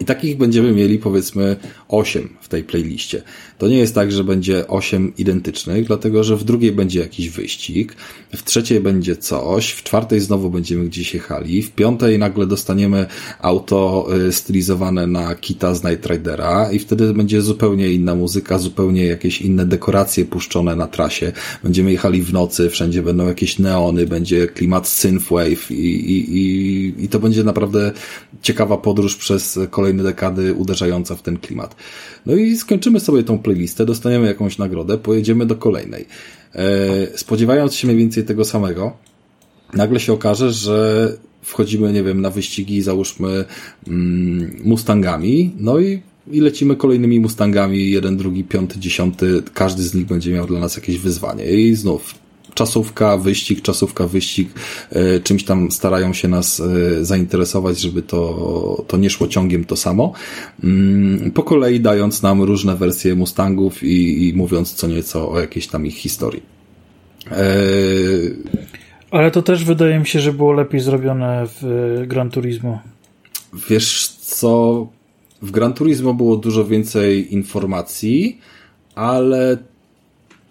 [0.00, 1.56] I takich będziemy mieli powiedzmy
[1.88, 3.22] 8 w tej playliście.
[3.58, 7.96] To nie jest tak, że będzie 8 identycznych, dlatego że w drugiej będzie jakiś wyścig,
[8.36, 13.06] w trzeciej będzie coś, w czwartej znowu będziemy gdzieś jechali, w piątej nagle dostaniemy
[13.40, 19.06] auto y, stylizowane na kita z Night Ridera i wtedy będzie zupełnie inna muzyka, zupełnie
[19.06, 21.32] jakieś inne dekoracje puszczone na trasie.
[21.62, 27.08] Będziemy jechali w nocy, wszędzie będą jakieś neony, będzie klimat synthwave i, i, i, i
[27.08, 27.92] to będzie naprawdę
[28.42, 31.76] ciekawa podróż przez kolejne dekady uderzająca w ten klimat.
[32.26, 36.06] No i skończymy sobie tą playlistę, dostaniemy jakąś nagrodę, pojedziemy do kolejnej.
[36.54, 38.96] E, spodziewając się mniej więcej tego samego,
[39.74, 43.44] nagle się okaże, że wchodzimy, nie wiem, na wyścigi, załóżmy
[43.88, 50.06] mm, Mustangami, no i i lecimy kolejnymi Mustangami, jeden, drugi, piąty, dziesiąty, każdy z nich
[50.06, 51.44] będzie miał dla nas jakieś wyzwanie.
[51.44, 52.14] I znów
[52.54, 54.48] czasówka, wyścig, czasówka, wyścig,
[54.90, 59.76] e, czymś tam starają się nas e, zainteresować, żeby to, to nie szło ciągiem to
[59.76, 60.12] samo.
[60.64, 65.66] Mm, po kolei dając nam różne wersje Mustangów i, i mówiąc co nieco o jakiejś
[65.66, 66.42] tam ich historii.
[67.30, 67.44] E,
[69.10, 72.80] Ale to też wydaje mi się, że było lepiej zrobione w Gran Turismo.
[73.68, 74.86] Wiesz co,
[75.42, 78.38] w Gran Turismo było dużo więcej informacji,
[78.94, 79.58] ale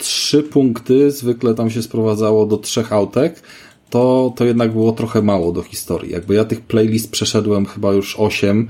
[0.04, 3.42] trzy punkty, zwykle tam się sprowadzało do trzech autek,
[3.90, 6.12] to, to jednak było trochę mało do historii.
[6.12, 8.68] Jakby ja tych playlist przeszedłem chyba już osiem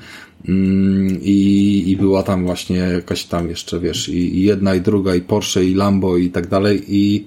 [0.48, 5.16] mm, i, i była tam właśnie jakaś tam jeszcze, wiesz, i, i jedna, i druga,
[5.16, 7.26] i Porsche, i Lambo, i tak dalej, i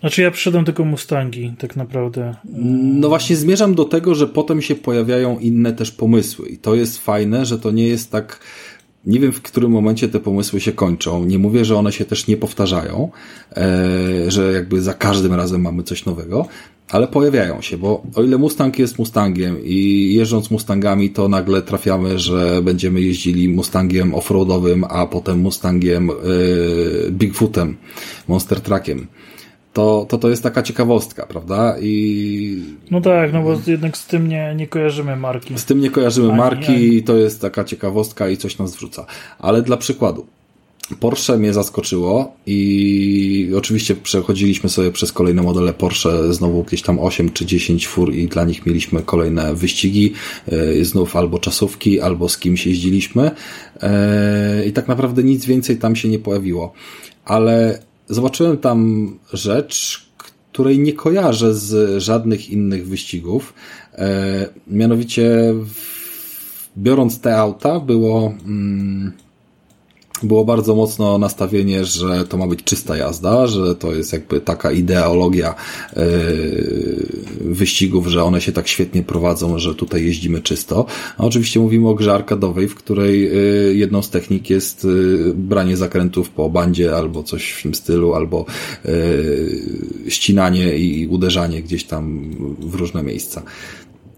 [0.00, 2.34] znaczy ja przyszedłem tylko Mustangi, tak naprawdę.
[2.82, 6.98] No właśnie zmierzam do tego, że potem się pojawiają inne też pomysły i to jest
[6.98, 8.40] fajne, że to nie jest tak
[9.06, 11.24] nie wiem, w którym momencie te pomysły się kończą.
[11.24, 13.10] Nie mówię, że one się też nie powtarzają,
[13.56, 16.48] e, że jakby za każdym razem mamy coś nowego,
[16.90, 22.18] ale pojawiają się, bo o ile Mustang jest Mustangiem i jeżdżąc Mustangami, to nagle trafiamy,
[22.18, 27.76] że będziemy jeździli Mustangiem offroadowym, a potem Mustangiem yy, Bigfootem,
[28.28, 29.06] Monster Truckiem
[29.76, 31.76] to, to to jest taka ciekawostka, prawda?
[31.80, 32.62] I...
[32.90, 35.58] No tak, no bo jednak z tym nie, nie kojarzymy marki.
[35.58, 36.94] Z tym nie kojarzymy ani, marki ani.
[36.94, 39.06] i to jest taka ciekawostka i coś nas wrzuca.
[39.38, 40.26] Ale dla przykładu,
[41.00, 47.32] Porsche mnie zaskoczyło i oczywiście przechodziliśmy sobie przez kolejne modele Porsche, znowu jakieś tam 8
[47.32, 50.12] czy 10 fur i dla nich mieliśmy kolejne wyścigi,
[50.48, 53.30] e, znów albo czasówki, albo z kimś jeździliśmy
[53.82, 56.72] e, i tak naprawdę nic więcej tam się nie pojawiło.
[57.24, 57.78] Ale
[58.08, 60.06] zobaczyłem tam rzecz,
[60.52, 63.54] której nie kojarzę z żadnych innych wyścigów.
[63.94, 65.54] E, mianowicie,
[66.78, 68.34] biorąc te auta, było.
[68.46, 69.12] Mm,
[70.22, 74.72] było bardzo mocno nastawienie, że to ma być czysta jazda, że to jest jakby taka
[74.72, 75.54] ideologia
[75.96, 76.02] yy,
[77.40, 80.86] wyścigów, że one się tak świetnie prowadzą, że tutaj jeździmy czysto.
[81.18, 85.76] A oczywiście mówimy o grze arkadowej, w której yy, jedną z technik jest yy, branie
[85.76, 88.46] zakrętów po bandzie albo coś w tym stylu, albo
[90.08, 92.30] ścinanie i uderzanie gdzieś tam
[92.60, 93.42] w różne miejsca.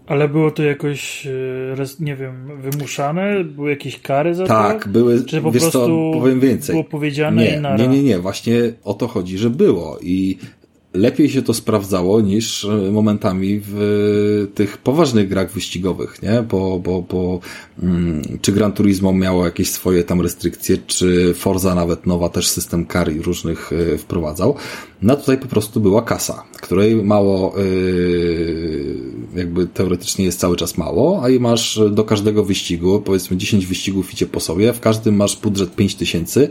[0.09, 3.43] Ale było to jakoś, e, nie wiem, wymuszane?
[3.43, 4.79] Były jakieś kary za tak, to?
[4.79, 5.25] Tak, były.
[5.25, 6.73] Czy po prostu co, powiem więcej.
[6.73, 7.77] było powiedziane nie, i nara?
[7.77, 8.19] Nie, nie, nie.
[8.19, 8.53] Właśnie
[8.83, 9.97] o to chodzi, że było.
[10.01, 10.37] I
[10.93, 13.81] lepiej się to sprawdzało niż e, momentami w
[14.43, 16.43] e, tych poważnych grach wyścigowych, nie?
[16.49, 17.39] Bo, bo, bo
[17.83, 22.85] mm, czy Gran Turismo miało jakieś swoje tam restrykcje, czy Forza nawet nowa też system
[22.85, 24.55] kar różnych y, wprowadzał.
[25.01, 27.55] No tutaj po prostu była kasa, której mało
[29.35, 34.13] jakby teoretycznie jest cały czas mało, a i masz do każdego wyścigu, powiedzmy 10 wyścigów
[34.13, 36.49] idzie po sobie, w każdym masz budżet 5000,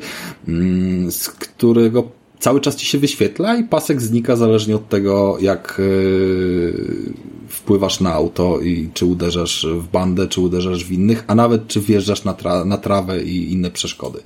[0.49, 5.77] mm, z którego cały czas ci się wyświetla i pasek znika zależnie od tego, jak
[5.79, 7.13] yy,
[7.49, 11.81] wpływasz na auto i czy uderzasz w bandę, czy uderzasz w innych, a nawet czy
[11.81, 14.21] wjeżdżasz na, tra na trawę i inne przeszkody.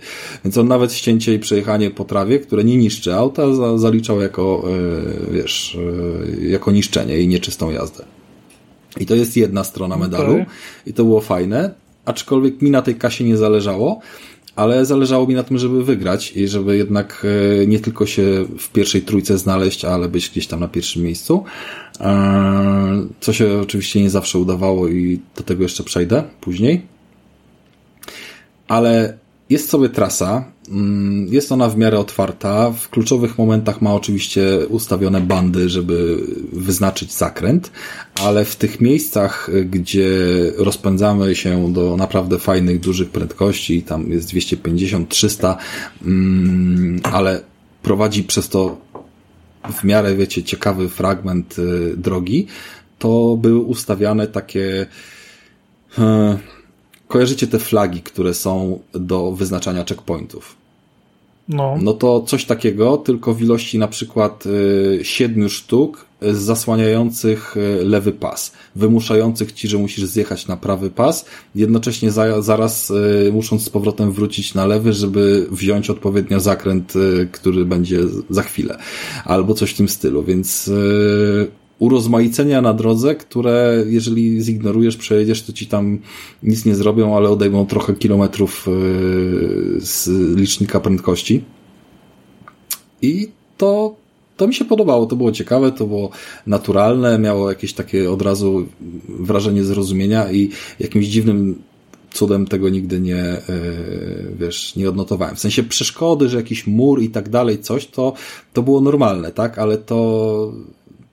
[0.45, 4.65] Więc on nawet ścięcie i przejechanie po trawie, które nie niszczy auta, za zaliczał jako,
[5.31, 5.79] yy, wiesz,
[6.39, 8.05] yy, jako niszczenie i nieczystą jazdę.
[9.01, 10.47] I to jest jedna strona medalu Okay.
[10.87, 11.75] i to było fajne,
[12.05, 14.01] aczkolwiek mi na tej kasie nie zależało,
[14.57, 17.27] ale zależało mi na tym, żeby wygrać i żeby jednak
[17.63, 21.45] e, nie tylko się w pierwszej trójce znaleźć, ale być gdzieś tam na pierwszym miejscu.
[22.01, 26.83] E, Co się oczywiście nie zawsze udawało i do tego jeszcze przejdę później.
[28.69, 29.19] Ale
[29.51, 32.71] jest sobie trasa, mm, jest ona w miarę otwarta.
[32.71, 37.71] W kluczowych momentach ma oczywiście ustawione bandy, żeby wyznaczyć zakręt,
[38.15, 40.09] ale w tych miejscach, gdzie
[40.57, 45.57] rozpędzamy się do naprawdę fajnych, dużych prędkości, tam jest 250, 300,
[46.05, 47.41] mm, ale
[47.83, 48.77] prowadzi przez to
[49.73, 52.47] w miarę, wiecie, ciekawy fragment y, drogi,
[52.99, 54.87] to były ustawiane takie.
[55.99, 56.39] e,
[57.13, 60.57] Kojarzycie te flagi, które są do wyznaczania checkpointów.
[61.49, 61.79] No.
[61.83, 67.85] No to coś takiego, tylko w ilości na przykład y, siedmiu sztuk y, zasłaniających y,
[67.85, 71.25] lewy pas, wymuszających ci, że musisz zjechać na prawy pas,
[71.55, 72.93] jednocześnie za, zaraz
[73.33, 76.93] musząc z powrotem wrócić na lewy, żeby wziąć odpowiednio zakręt,
[77.33, 78.79] który będzie za chwilę,
[79.25, 80.71] albo coś w tym stylu, więc
[81.83, 85.99] urozmaicenia na drodze, które jeżeli zignorujesz, przejedziesz, to ci tam
[86.43, 88.71] nic nie zrobią, ale odejmą trochę kilometrów y,
[89.81, 91.45] z licznika prędkości.
[93.03, 93.29] I
[93.59, 93.95] to,
[94.37, 96.11] to mi się podobało, to było ciekawe, to było
[96.47, 98.67] naturalne, miało jakieś takie od razu
[99.09, 100.51] wrażenie zrozumienia i
[100.81, 101.63] jakimś dziwnym
[102.13, 103.43] cudem tego nigdy nie, e,
[104.39, 105.37] wiesz, nie odnotowałem.
[105.37, 108.13] W sensie przeszkody, że jakiś mur i tak dalej, coś, to,
[108.53, 110.53] to było normalne, tak, ale to,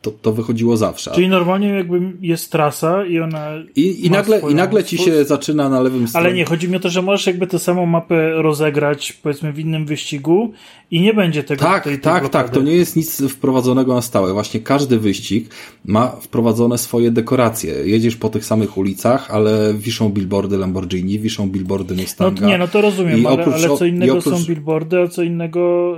[0.02, 1.12] to, to wychodziło zawsze.
[1.12, 3.48] Czyli normalnie jakby jest trasa i ona.
[3.76, 6.26] I, i, nagle, I nagle ci się zaczyna na lewym stronie.
[6.28, 9.60] Ale nie, chodzi mi o to, że możesz jakby tę samą mapę rozegrać, powiedzmy, w
[9.60, 10.52] innym wyścigu
[10.92, 12.44] i nie będzie tego Tak, tej, tej tak, blokady.
[12.50, 12.56] tak.
[12.56, 14.34] To nie jest nic wprowadzonego na stałe.
[14.34, 15.50] Właśnie każdy wyścig
[15.86, 17.74] ma wprowadzone swoje dekoracje.
[17.86, 22.42] Jedziesz po tych samych ulicach, ale wiszą billboardy Lamborghini, wiszą billboardy No Mustanga.
[22.42, 25.08] to nie, no to rozumiem, I ale, oprócz- ale co innego oprócz- są billboardy, a
[25.08, 25.96] co innego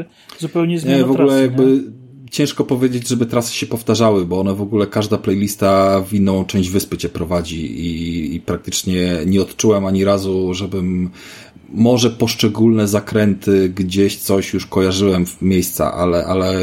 [0.00, 0.04] y,
[0.38, 2.03] zupełnie zmiana Nie, w ogóle trasy, jakby nie?
[2.34, 6.70] Ciężko powiedzieć, żeby trasy się powtarzały, bo one w ogóle, każda playlista w inną część
[6.70, 11.10] wyspy cię prowadzi i, i praktycznie nie odczułem ani razu, żebym
[11.68, 16.60] może poszczególne zakręty gdzieś coś już kojarzyłem w miejsca, ale, ale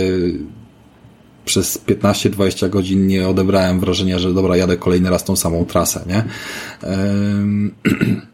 [1.45, 6.23] przez 15-20 godzin nie odebrałem wrażenia, że dobra, jadę kolejny raz tą samą trasę, nie?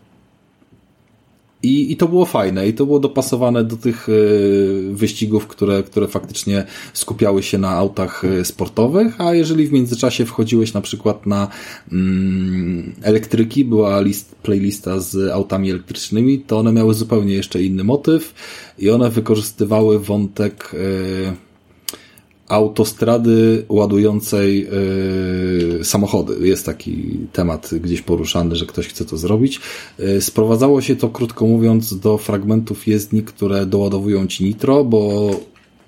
[1.63, 6.07] I, I to było fajne i to było dopasowane do tych y, wyścigów, które, które
[6.07, 11.47] faktycznie skupiały się na autach y, sportowych, a jeżeli w międzyczasie wchodziłeś na przykład na
[11.91, 18.33] mm, elektryki, była list, playlista z autami elektrycznymi, to one miały zupełnie jeszcze inny motyw
[18.79, 21.46] i one wykorzystywały wątek y,
[22.47, 24.67] autostrady ładującej
[25.77, 26.47] yy, samochody.
[26.47, 29.59] Jest taki temat gdzieś poruszany, że ktoś chce to zrobić.
[29.99, 35.29] Yy, sprowadzało się to, krótko mówiąc, do fragmentów jezdni, które doładowują ci nitro, bo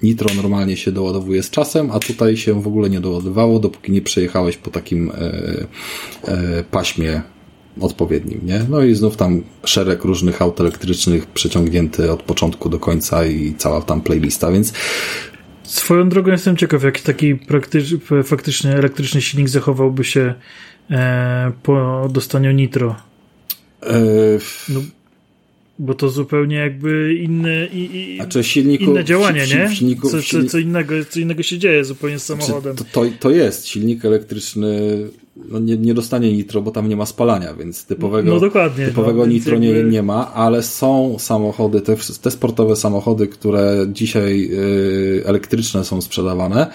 [0.04, 4.02] nitro normalnie się doładowuje z czasem, a tutaj się w ogóle nie doładowało, dopóki nie
[4.02, 5.12] przejechałeś po takim
[6.28, 7.22] yy, paśmie
[7.82, 8.66] odpowiednim, nie?
[8.70, 13.82] No i znów tam szereg różnych aut elektrycznych przeciągnięty od początku do końca i cała
[13.82, 14.74] tam playlista, więc
[15.70, 17.86] Swoją drogą jestem ciekaw, jaki taki praktycz,
[18.24, 20.34] faktycznie elektryczny silnik zachowałby się
[20.92, 22.96] e, po dostaniu nitro.
[23.84, 23.90] e,
[24.70, 24.82] No,
[25.80, 29.76] bo to zupełnie jakby inne, i, i, Znaczy silniku, inne działanie, w si- nie?
[29.76, 32.76] silniku, co, co, co, innego, co innego się dzieje zupełnie z znaczy, samochodem.
[32.76, 34.68] to, to, to jest silnik elektryczny,
[35.50, 39.20] no nie, nie dostanie nitro, bo tam nie ma spalania, więc typowego, No dokładnie, typowego
[39.20, 45.24] no, nitro nie, nie ma, ale są samochody, te, te sportowe samochody, które dzisiaj y,
[45.26, 46.68] elektryczne są sprzedawane,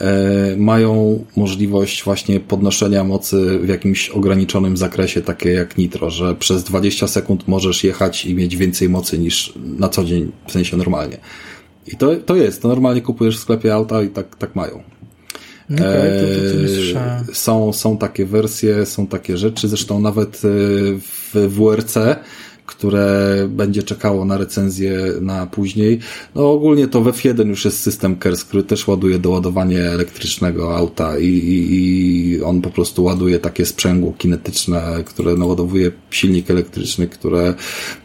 [0.00, 6.64] y, mają możliwość właśnie podnoszenia mocy w jakimś ograniczonym zakresie, takie jak nitro, że przez
[6.64, 11.18] 20 sekund możesz jechać i mieć więcej mocy niż na co dzień, w sensie normalnie.
[11.86, 14.82] I to, to jest, to normalnie kupujesz w sklepie auta i tak, tak mają.
[15.74, 17.24] Okej, to, to, to nie Eee, słyszałem.
[17.32, 20.38] Są, są takie wersje, są takie rzeczy, zresztą nawet e,
[20.98, 21.98] w WRC,
[22.66, 25.98] które będzie czekało na recenzję na później.
[26.34, 31.18] No ogólnie to w F1 już jest system KERS, który też ładuje doładowanie elektrycznego auta
[31.18, 31.74] i, i,
[32.34, 37.54] i on po prostu ładuje takie sprzęgło kinetyczne, które naładowuje silnik elektryczny, które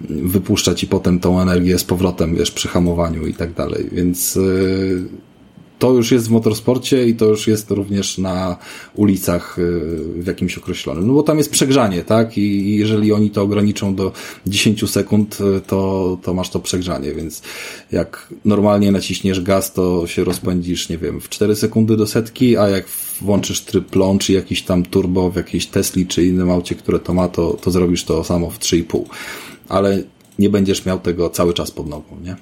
[0.09, 4.41] wypuszcza ci potem tą energię z powrotem, wiesz, przy hamowaniu i tak dalej, więc e,
[5.79, 8.57] to już jest w motorsporcie i to już jest również na
[8.95, 9.81] ulicach y,
[10.15, 11.07] w jakimś określonym.
[11.07, 12.37] No bo tam jest przegrzanie, tak?
[12.37, 14.11] I jeżeli oni to ograniczą do
[14.47, 17.41] 10 sekund, y, to, to masz to przegrzanie, więc
[17.91, 22.69] jak normalnie naciśniesz gaz, to się rozpędzisz, nie wiem, w 4 sekundy do setki, a
[22.69, 22.85] jak
[23.21, 27.13] włączysz tryb launch czy jakiś tam turbo w jakiejś Tesli czy innym aucie, które to
[27.13, 29.03] ma, to, to zrobisz to samo w 3,5.
[29.69, 30.03] Ale
[30.39, 32.35] nie będziesz miał tego cały czas pod nogą, nie?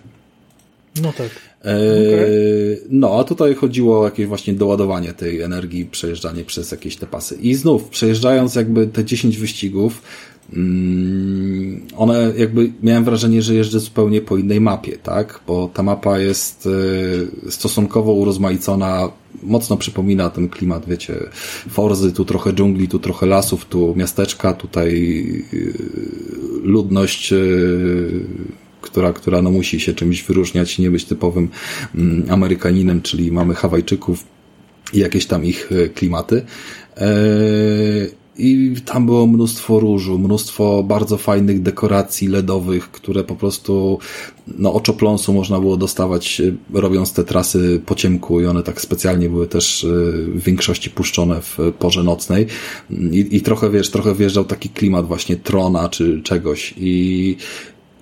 [1.01, 1.29] No tak.
[1.65, 2.81] Okay.
[2.89, 7.37] No, a tutaj chodziło o jakieś właśnie doładowanie tej energii, przejeżdżanie przez jakieś te pasy.
[7.41, 10.01] I znów, przejeżdżając jakby te 10 wyścigów,
[10.53, 15.39] mm, one jakby miałem wrażenie, że jeżdżę zupełnie po innej mapie, tak?
[15.47, 16.69] Bo ta mapa jest
[17.47, 19.09] e, stosunkowo urozmaicona,
[19.43, 21.13] mocno przypomina ten klimat, wiecie,
[21.69, 25.23] Forzy, tu trochę dżungli, tu trochę lasów, tu miasteczka, tutaj
[25.53, 25.57] e,
[26.63, 27.37] ludność e,
[28.85, 31.49] która, która no musi się czymś wyróżniać, nie być typowym
[31.95, 34.23] mm, Amerykaninem, czyli mamy Hawajczyków
[34.93, 36.45] i jakieś tam ich e, klimaty.
[36.97, 37.07] E,
[38.37, 43.99] I tam było mnóstwo różu, mnóstwo bardzo fajnych dekoracji LEDowych, które po prostu
[44.47, 49.29] no, oczopląsu można było dostawać e, robiąc te trasy po ciemku i one tak specjalnie
[49.29, 49.85] były też
[50.35, 52.47] w większości puszczone w porze nocnej
[52.89, 57.37] i, i trochę wiesz, trochę wjeżdżał taki klimat właśnie trona czy czegoś i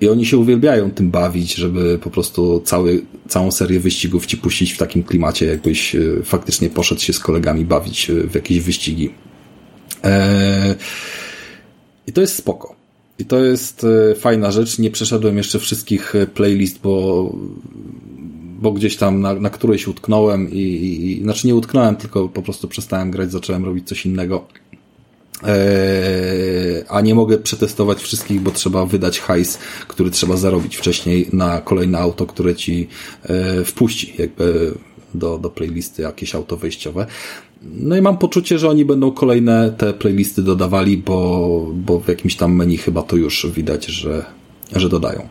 [0.03, 4.73] i oni się uwielbiają tym bawić, żeby po prostu cały, całą serię wyścigów ci puścić
[4.73, 9.09] w takim klimacie, jakbyś e, faktycznie poszedł się z kolegami bawić e, w jakieś wyścigi.
[10.03, 10.75] Eee,
[12.07, 12.75] I to jest spoko.
[13.19, 14.79] I to jest e, fajna rzecz.
[14.79, 17.35] Nie przeszedłem jeszcze wszystkich playlist, bo,
[18.61, 22.67] bo gdzieś tam na, na którejś utknąłem i, i, znaczy nie utknąłem, tylko po prostu
[22.67, 24.47] przestałem grać, zacząłem robić coś innego.
[25.45, 29.57] Eee, a nie mogę przetestować wszystkich, bo trzeba wydać hajs,
[29.87, 32.87] który trzeba zarobić wcześniej na kolejne auto, które ci
[33.23, 34.73] e, wpuści jakby
[35.13, 37.05] do, do playlisty jakieś auto wejściowe.
[37.61, 42.35] No i mam poczucie, że oni będą kolejne te playlisty dodawali, bo, bo w jakimś
[42.35, 44.25] tam menu chyba to już widać, że,
[44.75, 45.27] że dodają.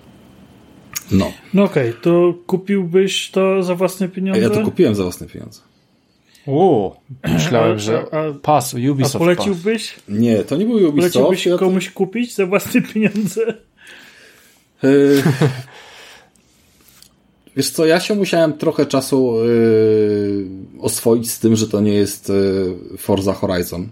[1.10, 1.32] No.
[1.55, 4.40] No okej, okay, to kupiłbyś to za własne pieniądze?
[4.40, 5.60] Ja to kupiłem za własne pieniądze.
[6.47, 6.97] O,
[7.28, 8.05] myślałem, że
[8.43, 9.93] pas, Ubisoft A poleciłbyś?
[9.93, 10.05] Pas.
[10.09, 10.94] Nie, to nie był Ubisoft.
[10.94, 11.59] Poleciłbyś ja to...
[11.59, 13.55] komuś kupić za własne pieniądze?
[14.82, 15.23] Yy...
[17.56, 20.47] Wiesz co, ja się musiałem trochę czasu yy,
[20.81, 23.89] oswoić z tym, że to nie jest yy, Forza Horizon.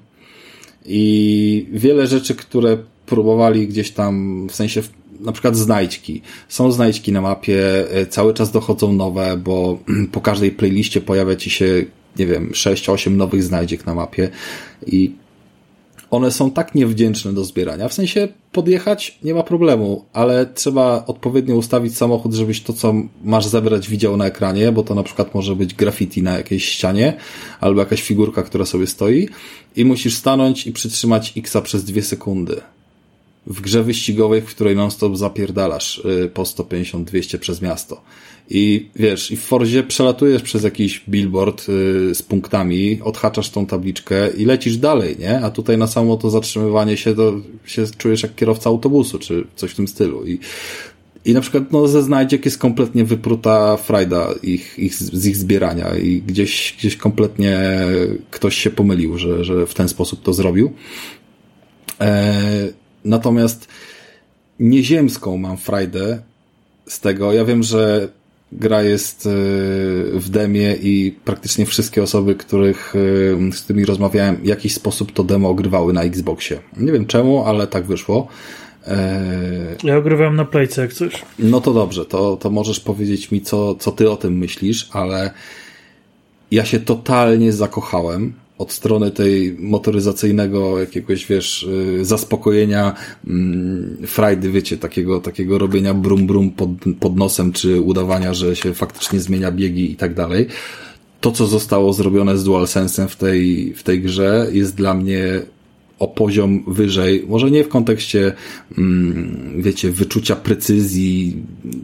[0.87, 4.83] I wiele rzeczy, które próbowali gdzieś tam, w sensie
[5.21, 6.23] na przykład znajdźki.
[6.49, 9.79] Są znajdźki na mapie, yy, cały czas dochodzą nowe, bo
[10.13, 11.85] po każdej playliście pojawia ci się
[12.19, 14.31] nie wiem, 6-8 nowych znajdziek na mapie
[14.87, 15.13] i
[16.11, 17.89] one są tak niewdzięczne do zbierania.
[17.89, 23.47] W sensie podjechać nie ma problemu, ale trzeba odpowiednio ustawić samochód, żebyś to, co masz
[23.47, 27.17] zebrać, widział na ekranie, bo to na przykład może być graffiti na jakiejś ścianie
[27.61, 29.29] albo jakaś figurka, która sobie stoi
[29.77, 32.61] i musisz stanąć i przytrzymać X przez dwie sekundy.
[33.47, 38.03] W grze wyścigowej, w której non-stop zapierdalasz y, po 150-200 przez miasto.
[38.51, 44.31] I wiesz, i w Forzie przelatujesz przez jakiś billboard y, z punktami, odhaczasz tą tabliczkę
[44.31, 45.41] i lecisz dalej, nie?
[45.41, 47.33] A tutaj na samo to zatrzymywanie się, to
[47.65, 50.27] się czujesz jak kierowca autobusu, czy coś w tym stylu.
[50.27, 50.39] I,
[51.25, 55.97] i na przykład no, ze znajdziek jest kompletnie wypruta frajda ich, ich, z ich zbierania
[55.97, 57.61] i gdzieś, gdzieś kompletnie
[58.31, 60.73] ktoś się pomylił, że, że w ten sposób to zrobił.
[62.01, 62.43] E,
[63.05, 63.69] natomiast
[64.61, 66.23] nieziemską mam frajdę
[66.87, 67.33] z tego.
[67.33, 68.09] Ja wiem, że
[68.53, 69.31] gra jest e,
[70.19, 72.95] w demie i praktycznie wszystkie osoby, których,
[73.49, 76.59] e, z którymi rozmawiałem, w jakiś sposób to demo ogrywały na Xboxie.
[76.77, 78.29] Nie wiem czemu, ale tak wyszło.
[78.87, 81.23] E, ja ogrywałem na Playce jak coś.
[81.39, 85.31] No to dobrze, to, to możesz powiedzieć mi, co, co ty o tym myślisz, ale
[86.51, 92.95] ja się totalnie zakochałem od strony tej motoryzacyjnego jakiegoś, wiesz, y, zaspokojenia
[93.27, 96.71] mm, frajdy, wiecie, takiego, takiego robienia brum brum pod,
[97.01, 100.47] pod nosem, czy udawania, że się faktycznie zmienia biegi i tak dalej.
[101.21, 105.43] To, co zostało zrobione z DualSense'em w tej, w tej grze jest dla mnie
[105.99, 108.33] o poziom wyżej, może nie w kontekście,
[108.79, 111.37] mm, wiecie, wyczucia precyzji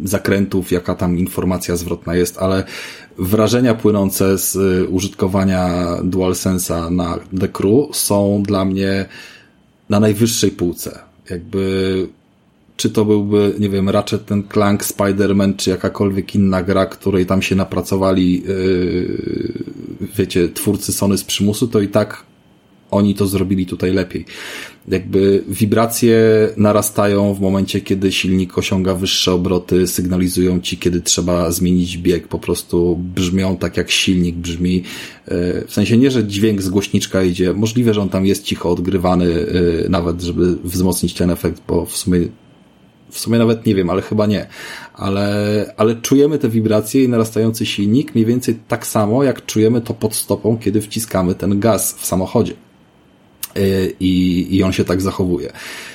[0.04, 2.64] zakrętów, jaka tam informacja zwrotna jest, ale
[3.18, 9.06] wrażenia płynące z y, użytkowania DualSense'a na The Crew są dla mnie
[9.88, 10.98] na najwyższej półce.
[11.30, 12.08] Jakby
[12.76, 17.42] czy to byłby, nie wiem, Ratchet ten Clank, Spider-Man, czy jakakolwiek inna gra, której tam
[17.42, 19.64] się napracowali, yy,
[20.16, 22.24] wiecie, twórcy Sony z przymusu, to i tak
[22.90, 24.24] oni to zrobili tutaj lepiej.
[24.88, 26.18] Jakby wibracje
[26.56, 32.28] narastają w momencie, kiedy silnik osiąga wyższe obroty, sygnalizują ci, kiedy trzeba zmienić bieg.
[32.28, 34.82] Po prostu brzmią tak, jak silnik brzmi.
[35.28, 37.52] E, w sensie nie, że dźwięk z głośniczka idzie.
[37.52, 39.46] Możliwe, że on tam jest cicho odgrywany,
[39.84, 42.28] e, nawet, żeby wzmocnić ten efekt, bo w sumie
[43.10, 44.46] w sumie nawet nie wiem, ale chyba nie.
[44.94, 49.94] Ale, ale czujemy te wibracje i narastający silnik mniej więcej tak samo, jak czujemy to
[49.94, 52.65] pod stopą, kiedy wciskamy ten gaz w samochodzie.
[53.56, 55.52] E, i, i on się tak zachowuje.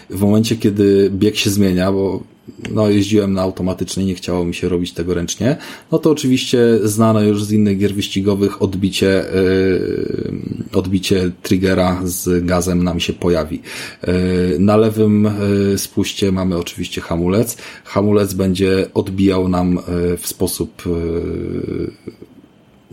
[0.09, 2.23] W momencie, kiedy bieg się zmienia, bo
[2.71, 5.57] no, jeździłem na automatycznej, nie chciało mi się robić tego ręcznie,
[5.91, 10.31] no to oczywiście znane już z innych gier wyścigowych odbicie, yy,
[10.73, 13.61] odbicie triggera z gazem nam się pojawi.
[14.07, 14.13] Yy,
[14.59, 15.29] na lewym
[15.69, 17.57] yy, spuście mamy oczywiście hamulec.
[17.83, 19.79] Hamulec będzie odbijał nam
[20.17, 20.83] w sposób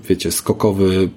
[0.08, 1.08] wiecie, skokowy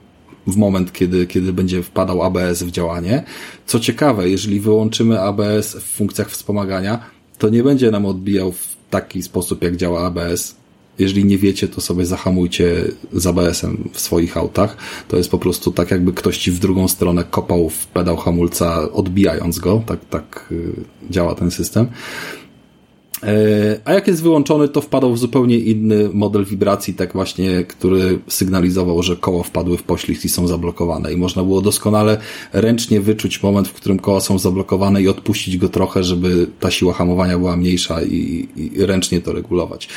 [0.47, 3.23] w moment, kiedy, kiedy będzie wpadał ABS w działanie.
[3.65, 6.99] Co ciekawe, jeżeli wyłączymy ABS w funkcjach wspomagania,
[7.37, 10.55] to nie będzie nam odbijał w taki sposób, jak działa ABS.
[10.99, 12.75] Jeżeli nie wiecie, to sobie zahamujcie
[13.13, 14.77] z ABS-em w swoich autach.
[15.07, 18.91] To jest po prostu tak, jakby ktoś ci w drugą stronę kopał w pedał hamulca,
[18.91, 19.83] odbijając go.
[19.85, 20.73] Tak, tak y,
[21.09, 21.87] działa ten system.
[23.23, 28.19] E, a jak jest wyłączony, to wpadał w zupełnie inny model wibracji, tak właśnie, który
[28.27, 31.13] sygnalizował, że koło wpadły w poślizg i są zablokowane.
[31.13, 32.17] I można było doskonale
[32.53, 36.93] ręcznie wyczuć moment, w którym koła są zablokowane i odpuścić go trochę, żeby ta siła
[36.93, 39.89] hamowania była mniejsza i, i ręcznie to regulować.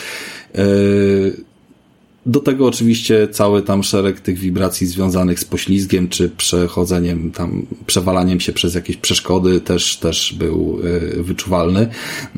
[2.26, 8.40] Do tego oczywiście cały tam szereg tych wibracji związanych z poślizgiem, czy przechodzeniem tam, przewalaniem
[8.40, 11.88] się przez jakieś przeszkody też, też był e, wyczuwalny,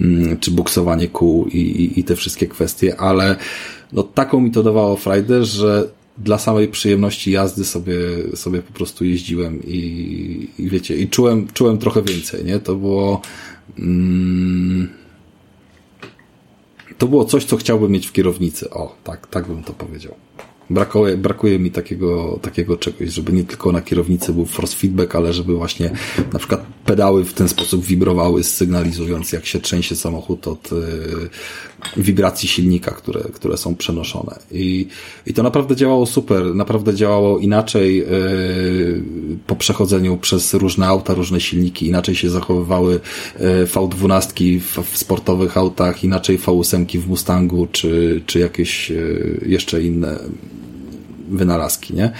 [0.00, 3.36] mm, czy buksowanie kół i, i, i te wszystkie kwestie, ale
[3.92, 5.88] no taką mi to dawało frajdę, że
[6.18, 7.98] dla samej przyjemności jazdy sobie,
[8.34, 12.58] sobie po prostu jeździłem i, i wiecie, i czułem, czułem trochę więcej, nie?
[12.58, 13.22] To było,
[13.78, 14.88] mm,
[16.98, 18.70] to było coś, co chciałbym mieć w kierownicy.
[18.70, 20.14] O, tak, tak bym to powiedział.
[20.70, 25.32] Brakuje, brakuje mi takiego, takiego czegoś, żeby nie tylko na kierownicy był force feedback, ale
[25.32, 25.90] żeby właśnie
[26.32, 30.76] na przykład pedały w ten sposób wibrowały, sygnalizując jak się trzęsie samochód od y,
[31.96, 34.38] wibracji silnika, które, które są przenoszone.
[34.52, 34.86] I,
[35.26, 39.02] I to naprawdę działało super, naprawdę działało inaczej y,
[39.46, 45.56] po przechodzeniu przez różne auta, różne silniki, inaczej się zachowywały y, V12 w, w sportowych
[45.56, 50.18] autach, inaczej V8 w Mustangu, czy, czy jakieś y, jeszcze inne
[51.28, 52.12] wynalazki, nie?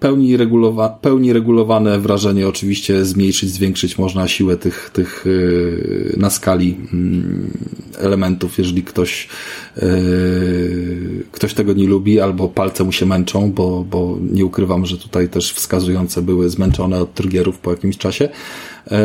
[0.00, 6.68] Pełni, regulowa pełni regulowane wrażenie oczywiście zmniejszyć, zwiększyć można siłę tych, tych yy, na skali
[6.68, 9.28] yy, elementów, jeżeli ktoś
[9.76, 14.98] yy, ktoś tego nie lubi albo palce mu się męczą, bo, bo nie ukrywam, że
[14.98, 18.28] tutaj też wskazujące były zmęczone od triggerów po jakimś czasie.
[18.90, 18.98] Yy,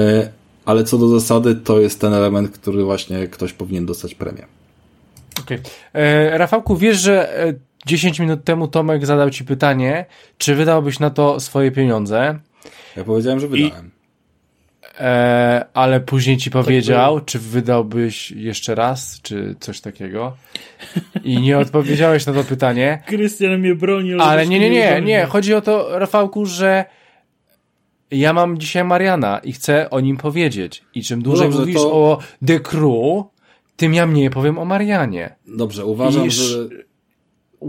[0.65, 4.45] ale co do zasady, to jest ten element, który właśnie ktoś powinien dostać premię.
[5.41, 5.61] Okay.
[5.93, 7.53] E, Rafałku, wiesz, że e,
[7.85, 10.05] 10 minut temu Tomek zadał ci pytanie,
[10.37, 12.39] czy wydałbyś na to swoje pieniądze?
[12.97, 13.87] Ja powiedziałem, że wydałem.
[13.87, 20.37] I, e, ale później ci tak powiedział, tak czy wydałbyś jeszcze raz, czy coś takiego.
[21.23, 23.03] I nie odpowiedziałeś na to pytanie.
[23.07, 24.13] Krystian mnie broni.
[24.13, 25.25] Ale, ale nie, nie, nie, nie.
[25.25, 26.85] Chodzi o to, Rafałku, że
[28.11, 30.83] ja mam dzisiaj Mariana i chcę o nim powiedzieć.
[30.95, 31.93] I czym dłużej Dobrze, mówisz to...
[31.93, 33.23] o The Crew,
[33.75, 35.35] tym ja mniej powiem o Marianie.
[35.47, 36.31] Dobrze, uważam, I...
[36.31, 36.69] że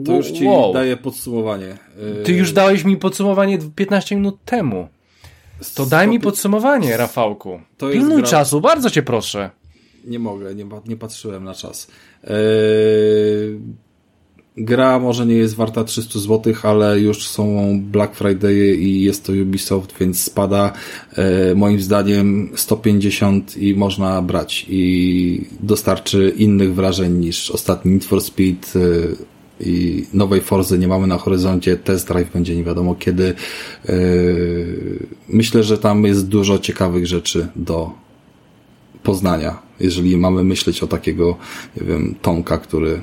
[0.04, 0.72] to już ci wow.
[0.72, 1.78] daję podsumowanie.
[2.24, 4.88] Ty już dałeś mi podsumowanie 15 minut temu.
[5.74, 7.60] To daj mi podsumowanie, Rafałku.
[7.76, 8.30] To Pilnuj gra...
[8.30, 9.50] czasu, bardzo cię proszę.
[10.04, 11.86] Nie mogę, nie, nie patrzyłem na czas.
[12.24, 12.30] Eee,
[14.56, 19.32] gra może nie jest warta 300 zł, ale już są Black Friday i jest to
[19.32, 20.72] Ubisoft, więc spada
[21.16, 28.20] e, moim zdaniem 150 i można brać i dostarczy innych wrażeń niż ostatni Need for
[28.20, 28.80] Speed, e,
[29.60, 33.34] i nowej Forzy nie mamy na horyzoncie, test drive będzie nie wiadomo kiedy.
[33.88, 37.90] Yy, myślę, że tam jest dużo ciekawych rzeczy do
[39.02, 41.36] poznania, jeżeli mamy myśleć o takiego,
[41.80, 43.00] nie wiem, Tomka, który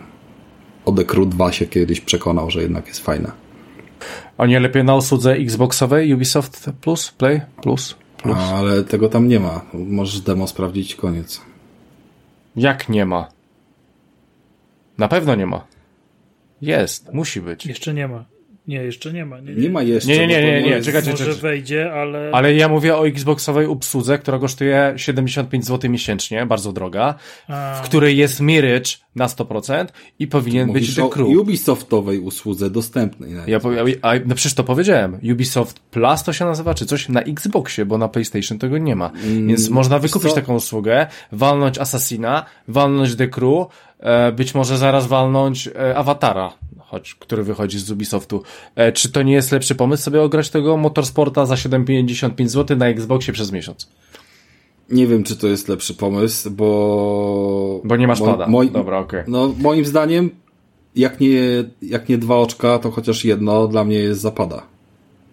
[0.86, 3.32] o The Crew 2 się kiedyś przekonał, że jednak jest fajne.
[4.38, 7.96] A nie lepiej na usłudze Xboxowej Ubisoft Plus, Play Plus?
[8.24, 8.38] Plus.
[8.38, 9.62] A, ale tego tam nie ma.
[9.74, 11.42] Możesz demo sprawdzić, koniec.
[12.56, 13.28] Jak nie ma?
[14.98, 15.68] Na pewno nie ma.
[16.62, 17.66] Jest, musi być.
[17.66, 18.26] Jeszcze nie ma.
[18.68, 19.40] Nie, jeszcze nie ma.
[19.40, 20.10] Nie, Nie ma jeszcze.
[20.12, 21.42] Nie, nie, nie, to nie, nie, jest- czekajcie, Może czekajcie.
[21.42, 22.30] wejdzie, ale...
[22.34, 27.16] Ale ja mówię o Xboxowej obsłudze, która kosztuje 75 zł miesięcznie, bardzo droga,
[27.48, 29.86] A, w której jest Mirage na 100%
[30.20, 31.28] i powinien być The o Crew.
[31.28, 33.32] Ubisoftowej usłudze dostępnej.
[33.32, 33.60] na Ja
[34.02, 35.20] a, no przecież to powiedziałem.
[35.32, 39.12] Ubisoft Plus to się nazywa, czy coś na Xboxie, bo na PlayStation tego nie ma.
[39.48, 40.42] Więc można wykupić Mm, co?
[40.42, 43.68] taką usługę, walnąć Assassina, walnąć The Crew,
[44.36, 48.44] być może zaraz walnąć e, Awatara, choć, który wychodzi z Ubisoftu.
[48.76, 52.88] E, czy to nie jest lepszy pomysł sobie ograć tego Motorsporta za 7,55 zł na
[52.88, 53.90] Xboxie przez miesiąc?
[54.90, 57.82] Nie wiem, czy to jest lepszy pomysł, bo...
[57.84, 58.48] Bo nie masz mo- pada.
[58.48, 59.24] moi- Dobra, okej.
[59.28, 60.30] No, moim zdaniem,
[60.96, 61.40] jak nie,
[61.82, 64.62] jak nie dwa oczka, to chociaż jedno dla mnie jest zapada.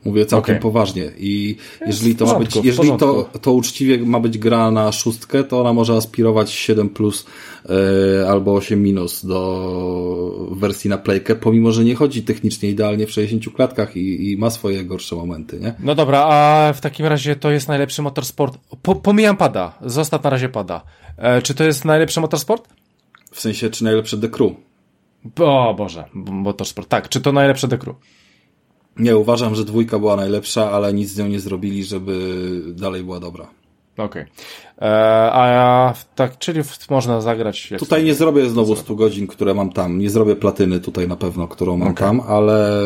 [0.05, 0.63] Mówię całkiem Okej.
[0.63, 1.11] poważnie.
[1.19, 1.57] I
[1.87, 5.45] jeżeli to ma porządku, być, w jeżeli to, to uczciwie ma być gra na szóstkę,
[5.45, 7.27] to ona może aspirować 7 plus
[7.69, 13.11] e, albo 8 minus do wersji na playkę, pomimo, że nie chodzi technicznie idealnie w
[13.11, 15.75] 60 klatkach i, i ma swoje gorsze momenty, nie?
[15.79, 18.59] No dobra, a w takim razie to jest najlepszy motorsport.
[18.83, 20.83] Po, pomijam pada, zostaw na razie pada.
[21.17, 22.69] E, czy to jest najlepszy motorsport?
[23.33, 24.53] W sensie, czy najlepsze The Crew.
[25.41, 26.89] O Boże, motorsport.
[26.89, 27.97] Tak, czy to najlepsze The Crew?
[28.97, 33.21] Nie, uważam, że dwójka była najlepsza, ale nic z nią nie zrobili, żeby dalej była
[33.21, 33.47] dobra.
[33.97, 34.25] Okej.
[34.83, 36.61] E, A ja, tak, czyli
[36.91, 37.73] można zagrać.
[37.79, 39.99] Tutaj nie zrobię znowu 100 godzin, które mam tam.
[39.99, 42.83] Nie zrobię platyny tutaj na pewno, którą mam tam, ale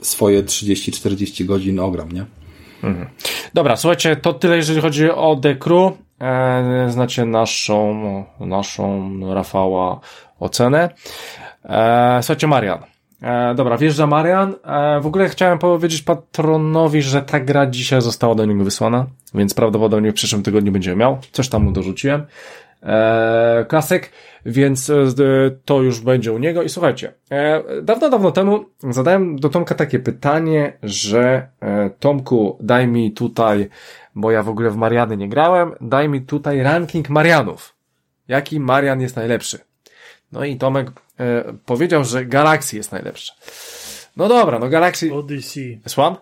[0.00, 2.26] swoje 30-40 godzin ogram, nie?
[3.54, 5.92] Dobra, słuchajcie, to tyle, jeżeli chodzi o The Crew.
[6.20, 10.00] E, znacie naszą, naszą Rafała
[10.40, 10.90] ocenę.
[11.64, 12.78] E, słuchajcie, Marian.
[13.22, 14.54] E, dobra, wjeżdża Marian.
[14.64, 19.54] E, w ogóle chciałem powiedzieć patronowi, że ta gra dzisiaj została do niego wysłana, więc
[19.54, 21.18] prawdopodobnie w przyszłym tygodniu będzie miał.
[21.32, 22.26] Coś tam mu dorzuciłem.
[22.82, 24.10] E, klasyk,
[24.46, 26.62] więc e, z- to już będzie u niego.
[26.62, 32.86] I słuchajcie, e, dawno, dawno temu zadałem do Tomka takie pytanie, że e, Tomku, daj
[32.88, 33.68] mi tutaj,
[34.14, 37.74] bo ja w ogóle w Mariany nie grałem, daj mi tutaj ranking Marianów.
[38.28, 39.58] Jaki Marian jest najlepszy?
[40.32, 40.90] No i Tomek
[41.20, 43.32] e, powiedział, że Galaxy jest najlepsza.
[44.16, 45.14] No dobra, no Galaxy...
[45.14, 45.80] Odyssey.
[45.86, 46.16] Słucham?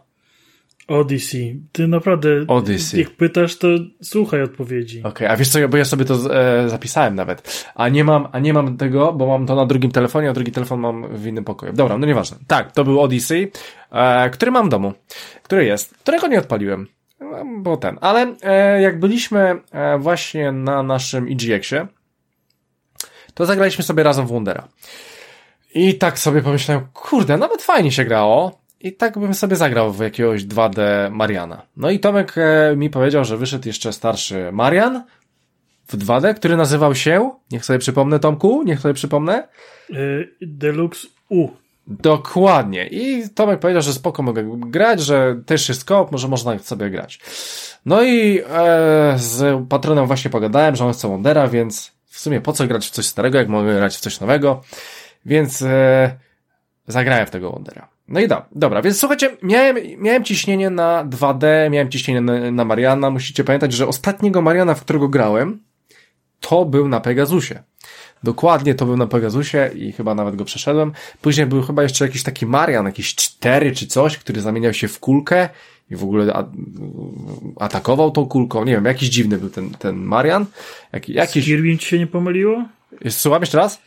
[0.89, 1.61] Odyssey.
[1.73, 3.01] Ty naprawdę, Odyssey.
[3.01, 3.69] jak pytasz, to
[4.03, 5.03] słuchaj odpowiedzi.
[5.05, 7.67] Okej, a wiesz co, bo ja sobie to e, zapisałem nawet.
[7.75, 10.53] A nie mam, a nie mam tego, bo mam to na drugim telefonie, a drugi
[10.53, 11.73] telefon mam w innym pokoju.
[11.73, 12.37] Dobra, no nieważne.
[12.47, 13.53] Tak, to był Odyssey,
[13.93, 14.93] e, który mam w domu,
[15.43, 16.87] który jest, którego nie odpaliłem.
[17.21, 21.87] e, Bo ten, ale e, jak byliśmy e, właśnie na naszym EGX-ie,
[23.39, 24.69] to zagraliśmy sobie razem w Wondera.
[25.75, 28.59] I tak sobie pomyślałem, kurde, nawet fajnie się grało.
[28.81, 30.79] I tak bym sobie zagrał w jakiegoś 2D
[31.11, 31.63] Mariana.
[31.77, 35.05] No i Tomek e, mi powiedział, że wyszedł jeszcze starszy Marian
[35.89, 39.49] w 2D, który nazywał się, niech sobie przypomnę Tomku, niech sobie przypomnę,
[39.91, 41.49] Y, Deluxe U.
[41.87, 42.87] Dokładnie.
[42.87, 47.21] I Tomek powiedział, że spoko mogę grać, że też jest koop, może można sobie grać.
[47.87, 52.53] No i e, z patronem właśnie pogadałem, że on chce Wondera, więc w sumie po
[52.53, 54.63] co grać w coś starego, jak mogę grać w coś nowego.
[55.27, 56.17] Więc e,
[56.87, 57.89] zagrałem w tego Wondera.
[58.09, 62.65] No i da, dobra, więc słuchajcie, miałem, miałem ciśnienie na 2D, miałem ciśnienie na, na
[62.65, 63.11] Mariana.
[63.11, 65.63] Musicie pamiętać, że ostatniego Mariana, w którego grałem,
[66.41, 67.63] to był na Pegasusie.
[68.23, 70.93] Dokładnie to był na Pegasusie i chyba nawet go przeszedłem.
[71.21, 75.01] Później był chyba jeszcze jakiś taki Marian, jakiś cztery czy coś, który zamieniał się w
[75.01, 75.49] kulkę
[75.91, 76.45] i w ogóle
[77.57, 78.65] atakował tą kulką.
[78.65, 80.47] Nie wiem, jakiś dziwny był ten, ten Marian.
[80.93, 81.45] Jaki, Z jakiś...
[81.45, 82.65] Kirbym ci się nie pomyliło?
[83.09, 83.81] Słucham jeszcze raz?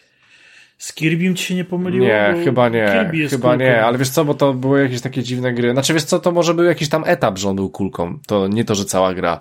[0.78, 0.94] Z
[1.36, 2.06] ci się nie pomyliło?
[2.06, 2.88] Nie, chyba nie,
[3.30, 3.56] chyba kulką.
[3.64, 5.72] nie, ale wiesz co, bo to były jakieś takie dziwne gry.
[5.72, 8.20] Znaczy wiesz co, to może był jakiś tam etap, że on był kulką.
[8.28, 9.40] To nie to, że cała gra.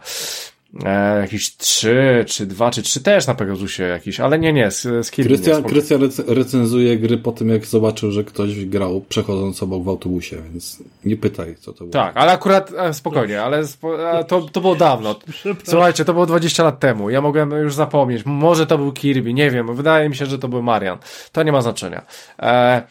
[0.85, 4.83] E, jakieś trzy, czy dwa, czy trzy też na Pegasusie jakiś, ale nie, nie, z,
[5.07, 5.63] z Krystian.
[5.63, 10.37] Krystian rec- recenzuje gry po tym, jak zobaczył, że ktoś grał przechodząc obok w autobusie,
[10.53, 11.93] więc nie pytaj, co to było.
[11.93, 15.17] Tak, ale akurat e, spokojnie, ale spo, a, to, to było dawno.
[15.65, 17.11] Słuchajcie, to było 20 lat temu.
[17.11, 18.23] Ja mogłem już zapomnieć.
[18.27, 19.77] Może to był Kirby, nie wiem.
[19.77, 20.99] Wydaje mi się, że to był Marian.
[21.33, 22.03] To nie ma znaczenia.
[22.39, 22.83] E,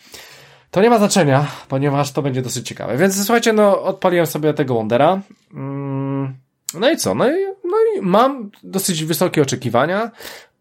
[0.72, 2.97] to nie ma znaczenia, ponieważ to będzie dosyć ciekawe.
[2.97, 5.22] Więc słuchajcie, no odpaliłem sobie tego Wondera.
[5.53, 6.34] Mm,
[6.74, 7.16] no i co?
[7.16, 10.12] No i, no i mam dosyć wysokie oczekiwania,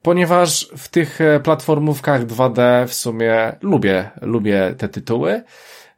[0.02, 5.42] ponieważ w tych e, platformówkach 2D w sumie lubię, lubię te tytuły.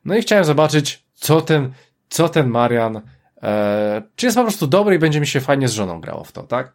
[0.05, 1.73] No i chciałem zobaczyć, co ten,
[2.09, 3.01] co ten Marian,
[3.43, 6.33] e, czy jest po prostu dobry i będzie mi się fajnie z żoną grało w
[6.33, 6.73] to, tak?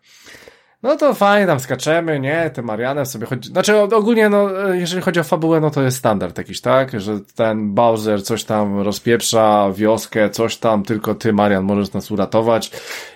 [0.83, 5.01] No to fajnie, tam skaczemy, nie, tym Marianem sobie chodzi, znaczy ogólnie, no, e, jeżeli
[5.01, 7.01] chodzi o fabułę, no to jest standard jakiś, tak?
[7.01, 12.71] Że ten Bowser coś tam rozpieprza, wioskę, coś tam, tylko ty, Marian, możesz nas uratować.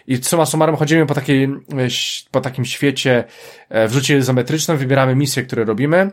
[0.07, 1.87] I summa summarum chodzimy po takiej, e,
[2.31, 3.23] po takim świecie
[3.69, 6.11] e, w rzucie izometrycznym, wybieramy misje, które robimy.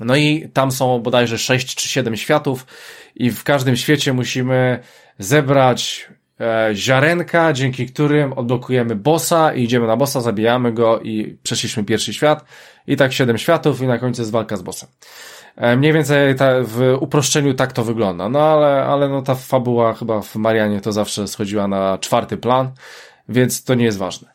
[0.00, 2.66] No i tam są bodajże 6 czy 7 światów
[3.14, 4.78] i w każdym świecie musimy
[5.18, 6.08] zebrać
[6.74, 12.44] ziarenka, dzięki którym odblokujemy bossa i idziemy na bossa, zabijamy go i przeszliśmy pierwszy świat.
[12.86, 14.88] I tak 7 światów i na końcu jest walka z bossem.
[15.56, 18.28] E, mniej więcej ta, w uproszczeniu tak to wygląda.
[18.28, 22.70] No ale, ale no ta fabuła chyba w Marianie to zawsze schodziła na czwarty plan,
[23.28, 24.32] więc to nie jest ważne.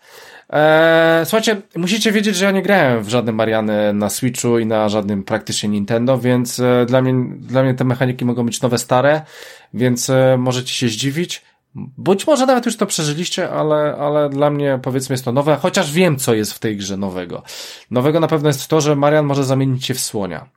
[0.49, 4.89] Eee, słuchajcie, musicie wiedzieć, że ja nie grałem w żadne Mariany na Switchu i na
[4.89, 9.21] żadnym praktycznie Nintendo, więc e, dla mnie, dla mnie te mechaniki mogą być nowe, stare,
[9.73, 11.46] więc e, możecie się zdziwić.
[11.97, 15.91] Być może nawet już to przeżyliście, ale, ale dla mnie powiedzmy jest to nowe, chociaż
[15.91, 17.43] wiem, co jest w tej grze nowego.
[17.91, 20.49] Nowego na pewno jest to, że Marian może zamienić się w słonia.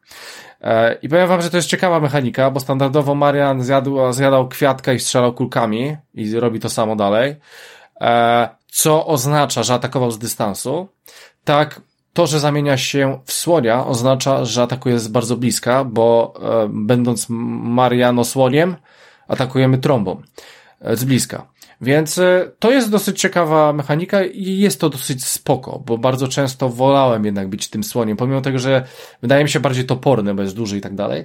[0.60, 4.92] E, I powiem wam, że to jest ciekawa mechanika, bo standardowo Marian zjadł, zjadał kwiatka
[4.92, 7.36] i strzelał kulkami i robi to samo dalej.
[8.00, 10.88] E, co oznacza, że atakował z dystansu.
[11.44, 11.80] Tak,
[12.12, 17.26] to, że zamienia się w słonia oznacza, że atakuje z bardzo bliska, bo e, będąc
[17.28, 18.76] Mariano słoniem,
[19.28, 20.22] atakujemy trąbą
[20.80, 21.46] z bliska.
[21.80, 22.20] Więc
[22.58, 27.48] to jest dosyć ciekawa mechanika i jest to dosyć spoko, bo bardzo często wolałem jednak
[27.48, 28.84] być tym słoniem, pomimo tego, że
[29.22, 31.24] wydaje mi się bardziej toporny, bo jest duży i tak dalej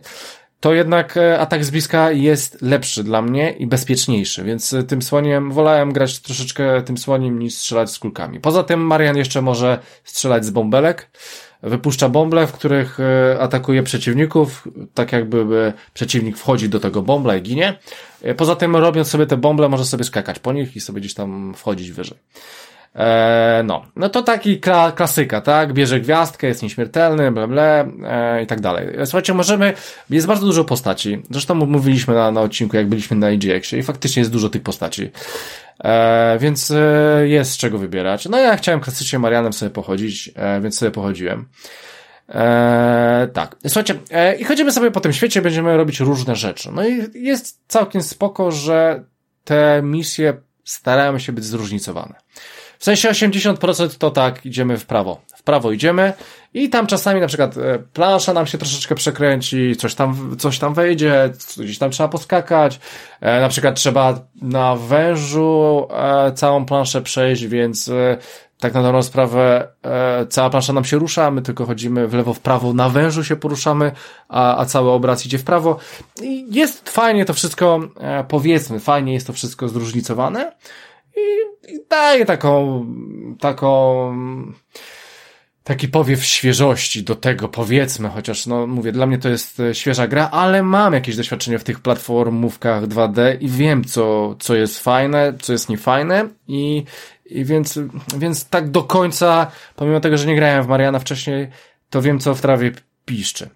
[0.66, 5.02] to jednak e, atak z bliska jest lepszy dla mnie i bezpieczniejszy, więc e, tym
[5.02, 8.40] słoniem wolałem grać troszeczkę tym słoniem niż strzelać z kulkami.
[8.40, 11.12] Poza tym Marian jeszcze może strzelać z bąbelek,
[11.66, 17.42] wypuszcza bąble, w których e, atakuje przeciwników, tak jakby przeciwnik wchodzi do tego bąbla i
[17.42, 17.80] ginie.
[18.38, 21.54] Poza tym robiąc sobie te bąble może sobie skakać po nich i sobie gdzieś tam
[21.54, 22.18] wchodzić wyżej.
[22.96, 25.74] E, no, no to taki kla, klasyka, tak?
[25.74, 28.88] Bierze gwiazdkę, jest nieśmiertelny, bla, bla e, i tak dalej.
[29.06, 29.74] Słuchajcie, możemy,
[30.10, 31.22] jest bardzo dużo postaci.
[31.30, 35.12] Zresztą mówiliśmy na, na odcinku, jak byliśmy na IGX-ie i faktycznie jest dużo tych postaci.
[35.84, 38.26] E, więc e, jest z czego wybierać.
[38.26, 41.46] No ja chciałem klasycznie Marianem sobie pochodzić, e, więc sobie pochodziłem.
[42.30, 43.56] E, tak.
[43.68, 46.70] Słuchajcie, e, i chodzimy sobie po tym świecie, będziemy robić różne rzeczy.
[46.72, 49.04] No i jest całkiem spoko, że
[49.44, 52.16] te misje starają się być zróżnicowane.
[52.80, 55.22] W sensie 80% to tak, idziemy w prawo.
[55.36, 56.14] W prawo idziemy
[56.56, 60.74] i tam czasami na przykład e, plansza nam się troszeczkę przekręci, coś tam, coś tam
[60.74, 62.80] wejdzie, gdzieś tam trzeba poskakać,
[63.22, 67.92] e, na przykład trzeba na wężu e, całą planszę przejść, więc
[68.60, 69.68] tak na dobrą sprawę
[70.30, 73.36] cała plansza nam się rusza, my tylko chodzimy w lewo, w prawo, na wężu się
[73.36, 73.92] poruszamy,
[74.30, 75.78] a, a cały obraz idzie w prawo.
[76.22, 77.80] I jest fajnie to wszystko,
[78.28, 80.52] powiedzmy, fajnie jest to wszystko zróżnicowane,
[81.18, 82.86] i, i daje taką,
[83.40, 84.14] taką,
[85.64, 90.08] taki powiew świeżości do tego, powiedzmy, chociaż no mówię, dla mnie to jest e, świeża
[90.08, 95.34] gra, ale mam jakieś doświadczenie w tych platformówkach 2D i wiem, co, co jest fajne,
[95.42, 96.84] co jest niefajne i,
[97.26, 97.80] i więc,
[98.18, 101.48] więc tak do końca, pomimo tego, że nie grałem w Mariana wcześniej,
[101.90, 102.72] to wiem, co w trawie
[103.06, 103.50] piszczy.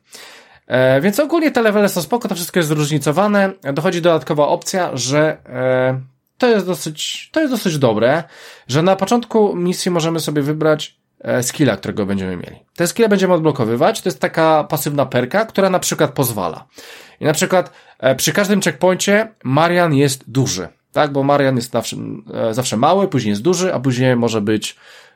[0.68, 3.52] E, więc ogólnie te levele są spoko, to wszystko jest zróżnicowane.
[3.74, 6.02] Dochodzi dodatkowa opcja, że e,
[6.40, 8.24] to jest dosyć, to jest dosyć dobre,
[8.68, 12.56] że na początku misji możemy sobie wybrać e, skilla, którego będziemy mieli.
[12.76, 16.66] Te skille będziemy odblokowywać, to jest taka pasywna perka, która na przykład pozwala.
[17.20, 21.98] I na przykład e, przy każdym checkpoincie Marian jest duży, tak, bo Marian jest zawsze,
[22.34, 24.76] e, zawsze mały, później jest duży, a później może być,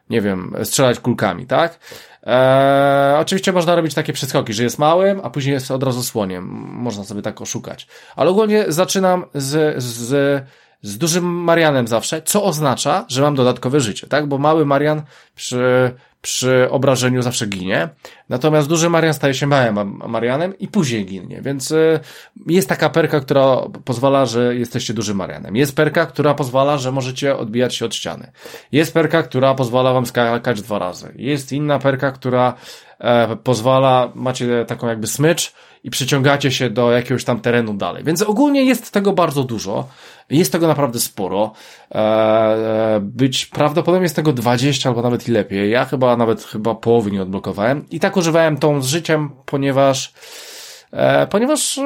[0.09, 1.79] nie wiem, strzelać kulkami, tak?
[2.23, 6.45] Eee, oczywiście można robić takie przeskoki, że jest małym, a później jest od razu słoniem.
[6.73, 7.87] Można sobie tak oszukać.
[8.15, 10.43] Ale ogólnie zaczynam z, z
[10.83, 14.27] z dużym Marianem zawsze, co oznacza, że mam dodatkowe życie, tak?
[14.27, 15.01] Bo mały Marian
[15.35, 15.91] przy,
[16.21, 17.89] przy obrażeniu zawsze ginie,
[18.29, 21.99] natomiast duży Marian staje się małym Marianem i później ginie, więc y,
[22.47, 25.55] jest taka perka, która pozwala, że jesteście dużym Marianem.
[25.55, 28.31] Jest perka, która pozwala, że możecie odbijać się od ściany.
[28.71, 31.13] Jest perka, która pozwala wam skakać dwa razy.
[31.15, 32.53] Jest inna perka, która
[33.03, 35.53] e, pozwala, macie taką jakby smycz,
[35.83, 38.03] i przyciągacie się do jakiegoś tam terenu dalej.
[38.03, 39.87] Więc ogólnie jest tego bardzo dużo.
[40.29, 41.51] Jest tego naprawdę sporo.
[41.91, 45.71] Eee, być prawdopodobnie jest tego 20 albo nawet i lepiej.
[45.71, 47.85] Ja chyba nawet chyba połowy nie odblokowałem.
[47.91, 50.13] I tak używałem tą z życiem, ponieważ
[50.91, 51.79] e, ponieważ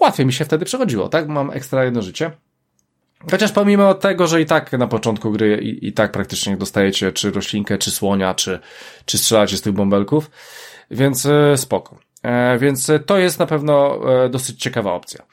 [0.00, 1.28] łatwiej mi się wtedy przechodziło, tak?
[1.28, 2.30] Mam ekstra jedno życie.
[3.30, 7.30] Chociaż pomimo tego, że i tak na początku gry i, i tak praktycznie dostajecie czy
[7.30, 8.58] roślinkę, czy słonia, czy,
[9.04, 10.30] czy strzelacie z tych bąbelków,
[10.90, 11.98] więc e, spoko.
[12.22, 15.24] E, więc to jest na pewno e, dosyć ciekawa opcja.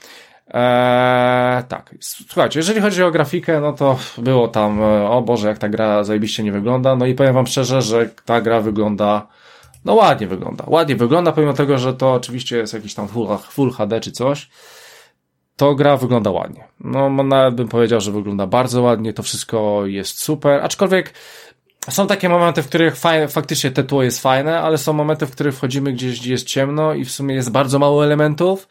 [0.48, 5.70] Eee, tak, słuchajcie, jeżeli chodzi o grafikę, no to było tam, o Boże, jak ta
[5.70, 9.28] gra zajebiście nie wygląda, no i powiem wam szczerze, że ta gra wygląda,
[9.86, 13.72] no ładnie wygląda, ładnie wygląda, pomimo tego, że to oczywiście jest jakiś tam full, full
[13.72, 14.50] HD czy coś,
[15.56, 16.64] to gra wygląda ładnie.
[16.80, 21.14] No, nawet bym powiedział, że wygląda bardzo ładnie, to wszystko jest super, aczkolwiek
[21.90, 25.32] są takie momenty, w których fajne, faktycznie te tło jest fajne, ale są momenty, w
[25.32, 28.68] których wchodzimy gdzieś, gdzie jest ciemno i w sumie jest bardzo mało elementów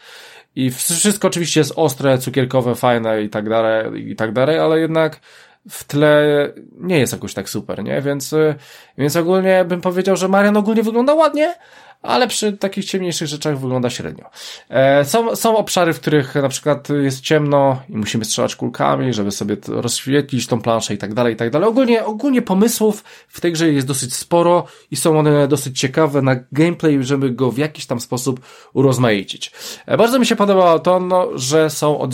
[0.57, 5.21] i wszystko oczywiście jest ostre, cukierkowe, fajne i tak dalej, i tak dalej, ale jednak
[5.69, 8.03] w tle nie jest jakoś tak super, nie?
[8.03, 8.55] Więc, y,
[8.99, 11.55] więc ogólnie bym powiedział, że Marian ogólnie wygląda ładnie,
[12.03, 14.25] ale przy takich ciemniejszych rzeczach wygląda średnio.
[14.69, 19.31] E, są, są obszary, w których na przykład jest ciemno i musimy strzelać kulkami, żeby
[19.31, 21.69] sobie rozświetlić tą planszę i tak dalej, i tak dalej.
[21.69, 26.37] Ogólnie, ogólnie pomysłów w tej grze jest dosyć sporo i są one dosyć ciekawe na
[26.53, 28.41] gameplay, żeby go w jakiś tam sposób
[28.73, 29.53] urozmaicić.
[29.87, 32.09] E, bardzo mi się podobało to, no, że są e,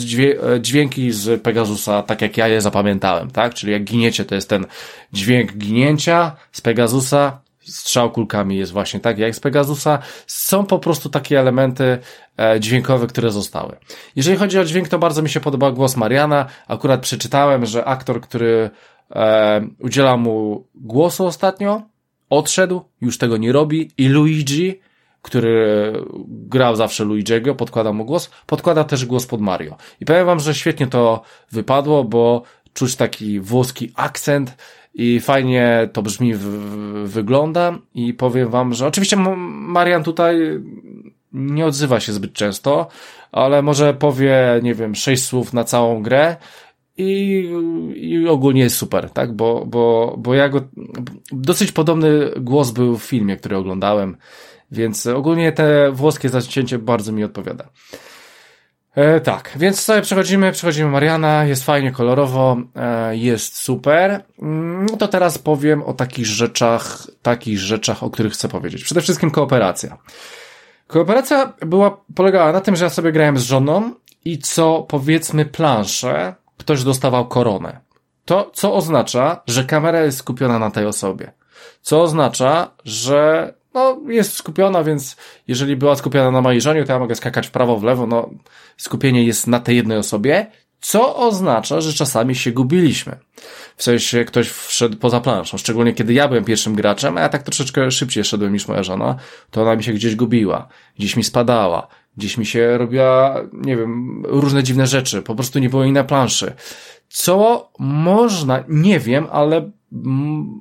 [1.11, 3.53] z Pegasusa, tak jak ja je zapamiętałem, tak?
[3.53, 4.65] Czyli jak giniecie, to jest ten
[5.13, 9.99] dźwięk ginięcia z Pegasusa, strzał kulkami jest właśnie tak jak z Pegasusa.
[10.27, 11.97] Są po prostu takie elementy
[12.37, 13.75] e, dźwiękowe, które zostały.
[14.15, 16.45] Jeżeli chodzi o dźwięk, to bardzo mi się podobał głos Mariana.
[16.67, 18.69] Akurat przeczytałem, że aktor, który
[19.15, 21.81] e, udziela mu głosu ostatnio,
[22.29, 24.79] odszedł, już tego nie robi i Luigi,
[25.21, 25.93] który
[26.27, 29.77] grał zawsze Luigiego, podkłada mu głos, podkłada też głos pod Mario.
[30.01, 31.21] I powiem wam, że świetnie to
[31.51, 34.57] wypadło, bo czuć taki włoski akcent,
[34.97, 36.43] i fajnie to brzmi, w,
[37.05, 39.17] wygląda i powiem wam, że oczywiście
[39.47, 40.35] Marian tutaj
[41.33, 42.87] nie odzywa się zbyt często,
[43.31, 46.35] ale może powie, nie wiem, sześć słów na całą grę
[46.97, 47.43] i,
[47.95, 49.33] i ogólnie jest super, tak?
[49.33, 50.61] Bo, bo, bo ja go,
[51.31, 54.17] dosyć podobny głos był w filmie, który oglądałem,
[54.71, 57.69] więc ogólnie te włoskie zacięcie bardzo mi odpowiada.
[58.97, 64.23] E, tak, więc sobie przechodzimy, przechodzimy Mariana, jest fajnie, kolorowo, e, jest super.
[64.91, 68.83] No to teraz powiem o takich rzeczach, takich rzeczach, o których chcę powiedzieć.
[68.83, 69.97] Przede wszystkim kooperacja.
[70.87, 73.91] Kooperacja była, polegała na tym, że ja sobie grałem z żoną
[74.25, 77.79] i co powiedzmy planszę, ktoś dostawał koronę.
[78.25, 81.31] To, co oznacza, że kamera jest skupiona na tej osobie.
[81.81, 85.15] Co oznacza, że no, jest skupiona, więc
[85.47, 88.29] jeżeli była skupiona na mojej żonie, to ja mogę skakać w prawo, w lewo, no,
[88.77, 90.51] skupienie jest na tej jednej osobie,
[90.81, 93.17] co oznacza, że czasami się gubiliśmy.
[93.77, 97.43] W sensie ktoś wszedł poza planszą, szczególnie kiedy ja byłem pierwszym graczem, a ja tak
[97.43, 99.15] troszeczkę szybciej szedłem niż moja żona,
[99.51, 100.67] to ona mi się gdzieś gubiła,
[100.99, 101.87] gdzieś mi spadała,
[102.17, 106.03] gdzieś mi się robiła, nie wiem, różne dziwne rzeczy, po prostu nie było jej na
[106.03, 106.53] planszy.
[107.09, 109.71] Co można, nie wiem, ale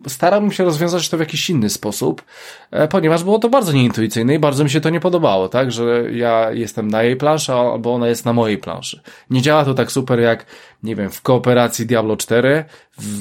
[0.08, 2.24] starałbym się rozwiązać to w jakiś inny sposób,
[2.70, 6.12] e, ponieważ było to bardzo nieintuicyjne i bardzo mi się to nie podobało, tak, że
[6.12, 9.00] ja jestem na jej planszy, albo ona jest na mojej planszy.
[9.30, 10.46] Nie działa to tak super jak,
[10.82, 12.64] nie wiem, w kooperacji Diablo 4,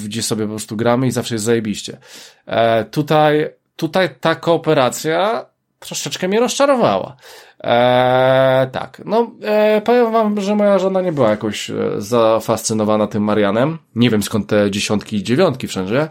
[0.06, 1.98] gdzie sobie po prostu gramy i zawsze jest zajebiście.
[2.45, 5.45] E, tutaj, tutaj ta kooperacja
[5.80, 7.15] troszeczkę mnie rozczarowała.
[7.60, 13.23] Eee, tak, no e, powiem wam, że moja żona nie była jakoś e, zafascynowana tym
[13.23, 13.77] Marianem.
[13.95, 16.07] Nie wiem skąd te dziesiątki i dziewiątki wszędzie,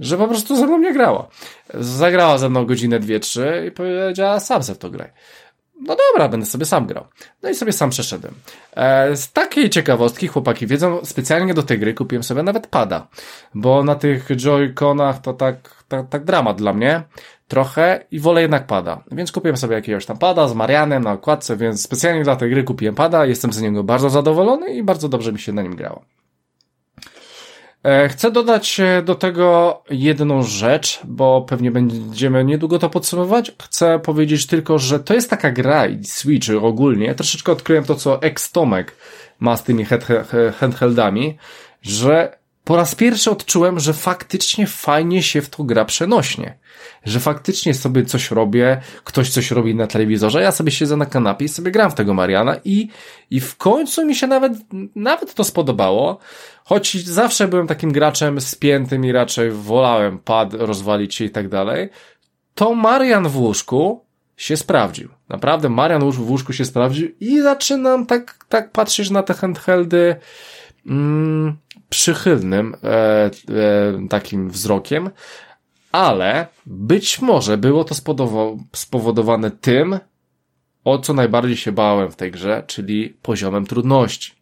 [0.00, 1.28] że po prostu ze mną nie grała.
[1.74, 5.10] Zagrała ze mną godzinę, dwie, trzy i powiedziała, sam se w to graj.
[5.80, 7.04] No dobra, będę sobie sam grał.
[7.42, 8.34] No i sobie sam przeszedłem.
[8.76, 13.06] E, z takiej ciekawostki chłopaki wiedzą, specjalnie do tej gry kupiłem sobie nawet pada,
[13.54, 17.02] bo na tych Joy-Conach to tak, tak, tak dramat dla mnie
[17.48, 19.04] trochę i wolę jednak pada.
[19.12, 22.64] Więc kupiłem sobie jakiegoś tam pada z Marianem na okładce, więc specjalnie dla tej gry
[22.64, 26.04] kupiłem pada, jestem z niego bardzo zadowolony i bardzo dobrze mi się na nim grało.
[27.82, 33.52] E, chcę dodać e, do tego jedną rzecz, bo pewnie będziemy niedługo to podsumować.
[33.62, 37.14] Chcę powiedzieć tylko, że to jest taka gra i Switch ogólnie.
[37.14, 38.96] Troszeczkę odkryłem to, co ex-Tomek
[39.40, 39.86] ma z tymi
[40.58, 41.38] handheldami,
[41.82, 46.58] że po raz pierwszy odczułem, że faktycznie fajnie się w to gra przenośnie.
[47.04, 51.44] Że faktycznie sobie coś robię, ktoś coś robi na telewizorze, ja sobie siedzę na kanapie
[51.44, 52.88] i sobie gram w tego Mariana i,
[53.30, 54.52] i w końcu mi się nawet,
[54.94, 56.18] nawet to spodobało.
[56.64, 61.88] Choć zawsze byłem takim graczem spiętym i raczej wolałem pad rozwalić się i tak dalej,
[62.54, 64.04] to Marian w łóżku
[64.36, 65.08] się sprawdził.
[65.28, 70.16] Naprawdę Marian w łóżku się sprawdził i zaczynam tak, tak patrzeć na te handheldy,
[70.86, 71.56] mm,
[71.88, 73.30] przychylnym e, e,
[74.08, 75.10] takim wzrokiem,
[75.92, 77.94] ale być może było to
[78.74, 79.98] spowodowane tym,
[80.84, 84.32] o co najbardziej się bałem w tej grze, czyli poziomem trudności.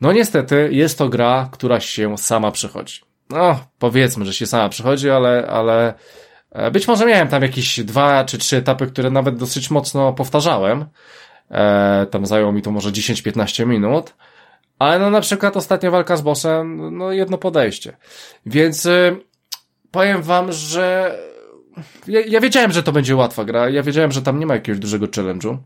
[0.00, 3.00] No niestety jest to gra, która się sama przechodzi.
[3.30, 5.94] No, powiedzmy, że się sama przechodzi, ale, ale
[6.50, 10.84] e, być może miałem tam jakieś dwa czy trzy etapy, które nawet dosyć mocno powtarzałem.
[11.50, 14.14] E, tam zajęło mi to może 10-15 minut.
[14.78, 17.96] Ale no na przykład ostatnia walka z bossem, no jedno podejście.
[18.46, 19.16] Więc y,
[19.90, 21.18] powiem wam, że
[22.06, 23.68] ja, ja, wiedziałem, że to będzie łatwa gra.
[23.68, 25.56] Ja wiedziałem, że tam nie ma jakiegoś dużego challenge'u.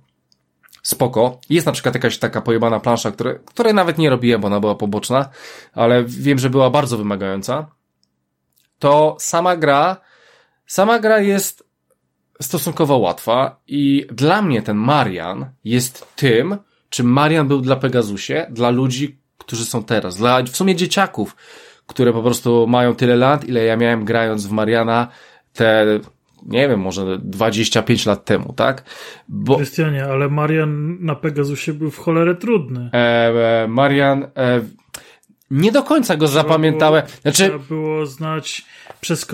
[0.82, 1.40] Spoko.
[1.50, 4.74] Jest na przykład jakaś taka pojebana plansza, które, której nawet nie robiłem, bo ona była
[4.74, 5.28] poboczna,
[5.72, 7.66] ale wiem, że była bardzo wymagająca.
[8.78, 9.96] to sama gra,
[10.66, 11.64] sama gra jest
[12.40, 16.56] stosunkowo łatwa i dla mnie ten Marian jest tym,
[16.88, 21.36] czym Marian był dla Pegasusie, dla ludzi, którzy są teraz, dla w sumie dzieciaków,
[21.86, 25.08] które po prostu mają tyle lat, ile ja miałem grając w Mariana
[25.52, 26.00] te,
[26.46, 28.84] nie wiem, może 25 lat temu, tak?
[29.28, 29.56] Bo...
[29.56, 32.90] Krystianie, ale Marian na Pegasusie był w cholerę trudny.
[32.92, 34.60] E, e, Marian, e,
[35.50, 37.02] nie do końca go zapamiętałem.
[37.22, 37.42] Znaczy...
[37.42, 38.64] Trzeba było znać
[39.04, 39.26] przez,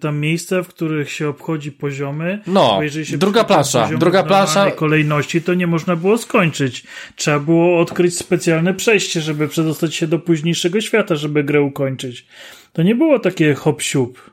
[0.00, 2.40] tam miejsca, w których się obchodzi poziomy.
[2.46, 2.80] No,
[3.16, 4.70] druga plansza, druga plansza.
[4.70, 6.84] kolejności to nie można było skończyć.
[7.16, 12.26] Trzeba było odkryć specjalne przejście, żeby przedostać się do późniejszego świata, żeby grę ukończyć.
[12.72, 14.30] To nie było takie hop siup.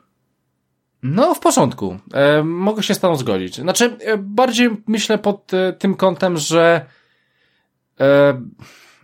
[1.02, 1.98] No, w porządku.
[2.14, 3.56] E, mogę się z paną zgodzić.
[3.56, 6.86] Znaczy, e, bardziej myślę pod e, tym kątem, że
[8.00, 8.40] e,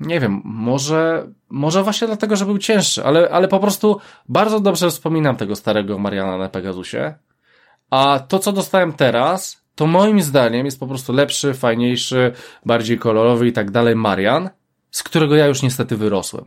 [0.00, 4.90] nie wiem, może, może właśnie dlatego, że był cięższy, ale, ale po prostu bardzo dobrze
[4.90, 7.14] wspominam tego starego Mariana na Pegasusie.
[7.90, 12.32] A to, co dostałem teraz, to moim zdaniem jest po prostu lepszy, fajniejszy,
[12.66, 14.50] bardziej kolorowy i tak dalej Marian,
[14.90, 16.44] z którego ja już niestety wyrosłem.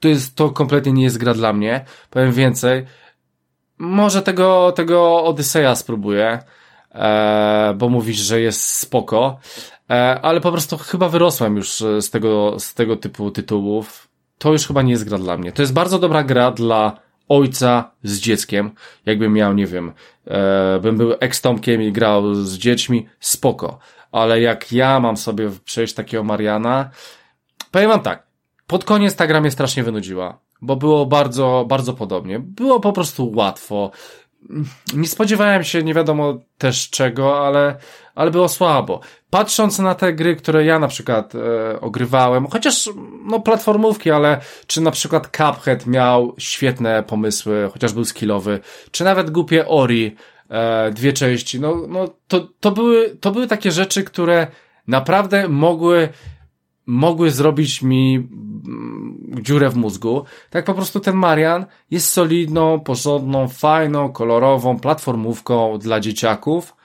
[0.00, 1.84] To jest, to kompletnie nie jest gra dla mnie.
[2.10, 2.86] Powiem więcej.
[3.78, 6.38] Może tego, tego Odyseja spróbuję,
[6.94, 9.38] e, bo mówisz, że jest spoko,
[9.90, 14.05] E, ale po prostu chyba wyrosłem już z tego, z tego typu tytułów.
[14.38, 15.52] To już chyba nie jest gra dla mnie.
[15.52, 18.70] To jest bardzo dobra gra dla ojca z dzieckiem.
[19.06, 19.92] Jakbym miał, nie wiem,
[20.26, 23.78] e, bym był ekstomkiem i grał z dziećmi, spoko.
[24.12, 26.90] Ale jak ja mam sobie przejść takiego Mariana,
[27.70, 28.26] powiem wam tak,
[28.66, 32.38] pod koniec ta gra mnie strasznie wynudziła, bo było bardzo, bardzo podobnie.
[32.38, 33.90] Było po prostu łatwo
[34.94, 37.76] nie spodziewałem się nie wiadomo też czego, ale,
[38.14, 39.00] ale było słabo.
[39.30, 42.90] Patrząc na te gry, które ja na przykład e, ogrywałem, chociaż
[43.24, 48.60] no platformówki, ale czy na przykład Cuphead miał świetne pomysły, chociaż był skillowy,
[48.90, 50.16] czy nawet głupie Ori,
[50.50, 54.46] e, dwie części, no, no to, to, były, to były takie rzeczy, które
[54.86, 56.08] naprawdę mogły
[56.86, 60.24] mogły zrobić mi mm, dziurę w mózgu.
[60.50, 66.76] Tak po prostu ten Marian jest solidną, porządną, fajną, kolorową platformówką dla dzieciaków.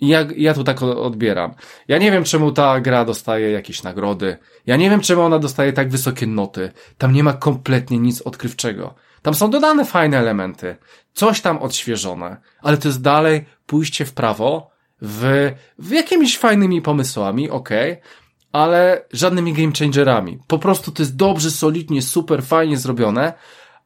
[0.00, 1.54] I ja, ja tu tak odbieram.
[1.88, 4.36] Ja nie wiem, czemu ta gra dostaje jakieś nagrody.
[4.66, 6.72] Ja nie wiem, czemu ona dostaje tak wysokie noty.
[6.98, 8.94] Tam nie ma kompletnie nic odkrywczego.
[9.22, 10.76] Tam są dodane fajne elementy.
[11.12, 12.36] Coś tam odświeżone.
[12.62, 14.70] Ale to jest dalej pójście w prawo
[15.02, 17.96] w, w jakimiś fajnymi pomysłami, okay,
[18.52, 20.38] ale żadnymi game changerami.
[20.46, 23.32] Po prostu to jest dobrze, solidnie, super, fajnie zrobione,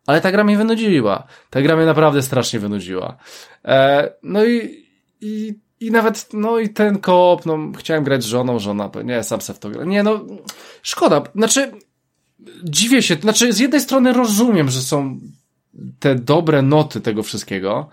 [0.06, 1.26] ale ta gra mnie wynudziła.
[1.50, 3.16] Ta gra mnie naprawdę strasznie wynudziła.
[3.64, 4.84] E, no i,
[5.20, 9.40] i, i nawet, no i ten koop, no chciałem grać z żoną, żona, nie, sam
[9.40, 9.84] se w to gra.
[9.84, 10.20] Nie, no,
[10.82, 11.22] szkoda.
[11.34, 11.72] Znaczy,
[12.64, 15.20] dziwię się, znaczy z jednej strony rozumiem, że są
[15.98, 17.88] te dobre noty tego wszystkiego,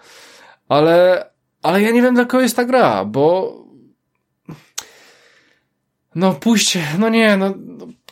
[0.69, 1.25] ale,
[1.61, 3.55] ale ja nie wiem, dla kogo jest ta gra, bo
[6.15, 7.53] no pójście, no nie, no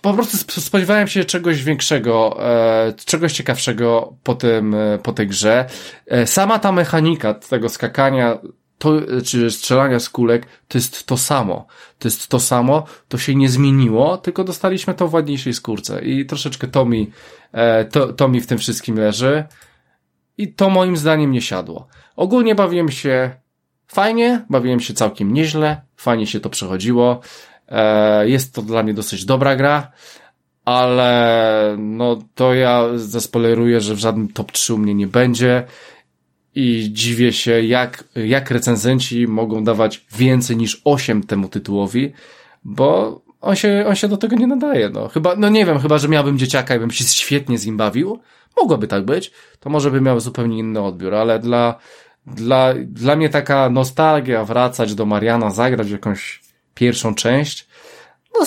[0.01, 5.65] po prostu spodziewałem się czegoś większego, e, czegoś ciekawszego po tym, e, po tej grze.
[6.07, 8.37] E, sama ta mechanika tego skakania,
[8.77, 8.93] to,
[9.25, 11.67] czy strzelania z kulek, to jest to samo.
[11.99, 16.25] To jest to samo, to się nie zmieniło, tylko dostaliśmy to w ładniejszej skórce i
[16.25, 17.11] troszeczkę to mi,
[17.51, 19.43] e, to, to mi w tym wszystkim leży
[20.37, 21.87] i to moim zdaniem nie siadło.
[22.15, 23.31] Ogólnie bawiłem się
[23.87, 27.21] fajnie, bawiłem się całkiem nieźle, fajnie się to przechodziło.
[27.69, 29.91] E, jest to dla mnie dosyć dobra gra,
[30.65, 35.63] ale no to ja zaspoileruję, że w żadnym top 3 u mnie nie będzie
[36.55, 42.13] i dziwię się, jak, jak recenzenci mogą dawać więcej niż 8 temu tytułowi,
[42.63, 45.07] bo on się, on się do tego nie nadaje, no.
[45.07, 48.19] Chyba, no nie wiem, chyba, że miałbym dzieciaka i bym się świetnie z nim bawił.
[48.57, 49.31] Mogłoby tak być.
[49.59, 51.79] To może by miał zupełnie inny odbiór, ale dla,
[52.27, 56.41] dla, dla mnie taka nostalgia wracać do Mariana, zagrać jakąś
[56.79, 57.67] pierwszą część,
[58.33, 58.45] no,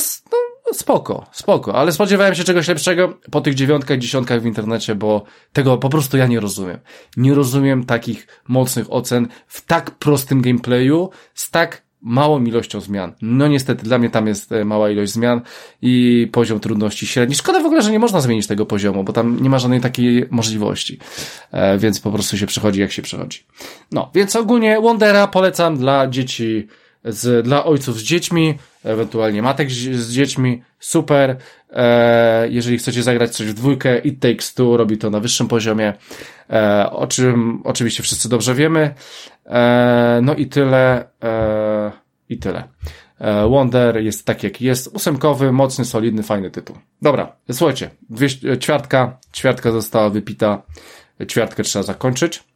[0.66, 5.24] no spoko, spoko, ale spodziewałem się czegoś lepszego po tych dziewiątkach, dziesiątkach w internecie, bo
[5.52, 6.78] tego po prostu ja nie rozumiem.
[7.16, 13.12] Nie rozumiem takich mocnych ocen w tak prostym gameplayu, z tak małą ilością zmian.
[13.22, 15.40] No niestety, dla mnie tam jest e, mała ilość zmian
[15.82, 17.34] i poziom trudności średni.
[17.34, 20.26] Szkoda w ogóle, że nie można zmienić tego poziomu, bo tam nie ma żadnej takiej
[20.30, 20.98] możliwości.
[21.52, 23.46] E, więc po prostu się przechodzi jak się przechodzi.
[23.92, 26.68] No, więc ogólnie Wondera polecam dla dzieci
[27.04, 31.36] z, dla ojców z dziećmi, ewentualnie matek z, z dziećmi, super.
[31.70, 35.94] E, jeżeli chcecie zagrać coś w dwójkę, It Takes Two robi to na wyższym poziomie,
[36.50, 38.94] e, o czym oczywiście wszyscy dobrze wiemy.
[39.46, 41.92] E, no i tyle, e,
[42.28, 42.68] i tyle.
[43.18, 46.76] E, Wonder jest tak jak jest, ósemkowy, mocny, solidny, fajny tytuł.
[47.02, 50.62] Dobra, słuchajcie, dwie, ćwiartka, ćwiartka została wypita,
[51.28, 52.51] ćwiartkę trzeba zakończyć.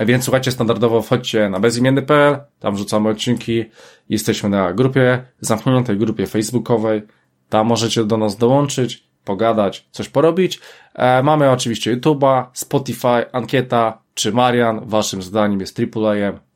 [0.00, 3.64] Więc słuchajcie, standardowo wchodźcie na bezimienny.pl, tam wrzucamy odcinki.
[4.08, 7.02] Jesteśmy na grupie, zamkniętej grupie facebookowej.
[7.48, 10.60] Tam możecie do nas dołączyć, pogadać, coś porobić.
[10.94, 16.47] E, mamy oczywiście YouTube'a, Spotify, ankieta, czy Marian waszym zdaniem jest AAA.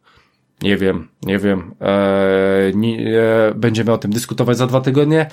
[0.63, 1.75] Nie wiem, nie wiem.
[1.81, 5.27] E, nie, e, będziemy o tym dyskutować za dwa tygodnie.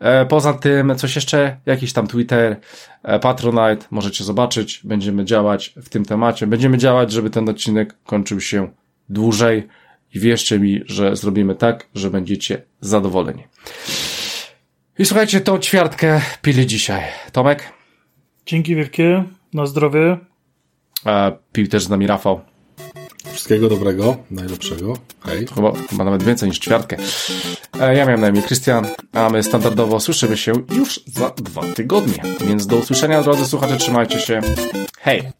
[0.00, 2.56] E, poza tym, coś jeszcze, jakiś tam Twitter,
[3.02, 4.80] e, Patronite, możecie zobaczyć.
[4.84, 6.46] Będziemy działać w tym temacie.
[6.46, 8.68] Będziemy działać, żeby ten odcinek kończył się
[9.08, 9.68] dłużej
[10.14, 13.44] i wierzcie mi, że zrobimy tak, że będziecie zadowoleni.
[14.98, 17.02] I słuchajcie, tą ćwiartkę pili dzisiaj.
[17.32, 17.72] Tomek?
[18.46, 20.18] Dzięki wielkie, na zdrowie.
[21.06, 22.55] E, pił też z nami Rafał.
[23.46, 24.96] Wszystkiego dobrego, najlepszego.
[25.20, 25.46] Hej.
[25.54, 26.96] Chyba, chyba nawet więcej niż ćwiartkę.
[27.80, 32.22] E, ja miałem na imię Krystian, a my standardowo słyszymy się już za dwa tygodnie.
[32.46, 34.40] Więc do usłyszenia, drodzy słuchacze, trzymajcie się.
[34.98, 35.32] Hej!